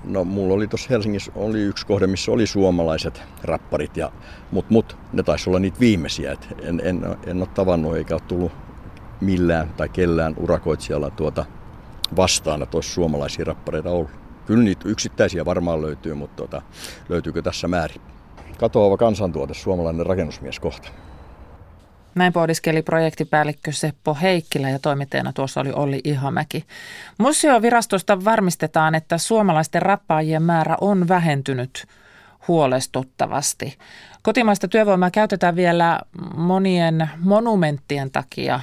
No 0.04 0.24
mulla 0.24 0.54
oli 0.54 0.66
tuossa 0.66 0.88
Helsingissä 0.90 1.32
oli 1.34 1.60
yksi 1.60 1.86
kohde, 1.86 2.06
missä 2.06 2.32
oli 2.32 2.46
suomalaiset 2.46 3.22
rapparit, 3.42 3.96
ja, 3.96 4.12
mut, 4.50 4.70
mut 4.70 4.96
ne 5.12 5.22
taisi 5.22 5.50
olla 5.50 5.58
niitä 5.58 5.80
viimeisiä. 5.80 6.32
Et 6.32 6.48
en, 6.62 6.80
en, 6.84 7.16
en 7.26 7.38
ole 7.38 7.48
tavannut 7.54 7.96
eikä 7.96 8.14
ole 8.14 8.22
tullut 8.28 8.52
millään 9.20 9.68
tai 9.76 9.88
kellään 9.88 10.34
urakoitsijalla 10.38 11.10
tuota 11.10 11.44
vastaan, 12.16 12.62
että 12.62 12.76
olisi 12.76 12.90
suomalaisia 12.90 13.44
rappareita 13.44 13.90
ollut. 13.90 14.10
Kyllä 14.46 14.64
niitä 14.64 14.88
yksittäisiä 14.88 15.44
varmaan 15.44 15.82
löytyy, 15.82 16.14
mutta 16.14 16.36
tuota, 16.36 16.62
löytyykö 17.08 17.42
tässä 17.42 17.68
määrin? 17.68 18.00
Katoava 18.58 18.96
kansantuote, 18.96 19.54
suomalainen 19.54 20.06
rakennusmies 20.06 20.60
kohta. 20.60 20.88
Näin 22.14 22.32
pohdiskeli 22.32 22.82
projektipäällikkö 22.82 23.72
Seppo 23.72 24.16
Heikkilä 24.22 24.70
ja 24.70 24.78
toimittajana 24.78 25.32
tuossa 25.32 25.60
oli 25.60 25.72
Olli 25.72 26.00
Ihamäki. 26.04 26.64
Museovirastosta 27.18 28.24
varmistetaan, 28.24 28.94
että 28.94 29.18
suomalaisten 29.18 29.82
rappaajien 29.82 30.42
määrä 30.42 30.76
on 30.80 31.08
vähentynyt 31.08 31.86
huolestuttavasti. 32.48 33.78
Kotimaista 34.22 34.68
työvoimaa 34.68 35.10
käytetään 35.10 35.56
vielä 35.56 36.00
monien 36.36 37.10
monumenttien 37.18 38.10
takia, 38.10 38.60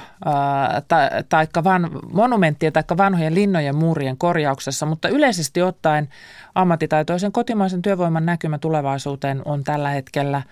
ta, 0.88 0.96
taikka 1.28 1.64
van, 1.64 1.90
monumenttien 2.12 2.72
tai 2.72 2.82
vanhojen 2.96 3.34
linnojen 3.34 3.76
muurien 3.76 4.16
korjauksessa, 4.16 4.86
mutta 4.86 5.08
yleisesti 5.08 5.62
ottaen 5.62 6.08
ammattitaitoisen 6.54 7.32
kotimaisen 7.32 7.82
työvoiman 7.82 8.26
näkymä 8.26 8.58
tulevaisuuteen 8.58 9.42
on 9.44 9.64
tällä 9.64 9.90
hetkellä 9.90 10.42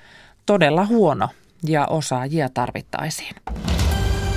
todella 0.47 0.87
huono 0.87 1.29
ja 1.67 1.87
osaajia 1.87 2.49
tarvittaisiin. 2.55 3.35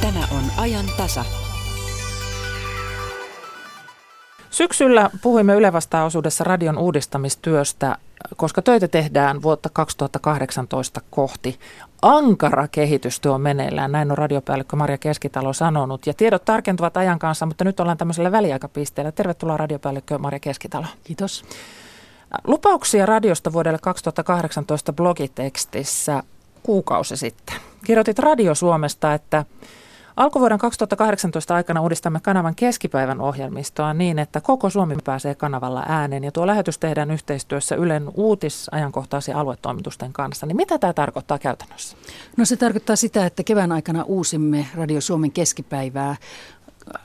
Tämä 0.02 0.28
on 0.32 0.44
ajan 0.58 0.86
tasa. 0.98 1.26
Syksyllä 4.50 5.10
puhuimme 5.22 5.56
Yle 5.56 5.72
osuudessa 6.06 6.44
radion 6.44 6.78
uudistamistyöstä, 6.78 7.98
koska 8.36 8.62
töitä 8.62 8.88
tehdään 8.88 9.42
vuotta 9.42 9.70
2018 9.74 11.02
kohti. 11.10 11.60
Ankara 12.02 12.68
kehitystyö 12.68 13.34
on 13.34 13.42
meneillään, 13.42 13.92
näin 13.92 14.12
on 14.12 14.18
radiopäällikkö 14.18 14.76
Maria 14.76 14.98
Keskitalo 14.98 15.54
sanonut. 15.54 16.08
Ja 16.08 16.14
tiedot 16.14 16.46
tarkentuvat 16.46 16.98
ajan 16.98 17.20
kanssa, 17.20 17.46
mutta 17.46 17.64
nyt 17.64 17.80
ollaan 17.80 17.98
tämmöisellä 17.98 18.32
väliaikapisteellä. 18.32 19.12
Tervetuloa 19.12 19.58
radiopäällikkö 19.58 20.18
Maria 20.18 20.40
Keskitalo. 20.40 20.86
Kiitos. 21.04 21.46
Lupauksia 22.48 23.06
radiosta 23.06 23.54
vuodelle 23.54 23.80
2018 23.82 24.94
blogitekstissä 24.94 26.24
kuukausi 26.64 27.18
sitten. 27.18 27.56
Kirjoitit 27.86 28.20
Radio 28.20 28.56
Suomesta, 28.56 29.14
että 29.14 29.46
alkuvuoden 30.18 30.58
2018 30.58 31.56
aikana 31.56 31.82
uudistamme 31.82 32.20
kanavan 32.20 32.56
keskipäivän 32.56 33.22
ohjelmistoa 33.22 33.94
niin, 33.94 34.20
että 34.20 34.42
koko 34.42 34.70
Suomi 34.70 34.96
pääsee 35.04 35.36
kanavalla 35.36 35.84
ääneen. 35.88 36.24
Ja 36.24 36.32
tuo 36.32 36.48
lähetys 36.48 36.78
tehdään 36.78 37.12
yhteistyössä 37.12 37.76
Ylen 37.76 38.10
uutis-, 38.14 38.68
ajankohtaisi 38.72 39.34
aluetoimitusten 39.34 40.14
kanssa. 40.14 40.46
Niin 40.46 40.58
mitä 40.58 40.80
tämä 40.80 40.94
tarkoittaa 40.94 41.40
käytännössä? 41.40 41.98
No 42.38 42.46
se 42.46 42.56
tarkoittaa 42.56 42.96
sitä, 42.96 43.26
että 43.26 43.44
kevään 43.44 43.72
aikana 43.72 44.04
uusimme 44.04 44.68
Radio 44.76 45.02
Suomen 45.02 45.32
keskipäivää. 45.32 46.16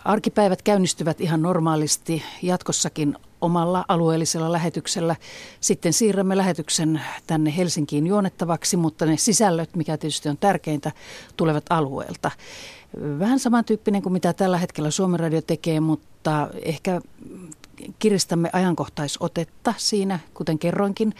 Arkipäivät 0.05 0.63
käynnistyvät 0.63 1.21
ihan 1.21 1.43
normaalisti. 1.43 2.23
Jatkossakin 2.43 3.17
omalla 3.41 3.84
alueellisella 3.89 4.53
lähetyksellä. 4.53 5.16
Sitten 5.61 5.93
siirrämme 5.93 6.36
lähetyksen 6.36 7.01
tänne 7.26 7.57
Helsinkiin 7.57 8.07
juonettavaksi, 8.07 8.76
mutta 8.76 9.07
ne 9.07 9.16
sisällöt, 9.16 9.76
mikä 9.76 9.97
tietysti 9.97 10.28
on 10.28 10.39
tärkeintä, 10.39 10.93
tulevat 11.36 11.64
alueelta. 11.70 12.30
Vähän 13.18 13.39
samantyyppinen 13.39 14.03
kuin 14.03 14.12
mitä 14.12 14.32
tällä 14.32 14.59
hetkellä 14.59 14.91
Suomen 14.91 15.20
radio 15.20 15.43
tekee, 15.43 15.80
mutta 15.80 16.49
ehkä 16.62 17.01
kiristämme 17.99 18.51
ajankohtaisotetta 18.53 19.74
siinä, 19.76 20.18
kuten 20.34 20.59
kerroinkin 20.59 21.14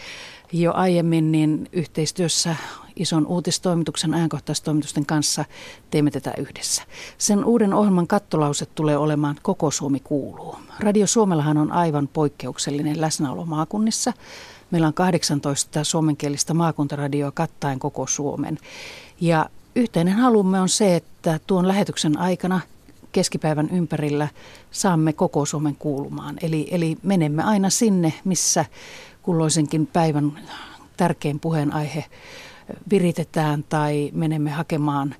jo 0.53 0.73
aiemmin, 0.73 1.33
niin 1.33 1.69
yhteistyössä 1.73 2.57
ison 2.99 3.27
uutistoimituksen 3.27 4.15
ajankohtaistoimitusten 4.15 5.07
kanssa 5.07 5.45
teemme 5.91 6.11
tätä 6.11 6.35
yhdessä. 6.39 6.83
Sen 7.19 7.45
uuden 7.45 7.75
ohjelman 7.75 8.07
kattolause 8.07 8.67
tulee 8.67 8.97
olemaan 8.97 9.37
Koko 9.43 9.71
Suomi 9.71 10.01
kuuluu. 10.01 10.57
Radio 10.81 11.07
Suomellahan 11.07 11.59
on 11.59 11.73
aivan 11.73 12.09
poikkeuksellinen 12.09 13.01
läsnäolo 13.01 13.45
maakunnissa. 13.45 14.13
Meillä 14.71 14.87
on 14.87 14.95
18 14.95 15.85
suomenkielistä 15.85 16.55
maakuntaradioa 16.55 17.31
kattaen 17.31 17.79
koko 17.79 18.07
Suomen. 18.07 18.59
Ja 19.21 19.51
yhteinen 19.77 20.15
halumme 20.15 20.61
on 20.61 20.69
se, 20.69 20.97
että 20.97 21.41
tuon 21.47 21.69
lähetyksen 21.69 22.19
aikana 22.19 22.61
keskipäivän 23.13 23.69
ympärillä 23.71 24.29
saamme 24.71 25.13
koko 25.13 25.47
Suomen 25.47 25.77
kuulumaan. 25.77 26.37
Eli, 26.43 26.69
eli 26.71 26.97
menemme 27.03 27.43
aina 27.43 27.71
sinne, 27.71 28.13
missä 28.25 28.65
kulloisenkin 29.23 29.87
päivän 29.87 30.39
tärkein 30.97 31.41
puheenaihe 31.41 32.05
viritetään 32.91 33.65
tai 33.69 34.11
menemme 34.15 34.51
hakemaan 34.51 35.15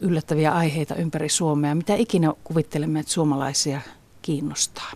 yllättäviä 0.00 0.52
aiheita 0.52 0.94
ympäri 0.94 1.28
Suomea, 1.28 1.74
mitä 1.74 1.94
ikinä 1.94 2.32
kuvittelemme, 2.44 3.00
että 3.00 3.12
suomalaisia 3.12 3.80
kiinnostaa. 4.22 4.90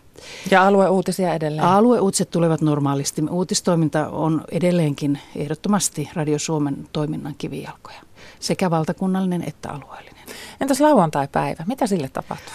Ja 0.51 0.67
alueuutisia 0.67 1.35
edelleen? 1.35 1.67
Alueuutiset 1.67 2.31
tulevat 2.31 2.61
normaalisti. 2.61 3.23
Uutistoiminta 3.31 4.09
on 4.09 4.45
edelleenkin 4.51 5.19
ehdottomasti 5.37 6.11
Radio 6.15 6.39
Suomen 6.39 6.89
toiminnan 6.93 7.35
kivijalkoja, 7.39 8.01
sekä 8.41 8.71
valtakunnallinen 8.71 9.45
että 9.49 9.71
alueellinen. 9.71 10.25
Entäs 10.61 10.81
lauantai-päivä? 10.81 11.65
Mitä 11.67 11.87
sille 11.87 12.09
tapahtuu? 12.09 12.55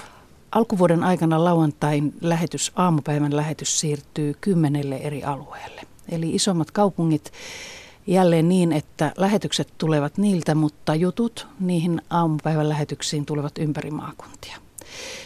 Alkuvuoden 0.52 1.04
aikana 1.04 1.44
lauantain 1.44 2.14
lähetys, 2.22 2.72
aamupäivän 2.76 3.36
lähetys 3.36 3.80
siirtyy 3.80 4.34
kymmenelle 4.42 4.96
eri 4.96 5.24
alueelle. 5.24 5.82
Eli 6.10 6.30
isommat 6.30 6.72
kaupungit 6.72 7.32
jälleen 8.08 8.50
niin, 8.50 8.74
että 8.74 9.12
lähetykset 9.18 9.74
tulevat 9.78 10.18
niiltä, 10.18 10.56
mutta 10.56 10.96
jutut 10.96 11.48
niihin 11.60 12.02
aamupäivän 12.10 12.70
lähetyksiin 12.70 13.26
tulevat 13.26 13.58
ympäri 13.58 13.92
maakuntia. 13.92 14.58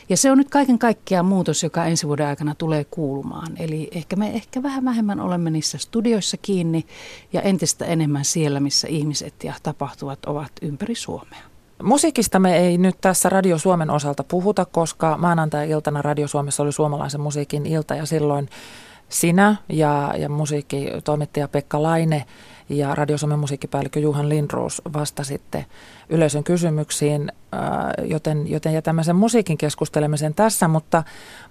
Ja 0.09 0.17
se 0.17 0.32
on 0.32 0.38
nyt 0.38 0.49
kaiken 0.49 0.79
kaikkiaan 0.79 1.25
muutos, 1.25 1.63
joka 1.63 1.86
ensi 1.86 2.07
vuoden 2.07 2.27
aikana 2.27 2.55
tulee 2.55 2.84
kuulumaan. 2.84 3.47
Eli 3.57 3.89
ehkä 3.91 4.15
me 4.15 4.29
ehkä 4.29 4.63
vähän 4.63 4.86
vähemmän 4.86 5.19
olemme 5.19 5.49
niissä 5.49 5.77
studioissa 5.77 6.38
kiinni 6.38 6.86
ja 7.34 7.41
entistä 7.41 7.86
enemmän 7.86 8.25
siellä, 8.25 8.59
missä 8.59 8.88
ihmiset 8.88 9.43
ja 9.43 9.53
tapahtuvat 9.63 10.25
ovat 10.25 10.51
ympäri 10.61 10.95
Suomea. 10.95 11.41
Musiikista 11.84 12.39
me 12.39 12.57
ei 12.57 12.77
nyt 12.77 12.95
tässä 13.01 13.29
Radio 13.29 13.57
Suomen 13.57 13.89
osalta 13.89 14.23
puhuta, 14.23 14.65
koska 14.65 15.17
maanantai-iltana 15.17 16.01
Radio 16.01 16.27
Suomessa 16.27 16.63
oli 16.63 16.71
suomalaisen 16.71 17.21
musiikin 17.21 17.65
ilta 17.65 17.95
ja 17.95 18.05
silloin 18.05 18.49
sinä 19.09 19.55
ja, 19.69 20.13
ja 20.17 20.29
musiikkitoimittaja 20.29 21.47
Pekka 21.47 21.84
Laine 21.84 22.25
ja 22.72 22.95
Radio 22.95 23.17
Suomen 23.17 23.39
musiikkipäällikkö 23.39 23.99
Juhan 23.99 24.30
Lindroos 24.30 24.82
vastasitte 24.93 25.65
yleisön 26.09 26.43
kysymyksiin, 26.43 27.32
joten, 28.03 28.47
joten 28.51 28.74
jätämme 28.74 29.03
sen 29.03 29.15
musiikin 29.15 29.57
keskustelemisen 29.57 30.34
tässä, 30.34 30.67
mutta, 30.67 31.03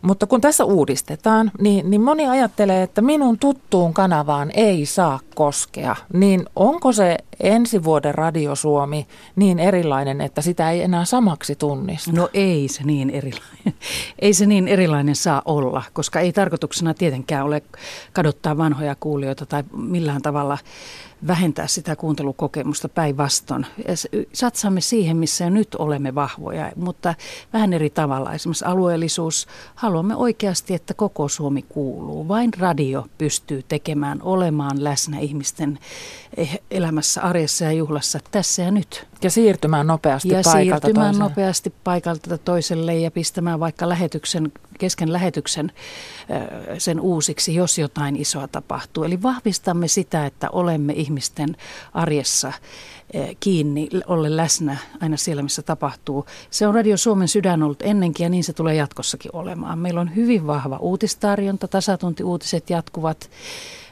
mutta 0.03 0.27
kun 0.27 0.41
tässä 0.41 0.64
uudistetaan, 0.64 1.51
niin, 1.61 1.91
niin 1.91 2.01
moni 2.01 2.29
ajattelee, 2.29 2.83
että 2.83 3.03
minun 3.03 3.39
tuttuun 3.39 3.95
kanavaan 3.95 4.51
ei 4.55 4.87
saa 4.87 5.21
koskea, 5.35 5.97
niin 6.12 6.47
onko 6.57 6.93
se 6.93 7.16
ensi 7.41 7.85
vuoden 7.85 8.14
Radio 8.14 8.55
Suomi 8.55 9.07
niin 9.37 9.59
erilainen, 9.59 10.21
että 10.21 10.41
sitä 10.41 10.71
ei 10.71 10.83
enää 10.83 11.05
samaksi 11.05 11.57
tunnista? 11.57 12.12
No 12.12 12.29
ei 12.35 12.68
se 12.68 12.83
niin 12.85 13.11
erilainen, 13.11 13.75
ei 14.18 14.35
se 14.35 14.47
niin 14.47 14.68
erilainen 14.68 15.16
saa 15.16 15.43
olla, 15.45 15.83
koska 15.93 16.21
ei 16.21 16.33
tarkoituksena 16.33 16.95
tietenkään 16.95 17.47
ole 17.47 17.62
kadottaa 18.12 18.59
vanhoja 18.59 18.95
kuulijoita 19.01 19.47
tai 19.47 19.64
millään 19.77 20.23
tavalla 20.23 20.59
vähentää 21.27 21.66
sitä 21.66 21.97
kuuntelukokemusta 21.97 22.89
päinvastoin. 22.89 23.66
Satsaamme 24.33 24.81
siihen, 24.81 25.16
missä 25.16 25.45
jo 25.45 25.51
nyt 25.51 25.75
olemme 25.75 26.14
vahvoja, 26.14 26.73
mutta 26.77 27.14
vähän 27.53 27.73
eri 27.73 27.91
tavalla. 27.91 28.35
Esimerkiksi 28.35 28.64
alueellisuus. 28.64 29.47
Haluamme 29.75 30.16
oikeasti, 30.16 30.75
että 30.75 30.95
koko 30.95 31.29
Suomi 31.29 31.62
kuuluu. 31.62 32.29
Vain 32.29 32.51
radio 32.59 33.07
pystyy 33.18 33.64
tekemään, 33.68 34.23
olemaan 34.23 34.85
läsnä 34.85 35.18
ihmisten 35.18 35.79
eh, 36.37 36.61
elämässä, 36.71 37.23
arjessa 37.23 37.64
ja 37.64 37.73
juhlassa 37.73 38.18
tässä 38.31 38.62
ja 38.62 38.71
nyt. 38.71 39.07
Ja 39.23 39.31
siirtymään 39.31 39.87
nopeasti 39.87 40.29
ja 40.29 40.41
paikalta 40.45 40.59
siirtymään 40.61 41.07
toiselle. 41.07 41.29
nopeasti 41.29 41.75
paikalta 41.85 42.39
toiselle 42.39 42.97
ja 42.97 43.11
pistämään 43.11 43.61
vaikka 43.61 43.89
lähetyksen, 43.89 44.53
kesken 44.79 45.12
lähetyksen 45.12 45.73
sen 46.79 47.01
uusiksi, 47.01 47.55
jos 47.55 47.79
jotain 47.79 48.16
isoa 48.16 48.49
tapahtuu. 48.49 49.05
Eli 49.05 49.23
vahvistamme 49.23 49.89
sitä, 49.89 50.27
että 50.27 50.51
olemme 50.51 50.93
ihmisten 51.11 51.57
arjessa 51.95 52.53
kiinni, 53.41 53.89
olla 54.07 54.37
läsnä 54.37 54.77
aina 55.01 55.17
siellä, 55.17 55.43
missä 55.43 55.63
tapahtuu. 55.63 56.27
Se 56.51 56.67
on 56.67 56.75
Radio 56.75 56.97
Suomen 56.97 57.29
sydän 57.29 57.63
ollut 57.63 57.83
ennenkin 57.83 58.25
ja 58.25 58.31
niin 58.31 58.45
se 58.45 58.53
tulee 58.53 58.75
jatkossakin 58.75 59.31
olemaan. 59.35 59.79
Meillä 59.79 60.01
on 60.01 60.17
hyvin 60.17 60.47
vahva 60.47 60.77
uutistarjonta, 60.77 61.69
tasatuntiuutiset 61.69 62.71
jatkuvat. 62.71 63.31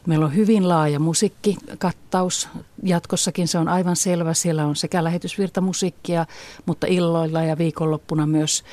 Meillä 0.07 0.27
on 0.27 0.35
hyvin 0.35 0.69
laaja 0.69 0.99
musiikkikattaus. 0.99 2.49
Jatkossakin 2.83 3.49
se 3.49 3.59
on 3.59 3.69
aivan 3.69 3.97
selvä. 3.97 4.35
Siellä 4.35 4.67
on 4.67 4.77
sekä 4.77 5.05
lähetysvirtamusiikkia, 5.05 6.27
mutta 6.67 6.87
illoilla 6.87 7.43
ja 7.43 7.59
viikonloppuna 7.59 8.27
myös 8.27 8.65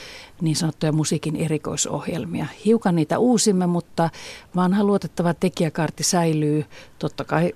niin 0.42 0.56
sanottuja 0.56 0.92
musiikin 0.92 1.36
erikoisohjelmia. 1.36 2.46
Hiukan 2.66 2.96
niitä 2.96 3.20
uusimme, 3.20 3.68
mutta 3.68 4.10
vanha 4.56 4.84
luotettava 4.84 5.34
tekijäkartti 5.34 6.04
säilyy. 6.04 6.66
Totta 7.00 7.24
kai 7.24 7.54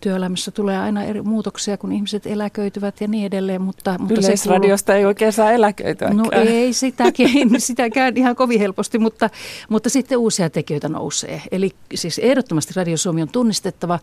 työelämässä 0.00 0.50
tulee 0.50 0.78
aina 0.78 1.04
eri 1.04 1.22
muutoksia, 1.22 1.76
kun 1.76 1.92
ihmiset 1.92 2.26
eläköityvät 2.26 3.00
ja 3.00 3.08
niin 3.08 3.26
edelleen. 3.26 3.62
Mutta, 3.62 3.96
mutta 3.98 4.14
Yleisradiosta 4.20 4.94
ei 4.94 5.04
oikein 5.04 5.32
saa 5.32 5.52
eläköityä. 5.52 6.10
No 6.10 6.24
ei 6.32 6.72
sitäkin, 6.72 7.60
sitäkään 7.60 8.16
ihan 8.16 8.36
kovin 8.36 8.60
helposti, 8.60 8.98
mutta, 8.98 9.30
mutta 9.68 9.90
sitten 9.90 10.18
uusia 10.18 10.50
tekijöitä 10.50 10.88
nousee. 10.88 11.42
Eli 11.50 11.70
siis 11.94 12.18
ehdottomasti 12.18 12.74
Radio 12.76 12.96
Suomi 12.96 13.22
on 13.22 13.28
tunnistettava, 13.28 13.98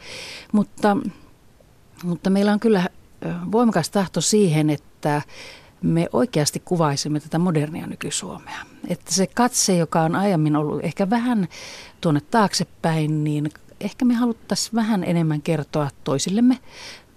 mutta, 0.52 0.98
mutta 2.04 2.30
meillä 2.30 2.54
on 2.54 2.60
kyllä 2.60 2.89
voimakas 3.52 3.89
tahto 3.89 4.22
siihen, 4.22 4.70
että 4.70 5.22
me 5.82 6.08
oikeasti 6.14 6.62
kuvaisimme 6.66 7.20
tätä 7.20 7.39
modernia 7.39 7.88
nyky-Suomea. 7.88 8.60
Että 8.88 9.14
se 9.14 9.28
katse, 9.28 9.78
joka 9.78 10.02
on 10.02 10.16
aiemmin 10.16 10.56
ollut 10.56 10.84
ehkä 10.84 11.10
vähän 11.10 11.48
tuonne 12.02 12.22
taaksepäin, 12.32 13.24
niin 13.24 13.50
ehkä 13.84 14.06
me 14.06 14.14
haluttaisiin 14.14 14.76
vähän 14.76 15.04
enemmän 15.04 15.42
kertoa 15.42 15.90
toisillemme 16.04 16.60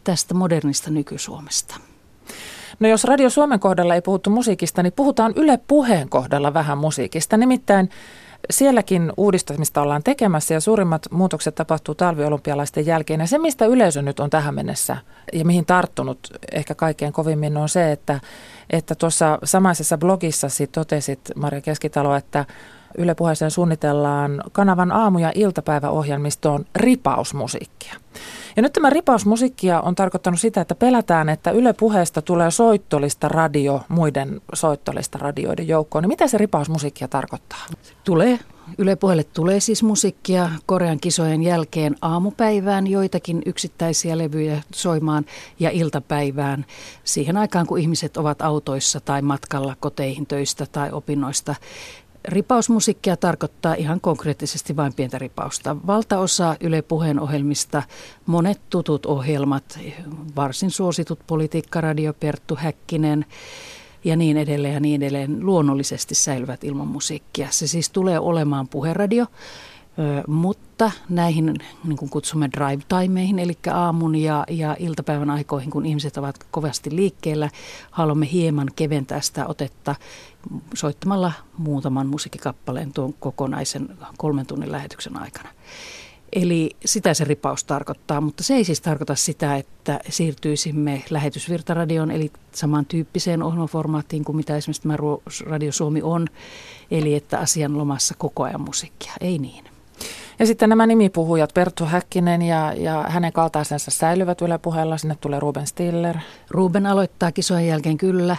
tästä 0.05 0.35
modernista 0.35 0.91
nyky-Suomesta. 0.91 1.77
No 2.81 2.89
jos 2.89 3.05
Radio 3.05 3.31
Suomen 3.31 3.61
kohdalla 3.61 3.95
ei 3.95 4.03
puhuttu 4.03 4.31
musiikista, 4.31 4.83
niin 4.83 4.93
puhutaan 4.93 5.33
Yle 5.37 5.59
Puheen 5.69 6.09
kohdalla 6.09 6.55
vähän 6.55 6.79
musiikista. 6.79 7.37
Nimittäin 7.37 7.91
sielläkin 8.51 9.12
uudistamista 9.17 9.83
ollaan 9.83 10.03
tekemässä 10.03 10.55
ja 10.55 10.61
suurimmat 10.61 11.07
muutokset 11.11 11.55
tapahtuu 11.55 11.95
talviolympialaisten 11.95 12.87
jälkeen. 12.87 13.21
Ja 13.21 13.27
se, 13.27 13.39
mistä 13.39 13.67
yleisö 13.67 14.03
nyt 14.03 14.21
on 14.21 14.31
tähän 14.31 14.55
mennessä 14.55 14.97
ja 15.33 15.45
mihin 15.45 15.67
tarttunut 15.67 16.19
ehkä 16.53 16.75
kaikkein 16.75 17.12
kovimmin 17.12 17.57
on 17.57 17.69
se, 17.69 17.93
että, 17.93 18.21
että 18.71 18.95
tuossa 18.95 19.39
samaisessa 19.45 19.99
blogissasi 19.99 20.67
totesit, 20.67 21.21
Maria 21.37 21.61
Keskitalo, 21.61 22.14
että 22.14 22.45
Yle 22.99 23.14
Puheeseen 23.14 23.51
suunnitellaan 23.51 24.42
kanavan 24.53 24.92
aamu- 24.92 25.18
ja 25.18 25.32
iltapäiväohjelmistoon 25.34 26.64
ripausmusiikkia. 26.76 27.94
Ja 28.57 28.62
nyt 28.62 28.72
tämä 28.72 28.90
ripausmusiikkia 28.90 29.80
on 29.80 29.94
tarkoittanut 29.94 30.40
sitä, 30.40 30.61
että 30.61 30.74
pelätään, 30.74 31.28
että 31.28 31.51
Yle 31.51 31.72
Puheesta 31.72 32.22
tulee 32.22 32.51
soittolista 32.51 33.28
radio 33.28 33.80
muiden 33.88 34.40
soittolista 34.55 35.18
radioiden 35.18 35.68
joukkoon. 35.68 36.03
Niin 36.03 36.09
mitä 36.09 36.26
se 36.28 36.38
ripausmusiikkia 36.38 37.09
tarkoittaa? 37.09 37.66
Tulee. 38.05 38.38
Yle 38.78 38.97
Puheelle 38.97 39.24
tulee 39.24 39.61
siis 39.61 39.82
musiikkia 39.82 40.51
Korean 40.66 41.01
kisojen 41.01 41.42
jälkeen 41.42 41.97
aamupäivään 42.03 42.86
joitakin 42.86 43.42
yksittäisiä 43.47 44.18
levyjä 44.18 44.62
soimaan 44.74 45.24
ja 45.61 45.70
iltapäivään 45.70 46.66
siihen 47.05 47.36
aikaan, 47.36 47.66
kun 47.66 47.78
ihmiset 47.78 48.16
ovat 48.16 48.42
autoissa 48.42 49.01
tai 49.01 49.22
matkalla 49.22 49.76
koteihin 49.80 50.26
töistä 50.26 50.66
tai 50.72 50.92
opinnoista 50.92 51.55
Ripausmusiikkia 52.29 53.16
tarkoittaa 53.16 53.74
ihan 53.74 54.01
konkreettisesti 54.01 54.77
vain 54.77 54.95
pientä 54.95 55.18
ripausta. 55.18 55.77
Valtaosa 55.87 56.57
Yle 56.61 56.83
Puheen 56.83 57.20
ohjelmista, 57.20 57.83
monet 58.27 58.61
tutut 58.70 59.07
ohjelmat, 59.07 59.79
varsin 60.37 60.70
suositut 60.70 61.18
politiikkaradio 61.27 62.12
Perttu 62.12 62.57
Häkkinen 62.57 63.27
ja 64.05 64.16
niin 64.16 64.37
edelleen 64.37 64.74
ja 64.74 64.81
niin 64.81 65.03
edelleen 65.03 65.47
luonnollisesti 65.47 66.14
säilyvät 66.14 66.64
ilman 66.64 66.89
musiikkia. 66.89 67.49
Se 67.51 67.66
siis 67.66 67.91
tulee 67.91 68.18
olemaan 68.18 68.68
puheradio, 68.68 69.27
mutta 70.26 70.90
näihin 71.09 71.55
niin 71.84 71.97
kuin 71.97 72.11
kutsumme 72.11 72.51
drive-timeihin, 72.53 73.38
eli 73.38 73.59
aamun 73.72 74.14
ja, 74.14 74.44
ja 74.51 74.76
iltapäivän 74.78 75.30
aikoihin, 75.30 75.70
kun 75.70 75.86
ihmiset 75.86 76.16
ovat 76.16 76.36
kovasti 76.51 76.97
liikkeellä, 76.97 77.51
haluamme 77.90 78.28
hieman 78.32 78.70
keventää 78.76 79.20
sitä 79.20 79.47
otetta 79.47 79.94
soittamalla 80.74 81.32
muutaman 81.59 82.07
musiikkikappaleen 82.07 82.92
tuon 82.92 83.14
kokonaisen 83.20 83.88
kolmen 84.18 84.47
tunnin 84.47 84.72
lähetyksen 84.72 85.16
aikana. 85.16 85.49
Eli 86.32 86.70
sitä 86.84 87.14
se 87.14 87.24
ripaus 87.24 87.64
tarkoittaa, 87.64 88.20
mutta 88.20 88.42
se 88.42 88.55
ei 88.55 88.64
siis 88.64 88.80
tarkoita 88.80 89.14
sitä, 89.14 89.57
että 89.57 90.01
siirtyisimme 90.09 91.03
lähetysvirtaradioon, 91.11 92.11
eli 92.11 92.30
samantyyppiseen 92.53 93.42
ohjelmaformaattiin 93.42 94.24
kuin 94.24 94.36
mitä 94.36 94.57
esimerkiksi 94.57 94.82
tämä 94.82 94.97
Radio 95.47 95.72
Suomi 95.72 96.03
on, 96.03 96.26
eli 96.90 97.14
että 97.14 97.38
asian 97.38 97.78
lomassa 97.78 98.14
koko 98.18 98.42
ajan 98.42 98.61
musiikkia. 98.61 99.12
Ei 99.20 99.38
niin. 99.38 99.76
Ja 100.39 100.47
sitten 100.47 100.68
nämä 100.68 100.87
nimipuhujat, 100.87 101.55
Perttu 101.55 101.84
Häkkinen 101.84 102.43
ja, 102.43 102.72
ja 102.76 103.05
hänen 103.09 103.32
kaltaisensa 103.32 103.91
säilyvät 103.91 104.41
Yle 104.43 104.59
puheella. 104.59 104.99
Sinne 104.99 105.16
tulee 105.20 105.41
Ruben 105.41 105.66
Stiller. 105.66 106.16
Ruben 106.51 106.87
aloittaa 106.87 107.32
kisojen 107.32 107.66
jälkeen 107.66 107.99
kyllä. 107.99 108.37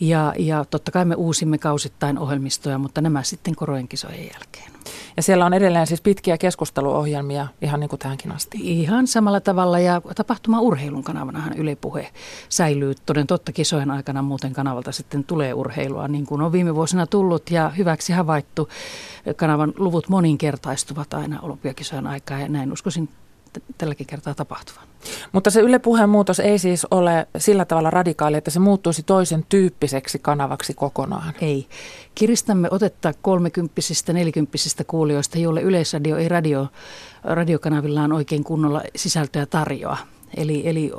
Ja, 0.00 0.34
ja 0.38 0.64
totta 0.64 0.90
kai 0.90 1.04
me 1.04 1.14
uusimme 1.14 1.58
kausittain 1.58 2.18
ohjelmistoja, 2.18 2.78
mutta 2.78 3.00
nämä 3.00 3.22
sitten 3.22 3.56
korojen 3.56 3.88
kisojen 3.88 4.28
jälkeen. 4.32 4.70
Ja 5.16 5.22
siellä 5.22 5.46
on 5.46 5.54
edelleen 5.54 5.86
siis 5.86 6.00
pitkiä 6.00 6.38
keskusteluohjelmia, 6.38 7.46
ihan 7.62 7.80
niin 7.80 7.90
kuin 7.90 7.98
tähänkin 7.98 8.32
asti. 8.32 8.58
Ihan 8.60 9.06
samalla 9.06 9.40
tavalla 9.40 9.78
ja 9.78 10.02
tapahtuma 10.16 10.60
urheilun 10.60 11.04
kanavanahan 11.04 11.58
Yle 11.58 11.76
Puhe 11.76 12.08
säilyy. 12.48 12.94
Toden 13.06 13.26
totta 13.26 13.52
kisojen 13.52 13.90
aikana 13.90 14.22
muuten 14.22 14.52
kanavalta 14.52 14.92
sitten 14.92 15.24
tulee 15.24 15.54
urheilua, 15.54 16.08
niin 16.08 16.26
kuin 16.26 16.40
on 16.40 16.52
viime 16.52 16.74
vuosina 16.74 17.06
tullut 17.06 17.50
ja 17.50 17.68
hyväksi 17.68 18.12
havaittu. 18.12 18.68
Kanavan 19.36 19.72
luvut 19.76 20.08
moninkertaistuvat 20.08 21.14
aina 21.14 21.40
olympiakisojen 21.40 22.06
aikaa 22.06 22.38
ja 22.40 22.48
näin 22.48 22.72
uskoisin 22.72 23.08
tälläkin 23.78 24.06
kertaa 24.06 24.34
tapahtuvan. 24.34 24.84
Mutta 25.32 25.50
se 25.50 25.60
Yle 25.60 25.78
Puheen 25.78 26.08
muutos 26.08 26.40
ei 26.40 26.58
siis 26.58 26.86
ole 26.90 27.26
sillä 27.38 27.64
tavalla 27.64 27.90
radikaali, 27.90 28.36
että 28.36 28.50
se 28.50 28.58
muuttuisi 28.58 29.02
toisen 29.02 29.46
tyyppiseksi 29.48 30.18
kanavaksi 30.18 30.74
kokonaan. 30.74 31.34
Ei. 31.40 31.66
Kiristämme 32.14 32.68
otetta 32.70 33.12
kolmekymppisistä, 33.22 34.12
nelikymppisistä 34.12 34.84
kuulijoista, 34.84 35.38
joille 35.38 35.62
Yleisradio 35.62 36.16
ei 36.16 36.28
radio, 36.28 36.68
radiokanavillaan 37.24 38.12
oikein 38.12 38.44
kunnolla 38.44 38.82
sisältöä 38.96 39.46
tarjoa. 39.46 39.96
Eli, 40.36 40.68
eli 40.68 40.92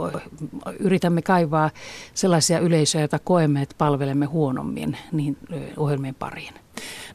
yritämme 0.80 1.22
kaivaa 1.22 1.70
sellaisia 2.14 2.60
yleisöjä, 2.60 3.02
joita 3.02 3.20
koemme, 3.20 3.62
että 3.62 3.76
palvelemme 3.78 4.26
huonommin 4.26 4.97
niin 5.12 5.38
ohjelmien 5.78 6.16
pariin. 6.16 6.54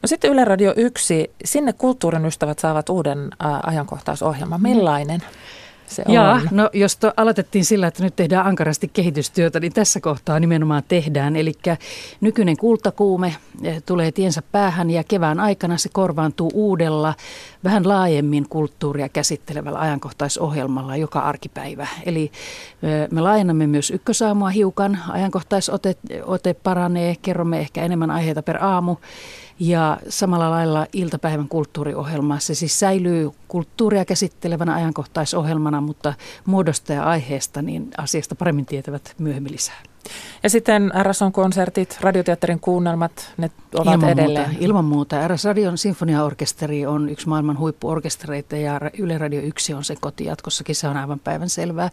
No 0.01 0.07
sitten 0.07 0.31
Yle 0.31 0.45
Radio 0.45 0.73
1, 0.75 1.31
sinne 1.45 1.73
kulttuurin 1.73 2.25
ystävät 2.25 2.59
saavat 2.59 2.89
uuden 2.89 3.29
ajankohtaisohjelman. 3.63 4.61
Millainen? 4.61 5.21
se 5.87 6.03
Jaa, 6.07 6.33
on? 6.33 6.41
no 6.51 6.69
jos 6.73 6.97
to, 6.97 7.13
aloitettiin 7.17 7.65
sillä, 7.65 7.87
että 7.87 8.03
nyt 8.03 8.15
tehdään 8.15 8.45
ankarasti 8.45 8.87
kehitystyötä, 8.93 9.59
niin 9.59 9.73
tässä 9.73 9.99
kohtaa 9.99 10.39
nimenomaan 10.39 10.83
tehdään. 10.87 11.35
Eli 11.35 11.51
nykyinen 12.21 12.57
kultakuume 12.57 13.35
eh, 13.63 13.83
tulee 13.85 14.11
tiensä 14.11 14.41
päähän 14.51 14.89
ja 14.89 15.03
kevään 15.03 15.39
aikana 15.39 15.77
se 15.77 15.89
korvaantuu 15.93 16.51
uudella, 16.53 17.13
vähän 17.63 17.87
laajemmin 17.87 18.49
kulttuuria 18.49 19.09
käsittelevällä 19.09 19.79
ajankohtaisohjelmalla 19.79 20.95
joka 20.95 21.19
arkipäivä. 21.19 21.87
Eli 22.05 22.31
eh, 22.83 23.07
me 23.11 23.21
laajennamme 23.21 23.67
myös 23.67 23.91
ykkösaamua 23.91 24.49
hiukan, 24.49 24.99
ajankohtaisote 25.09 25.95
ote 26.23 26.53
paranee, 26.53 27.15
kerromme 27.21 27.59
ehkä 27.59 27.83
enemmän 27.83 28.11
aiheita 28.11 28.43
per 28.43 28.63
aamu. 28.63 28.95
Ja 29.59 29.97
samalla 30.09 30.51
lailla 30.51 30.87
iltapäivän 30.93 31.47
kulttuuriohjelma, 31.47 32.39
se 32.39 32.55
siis 32.55 32.79
säilyy 32.79 33.31
kulttuuria 33.47 34.05
käsittelevänä 34.05 34.73
ajankohtaisohjelmana, 34.73 35.81
mutta 35.81 36.13
muodosta 36.45 36.93
ja 36.93 37.03
aiheesta 37.03 37.61
niin 37.61 37.89
asiasta 37.97 38.35
paremmin 38.35 38.65
tietävät 38.65 39.15
myöhemmin 39.17 39.51
lisää. 39.51 39.81
Ja 40.43 40.49
sitten 40.49 40.91
RSOn-konsertit, 41.03 41.97
radioteatterin 42.01 42.59
kuunnelmat, 42.59 43.33
ne 43.37 43.51
ovat 43.73 43.93
ilman 43.93 44.09
edelleen. 44.09 44.49
Muuta, 44.49 44.65
ilman 44.65 44.85
muuta. 44.85 45.27
RS 45.27 45.45
Radion 45.45 45.77
sinfoniaorkesteri 45.77 46.85
on 46.85 47.09
yksi 47.09 47.27
maailman 47.27 47.59
huippuorkestereita 47.59 48.57
ja 48.57 48.81
Yle 48.97 49.17
Radio 49.17 49.41
1 49.41 49.73
on 49.73 49.83
se 49.83 49.95
koti 50.01 50.25
jatkossakin, 50.25 50.75
se 50.75 50.87
on 50.87 50.97
aivan 50.97 51.19
päivän 51.19 51.49
selvää. 51.49 51.89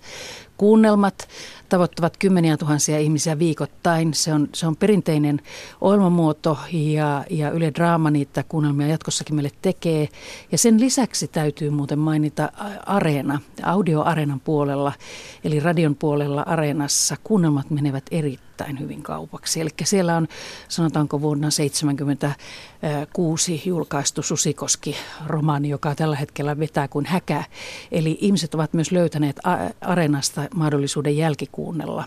Kuunnelmat 0.57 1.29
tavoittavat 1.69 2.17
kymmeniä 2.17 2.57
tuhansia 2.57 2.99
ihmisiä 2.99 3.39
viikoittain. 3.39 4.15
Se 4.15 4.33
on, 4.33 4.49
se 4.55 4.67
on 4.67 4.77
perinteinen 4.77 5.41
ohjelmamuoto 5.81 6.59
ja, 6.73 7.25
ja 7.31 7.51
Yle 7.51 7.73
Draama 7.75 8.11
niitä 8.11 8.45
kuunnelmia 8.49 8.87
jatkossakin 8.87 9.35
meille 9.35 9.51
tekee. 9.63 10.09
Ja 10.53 10.59
sen 10.59 10.81
lisäksi 10.81 11.29
täytyy 11.29 11.71
muuten 11.71 11.99
mainita 11.99 12.53
Areena, 12.87 13.41
audioareenan 13.63 14.41
puolella, 14.41 14.93
eli 15.45 15.61
radion 15.61 15.95
puolella 15.95 16.43
Areenassa. 16.47 17.17
Kuunnelmat 17.25 17.71
menevät 17.71 18.05
erittäin 18.55 18.81
hyvin 18.81 19.03
kaupaksi. 19.03 19.61
Eli 19.61 19.71
siellä 19.85 20.17
on, 20.17 20.29
sanotaanko 20.69 21.21
vuonna 21.21 21.49
1976 21.49 23.63
julkaistu 23.67 24.23
Susikoski-romaani, 24.23 25.69
joka 25.69 25.95
tällä 25.95 26.17
hetkellä 26.17 26.59
vetää 26.59 26.89
kuin 26.89 27.07
häkä. 27.07 27.45
Eli 27.93 28.19
ihmiset 28.21 28.55
ovat 28.55 28.73
myös 28.73 28.93
löytäneet 28.93 29.41
Areenasta 29.81 30.43
mahdollisuuden 30.55 31.17
jälkikuunnella 31.17 32.05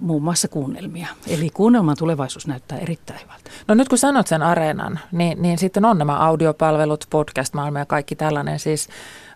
muun 0.00 0.22
muassa 0.22 0.48
kuunnelmia. 0.48 1.06
Eli 1.26 1.50
kuunnelman 1.50 1.96
tulevaisuus 1.98 2.46
näyttää 2.46 2.78
erittäin 2.78 3.20
hyvältä. 3.22 3.50
No 3.68 3.74
nyt 3.74 3.88
kun 3.88 3.98
sanot 3.98 4.26
sen 4.26 4.42
areenan, 4.42 5.00
niin, 5.12 5.42
niin 5.42 5.58
sitten 5.58 5.84
on 5.84 5.98
nämä 5.98 6.18
audiopalvelut, 6.18 7.06
podcast-maailma 7.10 7.78
ja 7.78 7.86
kaikki 7.86 8.16
tällainen. 8.16 8.58
Siis 8.58 8.88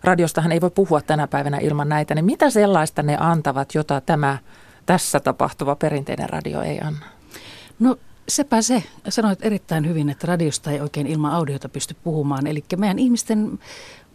radiostahan 0.03 0.51
ei 0.51 0.61
voi 0.61 0.71
puhua 0.71 1.01
tänä 1.01 1.27
päivänä 1.27 1.57
ilman 1.57 1.89
näitä. 1.89 2.15
Niin 2.15 2.25
mitä 2.25 2.49
sellaista 2.49 3.03
ne 3.03 3.17
antavat, 3.19 3.75
jota 3.75 4.01
tämä 4.01 4.37
tässä 4.85 5.19
tapahtuva 5.19 5.75
perinteinen 5.75 6.29
radio 6.29 6.61
ei 6.61 6.81
anna? 6.81 7.05
No 7.79 7.97
sepä 8.27 8.61
se. 8.61 8.83
Sanoit 9.09 9.45
erittäin 9.45 9.87
hyvin, 9.87 10.09
että 10.09 10.27
radiosta 10.27 10.71
ei 10.71 10.81
oikein 10.81 11.07
ilman 11.07 11.31
audiota 11.31 11.69
pysty 11.69 11.95
puhumaan. 12.03 12.47
Eli 12.47 12.63
meidän 12.77 12.99
ihmisten 12.99 13.59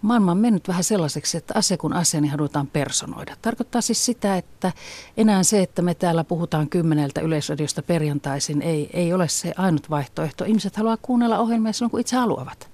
maailma 0.02 0.30
on 0.30 0.38
mennyt 0.38 0.68
vähän 0.68 0.84
sellaiseksi, 0.84 1.36
että 1.36 1.54
asia 1.56 1.76
kun 1.76 1.92
asia, 1.92 2.20
niin 2.20 2.30
halutaan 2.30 2.66
personoida. 2.66 3.36
Tarkoittaa 3.42 3.80
siis 3.80 4.06
sitä, 4.06 4.36
että 4.36 4.72
enää 5.16 5.42
se, 5.42 5.62
että 5.62 5.82
me 5.82 5.94
täällä 5.94 6.24
puhutaan 6.24 6.68
kymmeneltä 6.68 7.20
yleisradiosta 7.20 7.82
perjantaisin, 7.82 8.62
ei, 8.62 8.90
ei 8.92 9.12
ole 9.12 9.28
se 9.28 9.52
ainut 9.56 9.90
vaihtoehto. 9.90 10.44
Ihmiset 10.44 10.76
haluaa 10.76 10.98
kuunnella 11.02 11.38
ohjelmia 11.38 11.72
silloin, 11.72 11.90
kun 11.90 12.00
itse 12.00 12.16
haluavat 12.16 12.69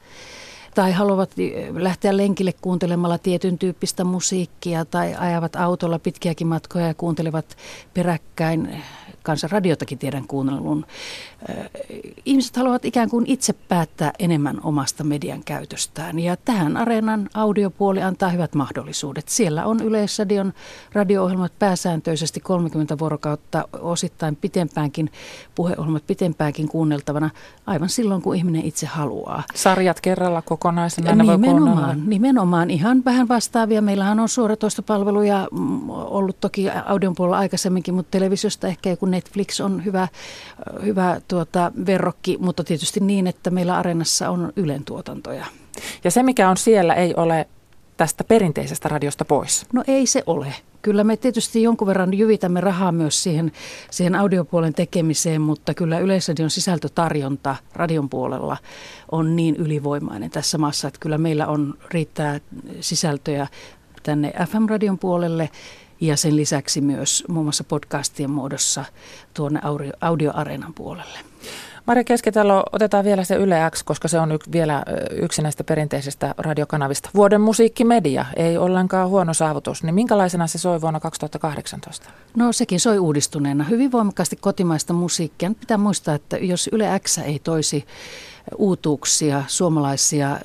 tai 0.77 0.93
haluavat 0.93 1.31
lähteä 1.75 2.17
lenkille 2.17 2.53
kuuntelemalla 2.61 3.19
tietyn 3.19 3.59
tyyppistä 3.59 4.05
musiikkia 4.05 4.85
tai 4.85 5.15
ajavat 5.15 5.57
autolla 5.57 5.99
pitkiäkin 5.99 6.47
matkoja 6.47 6.87
ja 6.87 6.95
kuuntelevat 6.95 7.57
peräkkäin 7.95 8.83
kanssa 9.27 9.49
radiotakin 9.51 9.99
tiedän 9.99 10.27
kuunnelun. 10.27 10.87
Ihmiset 12.25 12.57
haluavat 12.57 12.85
ikään 12.85 13.11
kuin 13.11 13.27
itse 13.27 13.53
päättää 13.53 14.13
enemmän 14.19 14.61
omasta 14.63 15.05
median 15.05 15.45
käytöstään 15.45 16.19
ja 16.19 16.37
tähän 16.37 16.77
Areenan 16.77 17.29
audiopuoli 17.35 18.03
antaa 18.03 18.29
hyvät 18.29 18.55
mahdollisuudet. 18.55 19.29
Siellä 19.29 19.67
on 19.67 19.81
Yleisradion 19.81 20.53
radio-ohjelmat 20.93 21.53
pääsääntöisesti 21.59 22.41
30 22.41 22.99
vuorokautta, 22.99 23.69
osittain 23.81 24.37
pitempäänkin, 24.37 25.11
puheohjelmat 25.55 26.07
pitempäänkin 26.07 26.69
kuunneltavana 26.69 27.31
aivan 27.67 27.89
silloin, 27.89 28.23
kun 28.23 28.37
ihminen 28.37 28.65
itse 28.65 28.87
haluaa. 28.87 29.43
Sarjat 29.55 30.01
kerralla 30.01 30.43
kokonaisena 30.43 31.15
nimenomaan, 31.15 32.03
nimenomaan 32.07 32.71
ihan 32.71 33.05
vähän 33.05 33.29
vastaavia. 33.29 33.83
Meillähän 33.83 34.21
on 34.21 34.29
suoratoistopalveluja 34.29 35.49
mm, 35.53 35.91
ollut 35.91 36.41
toki 36.41 36.71
audion 36.71 37.15
puolella 37.15 37.39
aikaisemminkin, 37.39 37.95
mutta 37.95 38.11
televisiosta 38.11 38.67
ehkä 38.67 38.91
joku 38.91 39.07
Netflix 39.17 39.61
on 39.61 39.85
hyvä, 39.85 40.09
hyvä 40.83 41.21
tuota, 41.29 41.73
verrokki, 41.87 42.37
mutta 42.41 42.65
tietysti 42.65 43.01
niin, 43.01 43.27
että 43.27 43.51
meillä 43.51 43.77
Areenassa 43.77 44.31
on 44.31 44.53
Ylen 44.57 44.85
tuotantoja. 44.85 45.47
Ja 46.05 46.11
se, 46.11 46.23
mikä 46.23 46.51
on 46.51 46.57
siellä, 46.57 46.95
ei 46.95 47.15
ole 47.17 47.49
tästä 47.97 48.25
perinteisestä 48.25 48.89
radiosta 48.89 49.25
pois? 49.25 49.67
No 49.73 49.85
ei 49.87 50.07
se 50.07 50.23
ole. 50.27 50.55
Kyllä 50.83 51.05
me 51.05 51.17
tietysti 51.17 51.63
jonkun 51.63 51.89
verran 51.89 52.15
jyvitämme 52.15 52.61
rahaa 52.61 52.93
myös 52.93 53.23
siihen, 53.23 53.53
siihen 53.91 54.15
audiopuolen 54.15 54.75
tekemiseen, 54.75 55.41
mutta 55.41 55.75
kyllä 55.75 55.99
Yleisradion 55.99 56.51
sisältötarjonta 56.51 57.57
radion 57.75 58.09
puolella 58.09 58.57
on 59.13 59.37
niin 59.37 59.57
ylivoimainen 59.57 60.31
tässä 60.31 60.59
maassa, 60.59 60.89
että 60.89 61.01
kyllä 61.01 61.19
meillä 61.19 61.47
on 61.47 61.75
riittää 61.91 62.41
sisältöjä 62.81 63.47
tänne 64.03 64.33
FM-radion 64.49 64.99
puolelle 64.99 65.51
ja 66.01 66.17
sen 66.17 66.37
lisäksi 66.37 66.81
myös 66.81 67.25
muun 67.29 67.47
muassa 67.47 67.65
podcastien 67.65 68.31
muodossa 68.31 68.85
tuonne 69.35 69.61
audioareenan 70.01 70.75
puolelle. 70.75 71.19
Maria 71.87 72.05
Keskitalo, 72.05 72.63
otetaan 72.73 73.05
vielä 73.05 73.25
se 73.25 73.35
Yle 73.35 73.57
X, 73.71 73.83
koska 73.83 74.09
se 74.09 74.19
on 74.19 74.33
y- 74.33 74.53
vielä 74.53 74.83
yksi 75.11 75.43
näistä 75.43 75.65
perinteisistä 75.65 76.35
radiokanavista. 76.39 77.11
Vuoden 77.15 77.41
musiikkimedia, 77.41 78.25
ei 78.37 78.59
ollenkaan 78.59 79.09
huono 79.09 79.35
saavutus. 79.35 79.83
Niin 79.83 79.95
minkälaisena 79.95 80.47
se 80.47 80.59
soi 80.59 80.81
vuonna 80.81 81.01
2018? 81.01 82.11
No 82.37 82.53
sekin 82.53 82.81
soi 82.81 82.99
uudistuneena. 82.99 83.65
Hyvin 83.65 83.93
voimakkaasti 83.93 84.37
kotimaista 84.37 84.93
musiikkia. 84.93 85.49
Nyt 85.49 85.61
pitää 85.61 85.79
muistaa, 85.79 86.15
että 86.15 86.37
jos 86.37 86.69
Yle 86.73 87.01
X 87.05 87.19
ei 87.19 87.39
toisi 87.39 87.87
uutuuksia, 88.57 89.45
suomalaisia 89.47 90.41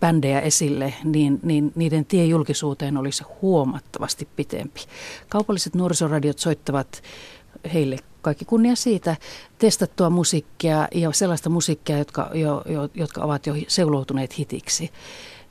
bändejä 0.00 0.40
esille, 0.40 0.94
niin, 1.04 1.40
niin 1.42 1.72
niiden 1.74 2.04
tie 2.04 2.24
julkisuuteen 2.24 2.96
olisi 2.96 3.24
huomattavasti 3.42 4.28
pitempi. 4.36 4.80
Kaupalliset 5.28 5.74
nuorisoradiot 5.74 6.38
soittavat 6.38 7.02
heille 7.74 7.96
kaikki 8.22 8.44
kunnia 8.44 8.76
siitä 8.76 9.16
testattua 9.58 10.10
musiikkia 10.10 10.88
ja 10.94 11.12
sellaista 11.12 11.50
musiikkia, 11.50 11.98
jotka, 11.98 12.30
jo, 12.34 12.62
jo, 12.68 12.88
jotka 12.94 13.20
ovat 13.20 13.46
jo 13.46 13.54
seuloutuneet 13.68 14.38
hitiksi. 14.38 14.90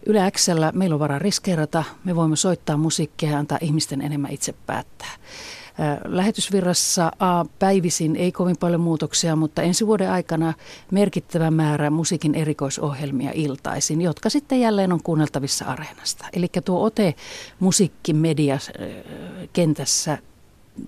Yle 0.06 0.32
Xllä 0.32 0.72
meillä 0.76 0.94
on 0.94 1.00
varaa 1.00 1.20
riskeerata, 1.20 1.84
me 2.04 2.16
voimme 2.16 2.36
soittaa 2.36 2.78
musiikkia 2.78 3.30
ja 3.30 3.40
antaa 3.40 3.58
ihmisten 3.62 4.02
enemmän 4.02 4.32
itse 4.32 4.54
päättää. 4.66 5.12
Lähetysvirrassa 6.06 7.12
A, 7.20 7.46
päivisin 7.60 8.16
ei 8.16 8.32
kovin 8.32 8.58
paljon 8.58 8.82
muutoksia, 8.82 9.36
mutta 9.36 9.62
ensi 9.62 9.88
vuoden 9.88 10.12
aikana 10.12 10.54
merkittävä 10.92 11.52
määrä 11.52 11.90
musiikin 11.90 12.36
erikoisohjelmia 12.36 13.32
iltaisin, 13.34 14.02
jotka 14.02 14.30
sitten 14.30 14.60
jälleen 14.60 14.94
on 14.94 15.04
kuunneltavissa 15.04 15.66
areenasta. 15.66 16.26
Eli 16.34 16.48
tuo 16.66 16.84
ote 16.84 17.16
musiikkimedia 17.60 18.58
kentässä 19.54 20.18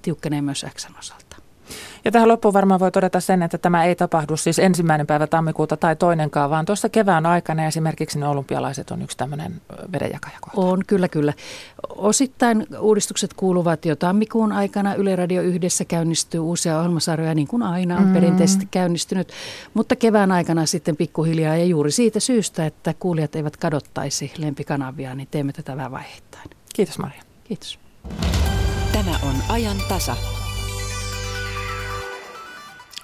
tiukkenee 0.01 0.41
myös 0.41 0.65
Xn 0.75 0.99
osalta. 0.99 1.20
Ja 2.05 2.11
tähän 2.11 2.27
loppuun 2.27 2.53
varmaan 2.53 2.79
voi 2.79 2.91
todeta 2.91 3.19
sen, 3.19 3.43
että 3.43 3.57
tämä 3.57 3.85
ei 3.85 3.95
tapahdu 3.95 4.37
siis 4.37 4.59
ensimmäinen 4.59 5.07
päivä 5.07 5.27
tammikuuta 5.27 5.77
tai 5.77 5.95
toinenkaan, 5.95 6.49
vaan 6.49 6.65
tuossa 6.65 6.89
kevään 6.89 7.25
aikana 7.25 7.65
esimerkiksi 7.65 8.19
ne 8.19 8.27
olympialaiset 8.27 8.91
on 8.91 9.01
yksi 9.01 9.17
tämmöinen 9.17 9.61
vedenjakaja. 9.93 10.37
On, 10.55 10.83
kyllä, 10.87 11.07
kyllä. 11.07 11.33
Osittain 11.89 12.67
uudistukset 12.79 13.33
kuuluvat 13.33 13.85
jo 13.85 13.95
tammikuun 13.95 14.51
aikana. 14.51 14.95
Yle 14.95 15.15
Radio 15.15 15.41
yhdessä 15.41 15.85
käynnistyy 15.85 16.39
uusia 16.39 16.77
ohjelmasarjoja, 16.77 17.35
niin 17.35 17.47
kuin 17.47 17.63
aina 17.63 17.97
on 17.97 18.07
mm. 18.07 18.13
perinteisesti 18.13 18.67
käynnistynyt. 18.71 19.31
Mutta 19.73 19.95
kevään 19.95 20.31
aikana 20.31 20.65
sitten 20.65 20.97
pikkuhiljaa 20.97 21.55
ja 21.55 21.65
juuri 21.65 21.91
siitä 21.91 22.19
syystä, 22.19 22.65
että 22.65 22.93
kuulijat 22.99 23.35
eivät 23.35 23.57
kadottaisi 23.57 24.33
lempikanavia, 24.37 25.15
niin 25.15 25.27
teemme 25.31 25.53
tätä 25.53 25.77
vähän 25.77 25.91
vaiheittain. 25.91 26.49
Kiitos 26.75 26.99
Maria. 26.99 27.21
Kiitos. 27.43 27.79
Tämä 28.93 29.11
on 29.23 29.35
ajan 29.49 29.77
tasa. 29.89 30.40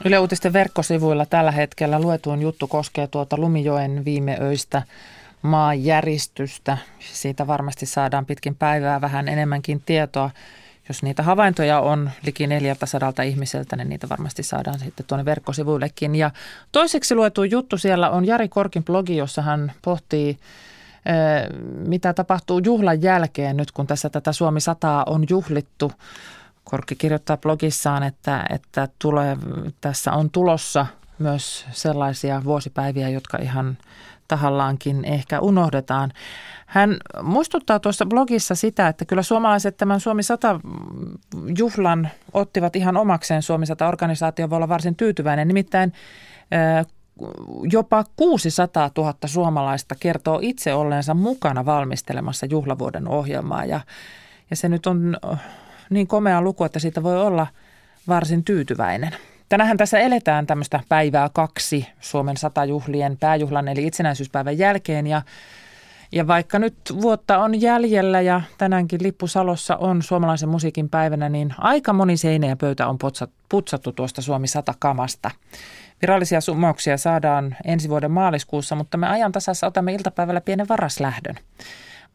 Yle 0.07 0.19
Uutisten 0.19 0.53
verkkosivuilla 0.53 1.25
tällä 1.25 1.51
hetkellä 1.51 1.99
luetuin 1.99 2.41
juttu 2.41 2.67
koskee 2.67 3.07
tuota 3.07 3.37
Lumijoen 3.37 4.05
viime 4.05 4.37
öistä 4.41 4.81
maanjäristystä. 5.41 6.77
Siitä 6.99 7.47
varmasti 7.47 7.85
saadaan 7.85 8.25
pitkin 8.25 8.55
päivää 8.55 9.01
vähän 9.01 9.27
enemmänkin 9.27 9.81
tietoa. 9.85 10.29
Jos 10.89 11.03
niitä 11.03 11.23
havaintoja 11.23 11.79
on 11.79 12.11
liki 12.25 12.47
400 12.47 13.23
ihmiseltä, 13.25 13.75
niin 13.75 13.89
niitä 13.89 14.09
varmasti 14.09 14.43
saadaan 14.43 14.79
sitten 14.79 15.05
tuonne 15.05 15.25
verkkosivuillekin. 15.25 16.15
Ja 16.15 16.31
toiseksi 16.71 17.15
luetu 17.15 17.43
juttu 17.43 17.77
siellä 17.77 18.09
on 18.09 18.25
Jari 18.25 18.49
Korkin 18.49 18.83
blogi, 18.83 19.17
jossa 19.17 19.41
hän 19.41 19.71
pohtii 19.81 20.37
mitä 21.87 22.13
tapahtuu 22.13 22.61
juhlan 22.65 23.01
jälkeen 23.01 23.57
nyt, 23.57 23.71
kun 23.71 23.87
tässä 23.87 24.09
tätä 24.09 24.31
Suomi 24.31 24.61
100 24.61 25.03
on 25.07 25.25
juhlittu. 25.29 25.91
Korkki 26.69 26.95
kirjoittaa 26.95 27.37
blogissaan, 27.37 28.03
että, 28.03 28.45
että 28.49 28.87
tulee, 28.99 29.37
tässä 29.81 30.13
on 30.13 30.29
tulossa 30.29 30.85
myös 31.19 31.65
sellaisia 31.71 32.43
vuosipäiviä, 32.43 33.09
jotka 33.09 33.37
ihan 33.37 33.77
tahallaankin 34.27 35.05
ehkä 35.05 35.39
unohdetaan. 35.39 36.11
Hän 36.65 36.97
muistuttaa 37.21 37.79
tuossa 37.79 38.05
blogissa 38.05 38.55
sitä, 38.55 38.87
että 38.87 39.05
kyllä 39.05 39.21
suomalaiset 39.23 39.77
tämän 39.77 39.99
Suomi 39.99 40.23
100 40.23 40.59
juhlan 41.57 42.09
ottivat 42.33 42.75
ihan 42.75 42.97
omakseen. 42.97 43.41
Suomi 43.41 43.65
100 43.65 43.87
organisaatio 43.87 44.49
voi 44.49 44.55
olla 44.55 44.69
varsin 44.69 44.95
tyytyväinen. 44.95 45.47
Nimittäin 45.47 45.93
jopa 47.71 48.03
600 48.15 48.89
000 48.97 49.13
suomalaista 49.25 49.95
kertoo 49.99 50.39
itse 50.41 50.73
olleensa 50.73 51.13
mukana 51.13 51.65
valmistelemassa 51.65 52.45
juhlavuoden 52.45 53.07
ohjelmaa 53.07 53.65
ja, 53.65 53.79
ja 54.49 54.55
se 54.55 54.69
nyt 54.69 54.87
on 54.87 55.17
niin 55.89 56.07
komea 56.07 56.41
luku, 56.41 56.63
että 56.63 56.79
siitä 56.79 57.03
voi 57.03 57.21
olla 57.21 57.47
varsin 58.07 58.43
tyytyväinen. 58.43 59.15
Tänähän 59.49 59.77
tässä 59.77 59.99
eletään 59.99 60.47
tämmöistä 60.47 60.79
päivää 60.89 61.29
kaksi 61.33 61.87
Suomen 61.99 62.37
satajuhlien 62.37 63.17
pääjuhlan 63.17 63.67
eli 63.67 63.87
itsenäisyyspäivän 63.87 64.57
jälkeen 64.57 65.07
ja 65.07 65.21
ja 66.11 66.27
vaikka 66.27 66.59
nyt 66.59 66.75
vuotta 67.01 67.37
on 67.37 67.61
jäljellä 67.61 68.21
ja 68.21 68.41
tänäänkin 68.57 69.03
Lippusalossa 69.03 69.75
on 69.75 70.01
suomalaisen 70.01 70.49
musiikin 70.49 70.89
päivänä, 70.89 71.29
niin 71.29 71.53
aika 71.57 71.93
moni 71.93 72.17
seinä 72.17 72.47
ja 72.47 72.55
pöytä 72.55 72.87
on 72.87 72.97
putsattu 73.49 73.91
tuosta 73.91 74.21
Suomi 74.21 74.47
100 74.47 74.73
kamasta. 74.79 75.31
Virallisia 76.01 76.41
summauksia 76.41 76.97
saadaan 76.97 77.55
ensi 77.65 77.89
vuoden 77.89 78.11
maaliskuussa, 78.11 78.75
mutta 78.75 78.97
me 78.97 79.07
ajan 79.07 79.31
tasassa 79.31 79.67
otamme 79.67 79.93
iltapäivällä 79.93 80.41
pienen 80.41 80.67
varaslähdön. 80.69 81.35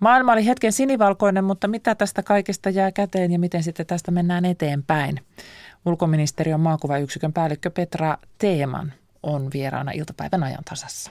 Maailma 0.03 0.32
oli 0.32 0.46
hetken 0.46 0.72
sinivalkoinen, 0.72 1.44
mutta 1.44 1.68
mitä 1.68 1.94
tästä 1.94 2.22
kaikesta 2.22 2.70
jää 2.70 2.92
käteen 2.92 3.32
ja 3.32 3.38
miten 3.38 3.62
sitten 3.62 3.86
tästä 3.86 4.11
mennään 4.11 4.44
eteenpäin? 4.44 5.20
Ulkoministeriön 5.86 6.61
maakuvayksikön 6.61 7.32
päällikkö 7.32 7.70
Petra 7.70 8.18
Teeman 8.38 8.92
on 9.22 9.48
vieraana 9.53 9.90
iltapäivän 9.90 10.42
ajan 10.42 10.64
tasassa. 10.70 11.11